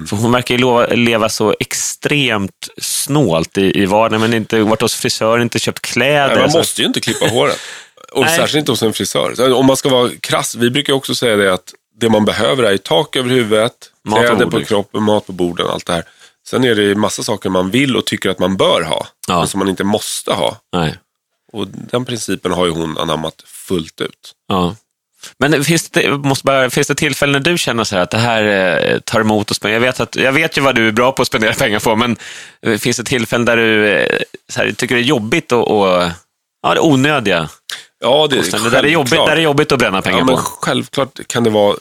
För 0.10 0.16
hon 0.16 0.32
verkar 0.32 0.56
ju 0.56 0.62
lova, 0.62 0.88
leva 0.88 1.30
så 1.30 1.56
extremt 1.60 2.68
snålt 2.78 3.58
i, 3.58 3.82
i 3.82 3.86
vardagen, 3.86 4.22
men 4.22 4.34
inte 4.34 4.62
varit 4.62 4.82
hos 4.82 4.96
frisör, 4.96 5.40
inte 5.40 5.60
köpt 5.60 5.82
kläder. 5.82 6.36
Nej, 6.36 6.44
man 6.44 6.52
måste 6.52 6.82
ju 6.82 6.88
inte 6.88 7.00
klippa 7.02 7.28
håret. 7.28 7.60
Och 8.12 8.26
Nej. 8.26 8.38
särskilt 8.38 8.60
inte 8.60 8.72
hos 8.72 8.84
en 8.84 8.94
frisör. 8.94 9.54
Om 9.54 9.66
man 9.66 9.78
ska 9.78 9.90
vara 9.90 10.10
krass, 10.22 10.56
vi 10.56 10.70
brukar 10.70 10.94
också 10.94 11.16
säga 11.16 11.36
det 11.36 11.54
att 11.54 11.74
det 12.00 12.10
man 12.10 12.26
behöver 12.26 12.64
är 12.64 12.72
ju 12.72 12.78
tak 12.78 13.16
över 13.16 13.30
huvudet, 13.30 13.74
Mat 14.04 14.20
kläder 14.20 14.46
på 14.46 14.62
kroppen, 14.62 15.04
mat 15.04 15.26
på 15.26 15.32
borden, 15.32 15.68
allt 15.68 15.86
det 15.86 15.94
här. 15.94 16.04
Sen 16.48 16.64
är 16.64 16.76
det 16.76 16.82
ju 16.82 16.96
massa 16.96 17.24
saker 17.24 17.50
man 17.50 17.72
vill 17.72 17.96
och 17.96 18.06
tycker 18.06 18.30
att 18.30 18.40
man 18.40 18.58
bör 18.58 18.82
ha, 18.82 19.08
Ja. 19.28 19.40
men 19.40 19.48
som 19.48 19.60
man 19.60 19.70
inte 19.70 19.84
måste 19.84 20.34
ha. 20.34 20.58
Nej. 20.74 20.98
Och 21.54 21.68
den 21.68 22.06
principen 22.06 22.52
har 22.52 22.66
ju 22.66 22.72
hon 22.72 22.98
anammat 22.98 23.44
fullt 23.46 24.02
ut. 24.02 24.34
Ja. 24.48 24.76
Men 25.38 25.64
finns 25.64 25.90
det, 25.90 26.10
måste 26.10 26.46
bara, 26.46 26.70
finns 26.70 26.88
det 26.88 26.96
tillfällen 26.96 27.44
när 27.44 27.52
du 27.52 27.58
känner 27.58 27.84
så 27.84 27.96
här 27.96 28.04
att 28.04 28.12
det 28.12 28.18
här 28.18 28.44
eh, 28.44 29.00
tar 29.00 29.20
emot 29.22 29.52
att 29.52 29.58
spendera? 29.58 29.76
Jag 29.76 29.82
vet, 29.82 30.00
att, 30.00 30.16
jag 30.16 30.32
vet 30.32 30.58
ju 30.58 30.62
vad 30.62 30.76
du 30.76 30.88
är 30.88 30.92
bra 30.92 31.12
på 31.12 31.22
att 31.22 31.28
spendera 31.28 31.54
pengar 31.60 31.80
på, 31.80 31.96
men 31.96 32.18
eh, 32.62 32.78
finns 32.78 32.98
det 32.98 33.04
tillfällen 33.04 33.46
där 33.46 33.58
du 33.58 33.88
eh, 33.90 34.20
här, 34.56 34.72
tycker 34.72 34.96
det 34.96 35.02
är 35.02 35.06
jobbigt 35.06 35.52
och, 35.52 35.80
och 35.80 36.10
ja, 36.62 36.74
det 36.74 36.80
onödiga? 36.80 37.50
Ja, 38.00 38.28
det 38.30 38.36
är 38.36 38.42
kostnader? 38.42 38.72
Där 38.72 38.82
det, 38.82 38.90
är 38.90 38.92
jobbigt, 38.92 39.12
där 39.12 39.36
det 39.36 39.42
är 39.42 39.44
jobbigt 39.44 39.72
att 39.72 39.80
bränna 39.80 40.02
pengar 40.02 40.18
ja, 40.18 40.26
men 40.26 40.36
på? 40.36 40.42
Självklart 40.42 41.20
kan 41.28 41.44
det 41.44 41.50
vara... 41.50 41.76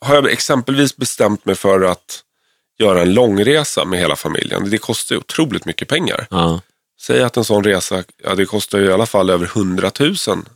Har 0.00 0.14
jag 0.14 0.32
exempelvis 0.32 0.96
bestämt 0.96 1.44
mig 1.44 1.54
för 1.54 1.82
att 1.82 2.22
göra 2.78 3.02
en 3.02 3.14
långresa 3.14 3.84
med 3.84 3.98
hela 3.98 4.16
familjen, 4.16 4.70
det 4.70 4.78
kostar 4.78 5.14
ju 5.14 5.18
otroligt 5.18 5.64
mycket 5.64 5.88
pengar. 5.88 6.26
Ja. 6.30 6.60
Säg 7.00 7.22
att 7.22 7.36
en 7.36 7.44
sån 7.44 7.64
resa, 7.64 8.04
ja, 8.22 8.34
det 8.34 8.46
kostar 8.46 8.78
ju 8.78 8.84
i 8.84 8.92
alla 8.92 9.06
fall 9.06 9.30
över 9.30 9.46
100 9.46 9.90
000 10.00 10.14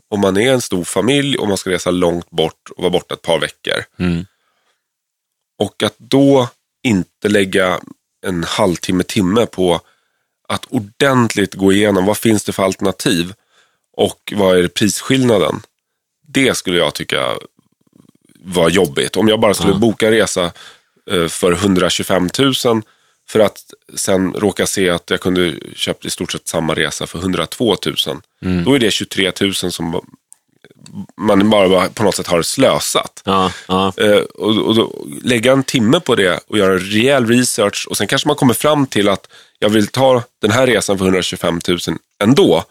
om 0.09 0.21
man 0.21 0.37
är 0.37 0.53
en 0.53 0.61
stor 0.61 0.85
familj 0.85 1.39
och 1.39 1.49
man 1.49 1.57
ska 1.57 1.71
resa 1.71 1.91
långt 1.91 2.31
bort 2.31 2.71
och 2.77 2.83
vara 2.83 2.91
borta 2.91 3.15
ett 3.15 3.23
par 3.23 3.39
veckor. 3.39 3.85
Mm. 3.99 4.27
Och 5.59 5.83
att 5.83 5.95
då 5.99 6.49
inte 6.83 7.29
lägga 7.29 7.81
en 8.27 8.45
halvtimme, 8.45 9.03
timme 9.03 9.47
på 9.47 9.81
att 10.49 10.65
ordentligt 10.65 11.55
gå 11.55 11.73
igenom 11.73 12.07
vad 12.07 12.17
finns 12.17 12.45
det 12.45 12.53
för 12.53 12.63
alternativ 12.63 13.33
och 13.97 14.33
vad 14.37 14.59
är 14.59 14.69
prisskillnaden. 14.69 15.63
Det 16.27 16.55
skulle 16.57 16.79
jag 16.79 16.95
tycka 16.95 17.39
var 18.45 18.71
jobbigt. 18.71 19.17
Om 19.17 19.29
jag 19.29 19.41
bara 19.41 19.55
skulle 19.55 19.75
boka 19.75 20.07
en 20.07 20.13
resa 20.13 20.53
eh, 21.11 21.29
för 21.29 21.53
125 21.53 22.29
000 22.39 22.83
för 23.29 23.41
att 23.41 23.59
sen 23.95 24.33
råka 24.33 24.67
se 24.67 24.91
att 24.91 25.11
jag 25.11 25.21
kunde 25.21 25.55
köpt 25.77 26.05
i 26.05 26.11
stort 26.11 26.33
sett 26.33 26.49
samma 26.49 26.75
resa 26.75 27.07
för 27.07 27.19
102 27.19 27.77
000. 27.87 27.97
Då 28.65 28.75
är 28.75 28.79
det 28.79 28.91
23 28.91 29.33
000 29.41 29.55
som 29.55 30.01
man 31.17 31.51
bara 31.51 31.89
på 31.89 32.03
något 32.03 32.15
sätt 32.15 32.27
har 32.27 32.43
slösat. 32.43 33.23
Ja, 33.25 33.53
ja. 33.69 33.93
Eh, 33.97 34.19
och, 34.19 34.57
och 34.57 34.75
då, 34.75 34.93
lägga 35.23 35.53
en 35.53 35.65
timme 35.65 36.01
på 36.01 36.15
det 36.15 36.41
och 36.47 36.59
göra 36.59 36.79
rejäl 36.79 37.27
research 37.27 37.87
och 37.91 37.97
sen 37.97 38.07
kanske 38.07 38.29
man 38.29 38.37
kommer 38.37 38.55
fram 38.55 38.87
till 38.87 39.09
att 39.09 39.29
jag 39.59 39.69
vill 39.69 39.87
ta 39.87 40.23
den 40.41 40.51
här 40.51 40.67
resan 40.67 40.99
för 40.99 41.05
125 41.05 41.61
000 41.69 41.79
ändå. 42.23 42.65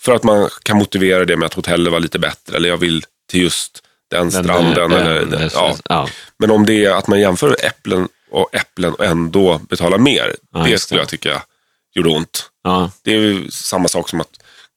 För 0.00 0.12
att 0.12 0.22
man 0.22 0.48
kan 0.62 0.76
motivera 0.76 1.24
det 1.24 1.36
med 1.36 1.46
att 1.46 1.54
hotellet 1.54 1.92
var 1.92 2.00
lite 2.00 2.18
bättre 2.18 2.56
eller 2.56 2.68
jag 2.68 2.76
vill 2.76 3.04
till 3.30 3.42
just 3.42 3.82
den, 4.12 4.30
Den, 4.30 4.44
stranden. 4.44 4.92
eh, 4.92 4.98
eller, 4.98 5.20
den, 5.26 5.42
eh, 5.42 5.50
ja. 5.54 5.76
ja. 5.88 6.08
Men 6.38 6.50
om 6.50 6.66
det 6.66 6.84
är 6.84 6.90
att 6.90 7.06
man 7.06 7.20
jämför 7.20 7.56
äpplen 7.64 8.08
och 8.30 8.54
äpplen 8.54 8.94
och 8.94 9.04
ändå 9.04 9.58
betalar 9.68 9.98
mer, 9.98 10.36
Ja, 10.54 10.58
det 10.60 10.78
skulle 10.78 10.98
det. 10.98 11.02
jag 11.02 11.08
tycka 11.08 11.42
gjorde 11.94 12.08
ont. 12.08 12.50
Ja. 12.64 12.90
Det 13.04 13.12
är 13.12 13.16
ju 13.18 13.50
samma 13.50 13.88
sak 13.88 14.08
som 14.08 14.20
att 14.20 14.28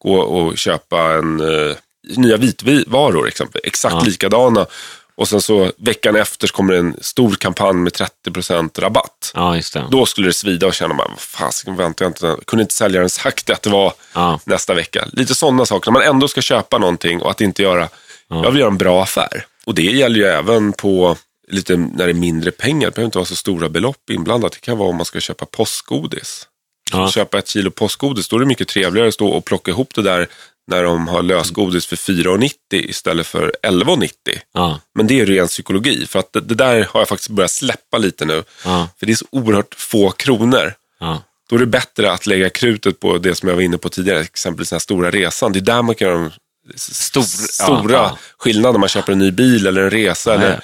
gå 0.03 0.15
och 0.19 0.57
köpa 0.57 1.01
en 1.13 1.39
eh, 1.39 1.75
nya 2.17 2.37
vitvaror 2.37 3.27
exempel. 3.27 3.61
Exakt 3.63 3.95
Ja. 3.95 4.01
likadana. 4.05 4.65
Och 5.17 5.27
sen 5.27 5.41
så 5.41 5.71
veckan 5.77 6.15
efter 6.15 6.47
så 6.47 6.53
kommer 6.53 6.73
det 6.73 6.79
en 6.79 6.95
stor 7.01 7.35
kampanj 7.35 7.73
med 7.75 7.93
30% 8.27 8.79
rabatt. 8.81 9.31
ja. 9.33 9.87
Då 9.91 10.05
skulle 10.05 10.27
det 10.27 10.33
svida 10.33 10.67
och 10.67 10.73
känna, 10.73 10.93
man, 10.93 11.07
vad 11.09 11.19
fasiken 11.19 11.75
väntar 11.75 12.05
jag 12.05 12.09
inte. 12.09 12.35
Kunde 12.47 12.61
inte 12.61 12.73
säljaren 12.73 13.09
sagt 13.09 13.49
att 13.49 13.61
det 13.61 13.69
var 13.69 13.93
nästa 14.43 14.73
vecka? 14.73 15.05
Lite 15.11 15.35
sådana 15.35 15.65
saker. 15.65 15.91
När 15.91 15.99
man 15.99 16.09
ändå 16.09 16.27
ska 16.27 16.41
köpa 16.41 16.77
någonting 16.77 17.21
och 17.21 17.31
att 17.31 17.41
inte 17.41 17.61
göra, 17.63 17.89
jag 18.29 18.51
vill 18.51 18.59
göra 18.59 18.71
en 18.71 18.77
bra 18.77 19.03
affär. 19.03 19.45
Och 19.65 19.75
det 19.75 19.83
gäller 19.83 20.15
ju 20.15 20.25
även 20.25 20.73
på 20.73 21.17
lite 21.47 21.77
när 21.77 22.05
det 22.05 22.11
är 22.11 22.13
mindre 22.13 22.51
pengar. 22.51 22.87
Det 22.87 22.91
behöver 22.95 23.05
inte 23.05 23.17
vara 23.17 23.25
så 23.25 23.35
stora 23.35 23.69
belopp 23.69 24.09
inblandat. 24.09 24.51
Det 24.51 24.59
kan 24.59 24.77
vara 24.77 24.89
om 24.89 24.95
man 24.95 25.05
ska 25.05 25.19
köpa 25.19 25.45
postgodis 25.45 26.47
Ja. 26.91 27.11
köpa 27.11 27.39
ett 27.39 27.47
kilo 27.47 27.71
postgodis, 27.71 28.27
då 28.27 28.35
är 28.35 28.39
det 28.39 28.45
mycket 28.45 28.67
trevligare 28.67 29.07
att 29.07 29.13
stå 29.13 29.27
och 29.27 29.45
plocka 29.45 29.71
ihop 29.71 29.95
det 29.95 30.01
där 30.01 30.27
när 30.67 30.83
de 30.83 31.07
har 31.07 31.21
lösgodis 31.23 31.85
för 31.85 31.95
4,90 31.95 32.49
istället 32.71 33.27
för 33.27 33.53
11,90. 33.63 34.09
Ja. 34.53 34.79
Men 34.95 35.07
det 35.07 35.19
är 35.19 35.25
ren 35.25 35.47
psykologi, 35.47 36.05
för 36.07 36.19
att 36.19 36.33
det, 36.33 36.41
det 36.41 36.55
där 36.55 36.87
har 36.91 36.99
jag 37.01 37.07
faktiskt 37.07 37.29
börjat 37.29 37.51
släppa 37.51 37.97
lite 37.97 38.25
nu. 38.25 38.43
Ja. 38.65 38.89
För 38.99 39.05
det 39.05 39.11
är 39.11 39.15
så 39.15 39.25
oerhört 39.29 39.75
få 39.77 40.11
kronor. 40.11 40.73
Ja. 40.99 41.21
Då 41.49 41.55
är 41.55 41.59
det 41.59 41.65
bättre 41.65 42.11
att 42.11 42.25
lägga 42.25 42.49
krutet 42.49 42.99
på 42.99 43.17
det 43.17 43.35
som 43.35 43.49
jag 43.49 43.55
var 43.55 43.61
inne 43.63 43.77
på 43.77 43.89
tidigare, 43.89 44.19
exempelvis 44.19 44.69
den 44.69 44.75
här 44.75 44.79
stora 44.79 45.11
resan. 45.11 45.51
Det 45.51 45.59
är 45.59 45.61
där 45.61 45.81
man 45.81 45.95
kan 45.95 46.07
göra 46.07 46.17
de 46.17 46.31
Stor- 46.75 47.21
stora 47.51 47.93
ja, 47.95 48.09
ja. 48.11 48.17
skillnader. 48.37 48.73
När 48.73 48.79
man 48.79 48.89
köper 48.89 49.11
en 49.11 49.19
ny 49.19 49.31
bil 49.31 49.67
eller 49.67 49.81
en 49.81 49.89
resa. 49.89 50.33
Eller, 50.33 50.59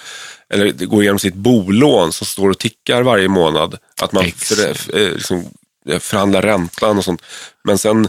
eller 0.53 0.71
går 0.85 1.01
igenom 1.01 1.19
sitt 1.19 1.35
bolån 1.35 2.13
som 2.13 2.27
står 2.27 2.49
och 2.49 2.59
tickar 2.59 3.01
varje 3.01 3.27
månad. 3.27 3.77
Att 4.01 4.11
man 4.11 4.31
för, 4.31 4.69
eh, 4.99 5.13
liksom, 5.13 5.45
eh, 5.89 5.99
förhandlar 5.99 6.41
räntan 6.41 6.97
och 6.97 7.03
sånt. 7.05 7.21
Men 7.63 7.77
sen 7.77 8.07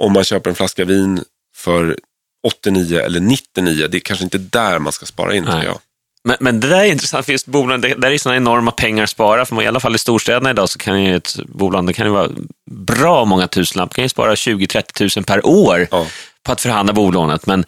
om 0.00 0.12
man 0.12 0.24
köper 0.24 0.50
en 0.50 0.56
flaska 0.56 0.84
vin 0.84 1.24
för 1.56 1.98
89 2.46 3.00
eller 3.00 3.20
99, 3.20 3.88
det 3.88 3.98
är 3.98 4.00
kanske 4.00 4.24
inte 4.24 4.38
där 4.38 4.78
man 4.78 4.92
ska 4.92 5.06
spara 5.06 5.34
in, 5.34 5.44
Nej. 5.44 5.64
jag. 5.64 5.78
Men, 6.24 6.36
men 6.40 6.60
det 6.60 6.68
där 6.68 6.80
är 6.80 6.84
intressant, 6.84 7.26
för 7.26 7.32
just 7.32 7.46
bolag, 7.46 7.82
det, 7.82 7.94
där 7.94 8.10
är 8.10 8.18
sådana 8.18 8.36
enorma 8.36 8.70
pengar 8.70 9.04
att 9.04 9.10
spara. 9.10 9.44
För 9.44 9.54
man, 9.54 9.64
I 9.64 9.66
alla 9.66 9.80
fall 9.80 9.94
i 9.94 9.98
storstäderna 9.98 10.50
idag 10.50 10.68
så 10.68 10.78
kan 10.78 11.04
ju 11.04 11.16
ett 11.16 11.36
bolag, 11.46 11.86
det 11.86 11.92
kan 11.92 12.06
ju 12.06 12.12
vara 12.12 12.28
bra 12.70 13.24
många 13.24 13.48
tusenlappar, 13.48 13.94
kan 13.94 14.04
ju 14.04 14.08
spara 14.08 14.34
20-30 14.34 14.82
tusen 14.92 15.24
per 15.24 15.46
år 15.46 15.88
Ja. 15.90 16.06
På 16.46 16.52
att 16.52 16.60
förhandla 16.60 16.92
bolånet. 16.92 17.46
Men 17.46 17.64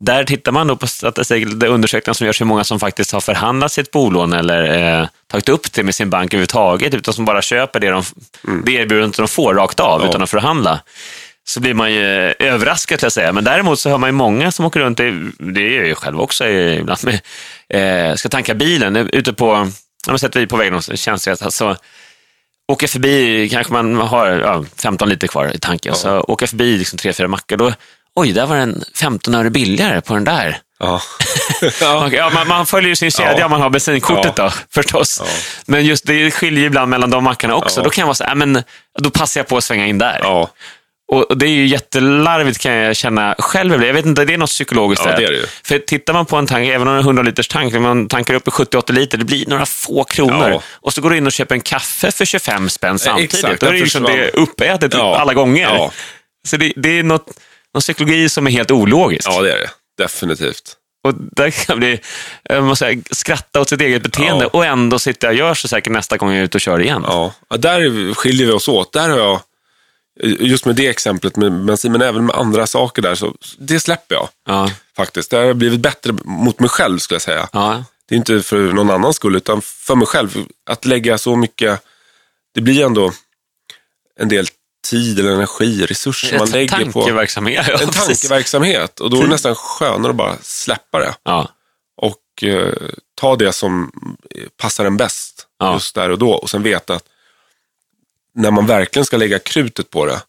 där 0.00 0.24
tittar 0.24 0.52
man 0.52 0.66
då 0.66 0.76
på 0.76 0.86
statistik, 0.86 1.46
undersökningar 1.64 2.14
som 2.14 2.26
görs 2.26 2.40
hur 2.40 2.46
många 2.46 2.64
som 2.64 2.80
faktiskt 2.80 3.12
har 3.12 3.20
förhandlat 3.20 3.72
sitt 3.72 3.90
bolån 3.90 4.32
eller 4.32 5.00
eh, 5.00 5.08
tagit 5.26 5.48
upp 5.48 5.72
det 5.72 5.82
med 5.82 5.94
sin 5.94 6.10
bank 6.10 6.34
överhuvudtaget, 6.34 6.94
utan 6.94 7.14
som 7.14 7.24
bara 7.24 7.42
köper 7.42 7.80
det, 7.80 7.90
de, 7.90 8.02
mm. 8.48 8.62
det 8.64 8.72
erbjudandet 8.72 9.16
de 9.16 9.28
får 9.28 9.54
rakt 9.54 9.80
av 9.80 10.02
ja. 10.02 10.08
utan 10.08 10.22
att 10.22 10.30
förhandla. 10.30 10.80
Så 11.44 11.60
blir 11.60 11.74
man 11.74 11.92
ju 11.92 12.04
överraskad, 12.38 13.02
jag 13.02 13.12
säga. 13.12 13.32
Men 13.32 13.44
däremot 13.44 13.80
så 13.80 13.90
hör 13.90 13.98
man 13.98 14.08
ju 14.08 14.12
många 14.12 14.52
som 14.52 14.64
åker 14.64 14.80
runt, 14.80 14.98
det 15.38 15.60
gör 15.60 15.78
jag 15.78 15.86
ju 15.86 15.94
själv 15.94 16.20
också 16.20 16.48
ibland, 16.48 16.98
med, 17.04 17.20
eh, 18.10 18.14
ska 18.14 18.28
tanka 18.28 18.54
bilen 18.54 18.96
ute 18.96 19.32
på, 19.32 19.70
om 20.08 20.18
sätter 20.18 20.40
vi 20.40 20.46
på 20.46 20.56
vägen 20.56 20.82
tjänsteresa, 20.82 21.44
alltså, 21.44 21.76
åker 22.72 22.86
förbi, 22.86 23.48
kanske 23.48 23.72
man 23.72 23.96
har 23.96 24.26
ja, 24.26 24.64
15 24.76 25.08
liter 25.08 25.26
kvar 25.26 25.54
i 25.54 25.58
tanken, 25.58 25.92
ja. 25.92 25.96
så 25.96 26.20
åker 26.20 26.46
förbi 26.46 26.78
liksom, 26.78 26.98
tre, 26.98 27.12
fyra 27.12 27.28
mackar, 27.28 27.56
då 27.56 27.72
oj, 28.18 28.32
där 28.32 28.46
var 28.46 28.56
den 28.56 28.84
15 28.94 29.34
öre 29.34 29.50
billigare 29.50 30.00
på 30.00 30.14
den 30.14 30.24
där. 30.24 30.58
Ja. 30.78 31.02
ja. 32.10 32.30
man, 32.34 32.48
man, 32.48 32.66
följer 32.66 32.88
ju 32.88 32.96
sin 32.96 33.10
kedja 33.10 33.44
om 33.44 33.50
man 33.50 33.60
har 33.60 33.70
bensinkortet 33.70 34.32
ja. 34.36 34.44
då, 34.44 34.52
förstås. 34.74 35.22
Ja. 35.24 35.30
Men 35.66 35.86
just 35.86 36.06
det 36.06 36.30
skiljer 36.30 36.64
ibland 36.64 36.90
mellan 36.90 37.10
de 37.10 37.24
mackarna 37.24 37.54
också. 37.54 37.82
Då 37.82 37.90
kan 37.90 38.02
jag 38.02 38.06
vara 38.06 38.14
så 38.14 38.24
här, 38.24 38.34
men 38.34 38.62
då 38.98 39.10
passar 39.10 39.40
jag 39.40 39.48
på 39.48 39.56
att 39.56 39.64
svänga 39.64 39.86
in 39.86 39.98
där. 39.98 40.26
Och 40.26 40.48
Det 41.36 41.46
är 41.46 41.50
ju 41.50 41.66
jättelarvigt 41.66 42.58
kan 42.58 42.72
jag 42.72 42.96
känna 42.96 43.34
själv. 43.38 43.84
Jag 43.84 43.94
vet 43.94 44.06
inte, 44.06 44.24
det 44.24 44.34
är 44.34 44.38
något 44.38 44.50
psykologiskt 44.50 45.04
ja, 45.04 45.10
där. 45.10 45.18
Det 45.18 45.24
är 45.24 45.30
det. 45.30 45.48
För 45.62 45.78
tittar 45.78 46.12
man 46.12 46.26
på 46.26 46.36
en 46.36 46.46
tank, 46.46 46.68
även 46.68 46.88
om 46.88 46.94
det 46.94 46.96
är 46.96 46.98
en 46.98 47.04
100 47.04 47.22
liters 47.22 47.48
tank, 47.48 47.74
man 47.74 48.08
tankar 48.08 48.34
upp 48.34 48.48
i 48.48 48.50
70-80 48.50 48.92
liter, 48.92 49.18
det 49.18 49.24
blir 49.24 49.46
några 49.46 49.66
få 49.66 50.04
kronor. 50.04 50.50
Ja. 50.50 50.62
Och 50.72 50.92
så 50.92 51.00
går 51.00 51.10
du 51.10 51.16
in 51.16 51.26
och 51.26 51.32
köper 51.32 51.54
en 51.54 51.60
kaffe 51.60 52.12
för 52.12 52.24
25 52.24 52.68
spänn 52.68 52.98
samtidigt. 52.98 53.34
Exakt, 53.34 53.60
Då 53.60 53.66
är 53.66 53.72
det 53.72 53.80
liksom 53.80 54.02
det 54.02 54.30
uppätet 54.30 54.94
ja. 54.94 55.18
alla 55.18 55.34
gånger. 55.34 55.90
Så 56.46 56.56
det, 56.56 56.72
det 56.76 56.98
är 56.98 57.02
något 57.02 57.26
någon 57.78 57.82
psykologi 57.82 58.28
som 58.28 58.46
är 58.46 58.50
helt 58.50 58.70
ologisk. 58.70 59.28
Ja, 59.28 59.42
det 59.42 59.52
är 59.52 59.58
det. 59.58 59.70
Definitivt. 60.02 60.76
Och 61.04 61.14
där 61.14 61.50
kan 61.50 61.78
bli, 61.78 62.00
jag 62.42 62.64
måste 62.64 62.84
säga, 62.84 63.02
skratta 63.10 63.60
åt 63.60 63.68
sitt 63.68 63.80
eget 63.80 64.02
beteende 64.02 64.44
ja. 64.44 64.50
och 64.52 64.64
ändå 64.64 64.98
sitta 64.98 65.28
och 65.28 65.34
gör 65.34 65.54
så 65.54 65.68
säkert 65.68 65.92
nästa 65.92 66.16
gång 66.16 66.30
jag 66.30 66.38
är 66.38 66.44
ute 66.44 66.56
och 66.56 66.60
kör 66.60 66.80
igen. 66.80 67.04
Ja, 67.06 67.34
där 67.48 68.14
skiljer 68.14 68.46
vi 68.46 68.52
oss 68.52 68.68
åt. 68.68 68.92
Där 68.92 69.08
har 69.08 69.18
jag, 69.18 69.40
just 70.40 70.64
med 70.64 70.76
det 70.76 70.86
exemplet 70.86 71.36
med 71.36 71.64
bensin, 71.64 71.92
men 71.92 72.02
även 72.02 72.26
med 72.26 72.36
andra 72.36 72.66
saker 72.66 73.02
där, 73.02 73.14
så 73.14 73.34
det 73.58 73.80
släpper 73.80 74.14
jag. 74.14 74.28
Ja. 74.46 74.70
Faktiskt. 74.96 75.30
Det 75.30 75.36
har 75.36 75.54
blivit 75.54 75.80
bättre 75.80 76.12
mot 76.24 76.60
mig 76.60 76.68
själv 76.68 76.98
skulle 76.98 77.14
jag 77.14 77.22
säga. 77.22 77.48
Ja. 77.52 77.84
Det 78.08 78.14
är 78.14 78.16
inte 78.16 78.42
för 78.42 78.72
någon 78.72 78.90
annans 78.90 79.16
skull, 79.16 79.36
utan 79.36 79.62
för 79.62 79.94
mig 79.94 80.06
själv. 80.06 80.36
Att 80.70 80.84
lägga 80.84 81.18
så 81.18 81.36
mycket, 81.36 81.80
det 82.54 82.60
blir 82.60 82.84
ändå 82.84 83.12
en 84.20 84.28
del 84.28 84.46
tid 84.90 85.18
eller 85.18 85.30
energi, 85.30 85.86
resurser 85.86 86.38
man 86.38 86.50
lägger 86.50 86.92
på 86.92 87.08
en 87.08 87.90
tankeverksamhet. 87.90 89.00
Och 89.00 89.10
då 89.10 89.18
är 89.18 89.22
det 89.22 89.28
nästan 89.28 89.54
skönare 89.54 90.10
att 90.10 90.16
bara 90.16 90.36
släppa 90.42 90.98
det. 90.98 91.14
Ja. 91.22 91.48
Och 91.96 92.42
eh, 92.42 92.72
ta 93.14 93.36
det 93.36 93.52
som 93.52 93.92
passar 94.56 94.84
en 94.84 94.96
bäst 94.96 95.46
ja. 95.58 95.74
just 95.74 95.94
där 95.94 96.10
och 96.10 96.18
då. 96.18 96.30
Och 96.30 96.50
sen 96.50 96.62
veta 96.62 96.94
att 96.94 97.04
när 98.34 98.50
man 98.50 98.66
verkligen 98.66 99.06
ska 99.06 99.16
lägga 99.16 99.38
krutet 99.38 99.90
på 99.90 100.06
det, 100.06 100.20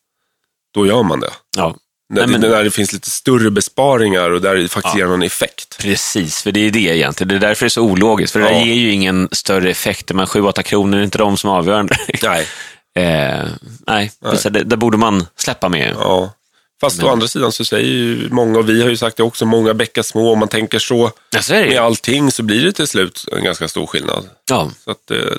då 0.73 0.87
gör 0.87 1.03
man 1.03 1.19
det. 1.19 1.31
Ja. 1.57 1.75
När, 2.09 2.27
Nej, 2.27 2.39
men... 2.39 2.51
när 2.51 2.63
det 2.63 2.71
finns 2.71 2.93
lite 2.93 3.09
större 3.09 3.51
besparingar 3.51 4.29
och 4.29 4.41
där 4.41 4.55
det 4.55 4.67
faktiskt 4.67 4.95
ja. 4.95 4.99
ger 4.99 5.07
någon 5.07 5.23
effekt. 5.23 5.77
Precis, 5.79 6.41
för 6.41 6.51
det 6.51 6.59
är 6.59 6.71
det 6.71 6.79
egentligen. 6.79 7.27
Det 7.27 7.35
är 7.35 7.49
därför 7.49 7.65
det 7.65 7.67
är 7.67 7.69
så 7.69 7.81
ologiskt. 7.81 8.33
För 8.33 8.39
det 8.39 8.45
där 8.45 8.59
ger 8.59 8.73
ju 8.73 8.91
ingen 8.91 9.29
större 9.31 9.69
effekt. 9.69 10.11
Men 10.13 10.25
7-8 10.25 10.61
kronor 10.61 10.99
är 10.99 11.03
inte 11.03 11.17
de 11.17 11.37
som 11.37 11.49
avgör. 11.49 11.89
Nej. 12.23 12.47
Eh, 12.95 13.47
nej, 13.87 14.11
nej. 14.19 14.39
Det, 14.43 14.63
det, 14.63 14.77
borde 14.77 14.97
man 14.97 15.27
släppa 15.35 15.69
med. 15.69 15.95
Ja. 15.99 16.33
Fast 16.81 16.97
Men... 16.97 17.05
å 17.05 17.09
andra 17.09 17.27
sidan 17.27 17.51
så 17.51 17.65
säger 17.65 17.87
ju 17.87 18.29
många, 18.29 18.59
och 18.59 18.69
vi 18.69 18.81
har 18.81 18.89
ju 18.89 18.97
sagt 18.97 19.17
det 19.17 19.23
också, 19.23 19.45
många 19.45 19.73
bäckar 19.73 20.01
små. 20.01 20.31
Om 20.33 20.39
man 20.39 20.47
tänker 20.47 20.79
så, 20.79 21.11
ja, 21.29 21.41
så 21.41 21.53
med 21.53 21.77
allting 21.77 22.31
så 22.31 22.43
blir 22.43 22.65
det 22.65 22.71
till 22.71 22.87
slut 22.87 23.25
en 23.31 23.43
ganska 23.43 23.67
stor 23.67 23.85
skillnad. 23.85 24.29
Ja. 24.49 24.71
Så 24.83 24.91
att, 24.91 25.11
eh, 25.11 25.35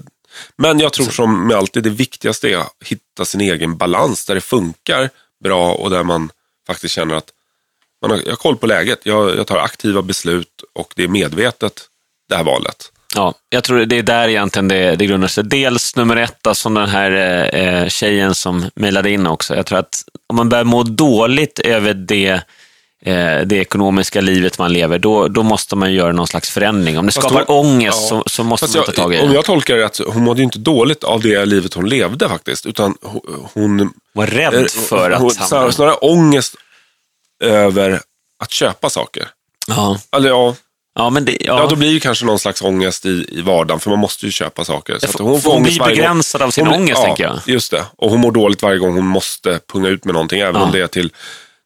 men 0.57 0.81
jag 0.81 0.93
tror 0.93 1.07
som 1.07 1.47
med 1.47 1.57
allt, 1.57 1.73
det 1.73 1.91
viktigaste 1.91 2.49
är 2.49 2.57
att 2.57 2.73
hitta 2.85 3.25
sin 3.25 3.41
egen 3.41 3.77
balans 3.77 4.25
där 4.25 4.35
det 4.35 4.41
funkar 4.41 5.11
bra 5.45 5.73
och 5.73 5.91
där 5.91 6.03
man 6.03 6.31
faktiskt 6.67 6.95
känner 6.95 7.15
att 7.15 7.33
man 8.03 8.11
har, 8.11 8.19
jag 8.19 8.33
har 8.33 8.37
koll 8.37 8.57
på 8.57 8.67
läget. 8.67 9.01
Jag, 9.03 9.37
jag 9.37 9.47
tar 9.47 9.59
aktiva 9.59 10.03
beslut 10.03 10.63
och 10.73 10.93
det 10.97 11.05
är 11.05 11.09
medvetet 11.09 11.89
det 12.29 12.37
här 12.37 12.45
valet. 12.45 12.90
Ja, 13.15 13.35
jag 13.49 13.65
tror 13.65 13.85
det 13.85 13.99
är 13.99 14.03
där 14.03 14.29
egentligen 14.29 14.69
det, 14.69 14.97
det 14.97 15.07
grundar 15.07 15.29
sig. 15.29 15.45
Dels 15.45 15.97
nummer 15.97 16.17
ett, 16.17 16.37
då, 16.43 16.55
som 16.55 16.75
den 16.75 16.89
här 16.89 17.11
eh, 17.55 17.89
tjejen 17.89 18.35
som 18.35 18.71
mejlade 18.75 19.11
in 19.11 19.27
också. 19.27 19.57
Jag 19.57 19.67
tror 19.67 19.79
att 19.79 20.05
om 20.27 20.37
man 20.37 20.49
börjar 20.49 20.65
må 20.65 20.83
dåligt 20.83 21.59
över 21.59 21.95
det, 21.95 22.31
eh, 23.03 23.41
det 23.45 23.57
ekonomiska 23.57 24.21
livet 24.21 24.59
man 24.59 24.73
lever, 24.73 24.99
då, 24.99 25.29
då 25.29 25.43
måste 25.43 25.77
man 25.77 25.93
göra 25.93 26.13
någon 26.13 26.27
slags 26.27 26.51
förändring. 26.51 26.99
Om 26.99 27.07
det 27.07 27.13
Fast 27.13 27.27
skapar 27.27 27.45
hon, 27.47 27.67
ångest 27.67 27.99
ja. 28.03 28.09
så, 28.09 28.23
så, 28.27 28.45
måste 28.45 28.67
Fast 28.67 28.77
man 28.77 28.85
ta 28.85 28.93
tag 28.93 29.15
i 29.15 29.17
det. 29.17 29.23
Om 29.23 29.33
jag 29.33 29.45
tolkar 29.45 29.77
det 29.77 29.87
att 29.87 30.01
hon 30.07 30.25
mådde 30.25 30.43
inte 30.43 30.59
dåligt 30.59 31.05
av 31.05 31.21
det 31.21 31.45
livet 31.45 31.75
hon 31.75 31.89
levde 31.89 32.29
faktiskt, 32.29 32.67
utan 32.67 32.95
hon... 33.53 33.93
Var 34.13 34.27
rädd 34.27 34.71
för 34.71 35.11
hon, 35.11 35.13
att... 35.13 35.51
Hon, 35.51 35.73
snarare 35.73 35.95
ångest 35.95 36.55
över 37.45 38.01
att 38.43 38.51
köpa 38.51 38.91
saker. 38.91 39.29
Ja. 39.67 39.99
Eller 40.17 40.29
ja, 40.29 40.55
Ja, 41.01 41.11
men 41.11 41.25
det, 41.25 41.37
ja. 41.41 41.59
ja, 41.59 41.67
då 41.67 41.77
blir 41.77 41.95
det 41.95 42.01
kanske 42.01 42.25
någon 42.25 42.39
slags 42.39 42.63
ångest 42.63 43.07
i, 43.07 43.27
i 43.29 43.43
vardagen, 43.43 43.81
för 43.81 43.91
man 43.91 43.99
måste 43.99 44.27
ju 44.27 44.33
köpa 44.33 44.65
saker. 44.65 44.99
Så 44.99 45.07
får, 45.07 45.25
hon 45.25 45.41
får 45.41 45.53
hon 45.53 45.63
blir 45.63 45.85
begränsad 45.85 46.43
av 46.43 46.51
sin 46.51 46.67
hon, 46.67 46.75
ångest, 46.75 47.01
ja, 47.01 47.07
tänker 47.07 47.25
jag. 47.25 47.39
just 47.47 47.71
det. 47.71 47.85
Och 47.97 48.11
hon 48.11 48.21
mår 48.21 48.33
dåligt 48.33 48.63
varje 48.63 48.79
gång 48.79 48.95
hon 48.95 49.07
måste 49.07 49.61
punga 49.73 49.89
ut 49.89 50.05
med 50.05 50.15
någonting, 50.15 50.41
även 50.41 50.61
ja. 50.61 50.67
om 50.67 50.73
det 50.73 50.81
är 50.81 50.87
till 50.87 51.13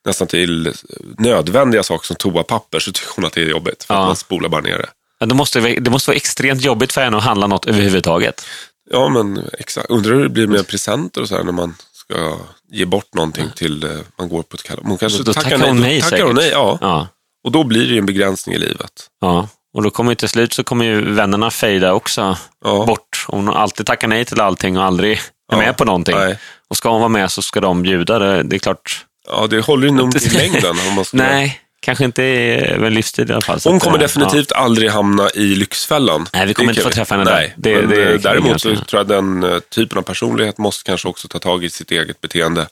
nästan 0.05 0.27
till 0.27 0.73
nödvändiga 1.19 1.83
saker 1.83 2.07
som 2.07 2.17
toapapper, 2.17 2.79
så 2.79 2.93
tycker 2.93 3.13
hon 3.17 3.25
att 3.25 3.33
det 3.33 3.41
är 3.41 3.47
jobbigt. 3.47 3.85
För 3.85 3.95
att 3.95 4.07
man 4.07 4.17
spolar 4.17 4.49
bara 4.49 4.61
ner 4.61 4.79
det. 4.79 4.89
Ja, 5.19 5.27
det, 5.27 5.35
måste, 5.35 5.61
det 5.61 5.91
måste 5.91 6.11
vara 6.11 6.17
extremt 6.17 6.63
jobbigt 6.63 6.93
för 6.93 7.01
henne 7.01 7.17
att 7.17 7.23
handla 7.23 7.47
något 7.47 7.67
överhuvudtaget. 7.67 8.47
Ja, 8.91 9.09
men 9.09 9.43
exakt. 9.59 9.91
Undrar 9.91 10.15
hur 10.15 10.23
det 10.23 10.29
blir 10.29 10.47
med 10.47 10.67
presenter 10.67 11.21
och 11.23 11.29
så 11.29 11.37
här 11.37 11.45
när 11.45 11.53
man 11.53 11.75
ska 11.93 12.37
ge 12.71 12.85
bort 12.85 13.15
någonting 13.15 13.51
till, 13.57 13.85
eh, 13.85 13.91
man 14.19 14.29
går 14.29 14.43
på 14.43 14.55
ett 14.55 14.63
kall... 14.63 14.79
Hon 14.83 14.99
kanske 14.99 15.23
då, 15.23 15.33
tackar, 15.33 15.51
tackar 15.51 15.69
hon 15.69 15.81
nej, 15.81 16.01
tackar 16.01 16.25
hon 16.25 16.35
nej 16.35 16.51
ja. 16.51 17.09
Ja. 17.45 17.49
Och 17.49 17.53
då 17.53 17.65
blir 17.65 17.87
det 17.87 17.93
ju 17.93 17.99
en 17.99 18.07
begränsning 18.07 18.55
i 18.55 18.59
livet. 18.59 18.93
Ja, 19.21 19.49
och 19.75 19.83
då 19.83 19.91
kommer 19.91 20.11
ju 20.11 20.15
till 20.15 20.29
slut 20.29 20.53
så 20.53 20.65
kommer 20.65 20.85
ju 20.85 21.13
vännerna 21.13 21.51
fejda 21.51 21.93
också 21.93 22.37
ja. 22.65 22.85
bort. 22.87 23.27
Om 23.29 23.47
hon 23.47 23.57
alltid 23.57 23.87
tackar 23.87 24.09
nej 24.09 24.25
till 24.25 24.41
allting 24.41 24.79
och 24.79 24.85
aldrig 24.85 25.13
är 25.13 25.21
ja. 25.53 25.59
med 25.59 25.77
på 25.77 25.85
någonting. 25.85 26.17
Nej. 26.17 26.39
Och 26.69 26.77
ska 26.77 26.91
hon 26.91 27.01
vara 27.01 27.09
med 27.09 27.31
så 27.31 27.43
ska 27.43 27.61
de 27.61 27.83
bjuda. 27.83 28.19
Det, 28.19 28.43
det 28.43 28.57
är 28.57 28.59
klart. 28.59 29.05
Ja, 29.29 29.47
det 29.47 29.61
håller 29.61 29.87
ju 29.87 29.93
nog 29.93 30.07
inte 30.07 30.27
i 30.27 30.31
längden. 30.39 30.77
Om 30.89 30.95
man 30.95 31.05
ska... 31.05 31.17
Nej, 31.17 31.61
kanske 31.81 32.05
inte 32.05 32.23
över 32.23 32.91
livstid 32.91 33.31
i 33.31 33.33
alla 33.33 33.43
fall. 33.43 33.61
Hon 33.65 33.81
kommer 33.81 33.95
att, 33.95 34.01
definitivt 34.01 34.51
ja. 34.51 34.57
aldrig 34.57 34.91
hamna 34.91 35.31
i 35.35 35.55
Lyxfällan. 35.55 36.27
Nej, 36.33 36.47
vi 36.47 36.55
kommer 36.55 36.71
inte 36.71 36.83
få 36.83 36.91
träffa 36.91 37.15
henne 37.15 37.31
Nej, 37.31 37.55
där. 37.57 37.83
Det, 37.83 37.87
det, 37.87 38.19
däremot 38.19 38.61
så 38.61 38.77
tror 38.77 39.01
jag 39.01 39.07
den 39.07 39.43
eh, 39.43 39.59
typen 39.59 39.99
av 39.99 40.03
personlighet 40.03 40.59
måste 40.59 40.85
kanske 40.85 41.09
också 41.09 41.29
ta 41.29 41.39
tag 41.39 41.65
i 41.65 41.71
sitt 41.71 41.91
eget 41.91 42.21
beteende 42.21 42.67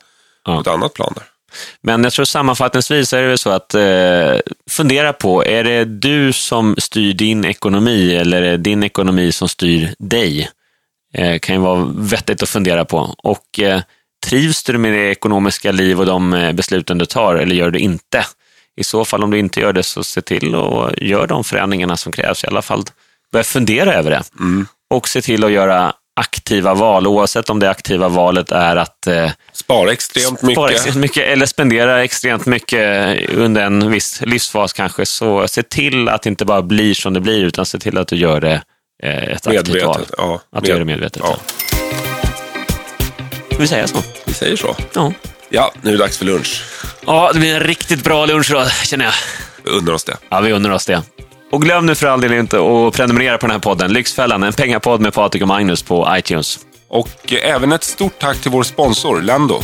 på 0.45 0.61
ett 0.61 0.67
annat 0.67 0.95
plan. 0.95 1.13
Där. 1.17 1.25
Men 1.81 2.05
jag 2.05 2.13
tror 2.13 2.25
sammanfattningsvis 2.25 3.13
är 3.13 3.23
det 3.23 3.29
väl 3.29 3.39
så 3.39 3.51
att 3.51 3.75
eh, 3.75 4.37
fundera 4.71 5.13
på, 5.13 5.45
är 5.45 5.65
det 5.65 5.85
du 5.85 6.33
som 6.33 6.75
styr 6.79 7.13
din 7.13 7.45
ekonomi 7.45 8.15
eller 8.15 8.43
är 8.43 8.51
det 8.51 8.57
din 8.57 8.83
ekonomi 8.83 9.33
som 9.33 9.49
styr 9.49 9.95
dig? 9.99 10.51
Eh, 11.15 11.39
kan 11.39 11.55
ju 11.55 11.61
vara 11.61 11.85
vettigt 11.95 12.43
att 12.43 12.49
fundera 12.49 12.85
på. 12.85 13.15
Och 13.19 13.61
eh, 13.61 13.83
trivs 14.27 14.63
du 14.63 14.79
med 14.79 14.93
det 14.93 15.11
ekonomiska 15.11 15.73
liv 15.73 16.01
och 16.01 16.07
de 16.07 16.33
eh, 16.33 16.53
besluten 16.53 16.99
du 16.99 17.05
tar 17.05 17.35
eller 17.35 17.55
gör 17.55 17.71
du 17.71 17.79
inte? 17.79 18.25
I 18.77 18.85
så 18.85 19.05
fall, 19.05 19.25
om 19.25 19.31
du 19.31 19.39
inte 19.39 19.61
gör 19.61 19.73
det, 19.73 19.83
så 19.83 20.05
se 20.05 20.21
till 20.21 20.55
att 20.55 20.99
göra 20.99 21.27
de 21.27 21.45
förändringarna 21.45 21.97
som 21.97 22.13
krävs. 22.13 22.45
I 22.45 22.47
alla 22.47 22.63
fall 22.63 22.85
börja 23.33 23.45
fundera 23.45 23.95
över 23.95 24.11
det. 24.11 24.23
Mm. 24.41 24.67
Och 24.91 25.09
se 25.09 25.23
till 25.23 25.45
att 25.45 25.53
göra 25.53 25.93
aktiva 26.15 26.75
val, 26.75 27.07
oavsett 27.07 27.51
om 27.51 27.59
det 27.59 27.71
aktiva 27.71 28.09
valet 28.09 28.53
är 28.53 28.77
att 28.77 29.07
eh, 29.07 29.31
spara 29.53 29.93
extremt 29.93 30.43
mycket. 30.43 30.71
extremt 30.71 30.97
mycket 30.97 31.29
eller 31.29 31.47
spendera 31.47 32.05
extremt 32.05 32.47
mycket 32.47 33.17
under 33.31 33.63
en 33.63 33.91
viss 33.91 34.21
livsfas 34.21 34.73
kanske. 34.73 35.07
Så 35.07 35.49
se 35.49 35.63
till 35.63 36.09
att 36.09 36.23
det 36.23 36.29
inte 36.29 36.45
bara 36.45 36.63
blir 36.63 36.95
som 36.95 37.13
det 37.13 37.21
blir, 37.21 37.45
utan 37.45 37.67
se 37.67 37.79
till 37.79 37.99
att 37.99 38.09
du 38.09 38.17
gör 38.17 38.41
det 38.41 38.63
eh, 39.03 39.25
ett 39.25 39.47
aktivt 39.47 39.85
val. 39.85 40.01
Ja, 40.19 40.41
att 40.53 40.65
du 40.65 40.71
gör 40.71 40.79
det 40.79 40.85
medvetet. 40.85 41.23
Ja. 41.25 41.37
Ska 43.51 43.59
vi 43.59 43.69
säga 43.69 43.87
så? 43.87 43.99
Vi 44.25 44.35
säger 44.35 44.57
så. 44.57 44.77
Ja. 44.95 45.13
Ja, 45.49 45.73
nu 45.83 45.91
är 45.91 45.93
det 45.93 45.99
dags 45.99 46.19
för 46.19 46.25
lunch. 46.25 46.63
Ja, 47.07 47.31
det 47.33 47.39
blir 47.39 47.55
en 47.55 47.61
riktigt 47.61 48.05
bra 48.05 48.27
lunch 48.27 48.51
då, 48.51 48.65
känner 48.85 49.05
jag. 49.05 49.15
Vi 49.65 49.71
undrar 49.71 49.95
oss 49.95 50.05
det. 50.05 50.17
Ja, 50.29 50.41
vi 50.41 50.53
undrar 50.53 50.73
oss 50.73 50.87
det. 50.87 51.03
Och 51.53 51.63
glöm 51.63 51.87
nu 51.87 51.95
för 51.95 52.07
all 52.07 52.21
del 52.21 52.33
inte 52.33 52.57
att 52.57 52.95
prenumerera 52.95 53.39
på 53.39 53.47
den 53.47 53.51
här 53.55 53.61
podden, 53.61 53.93
Lyxfällan, 53.93 54.43
en 54.43 54.53
pengapodd 54.53 55.01
med 55.01 55.15
Patrik 55.15 55.43
och 55.43 55.49
Magnus 55.49 55.83
på 55.83 56.09
iTunes. 56.11 56.59
Och 56.89 57.33
även 57.43 57.73
ett 57.73 57.85
stort 57.85 58.19
tack 58.19 58.43
till 58.43 58.51
vår 58.51 58.63
sponsor, 58.63 59.23
Lendo. 59.23 59.61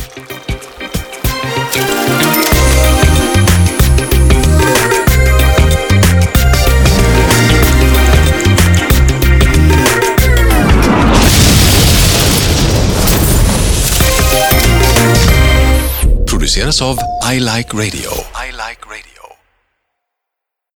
Produceras 16.29 16.81
av 16.81 16.97
I 17.33 17.39
Like 17.39 17.73
Radio. 17.73 18.11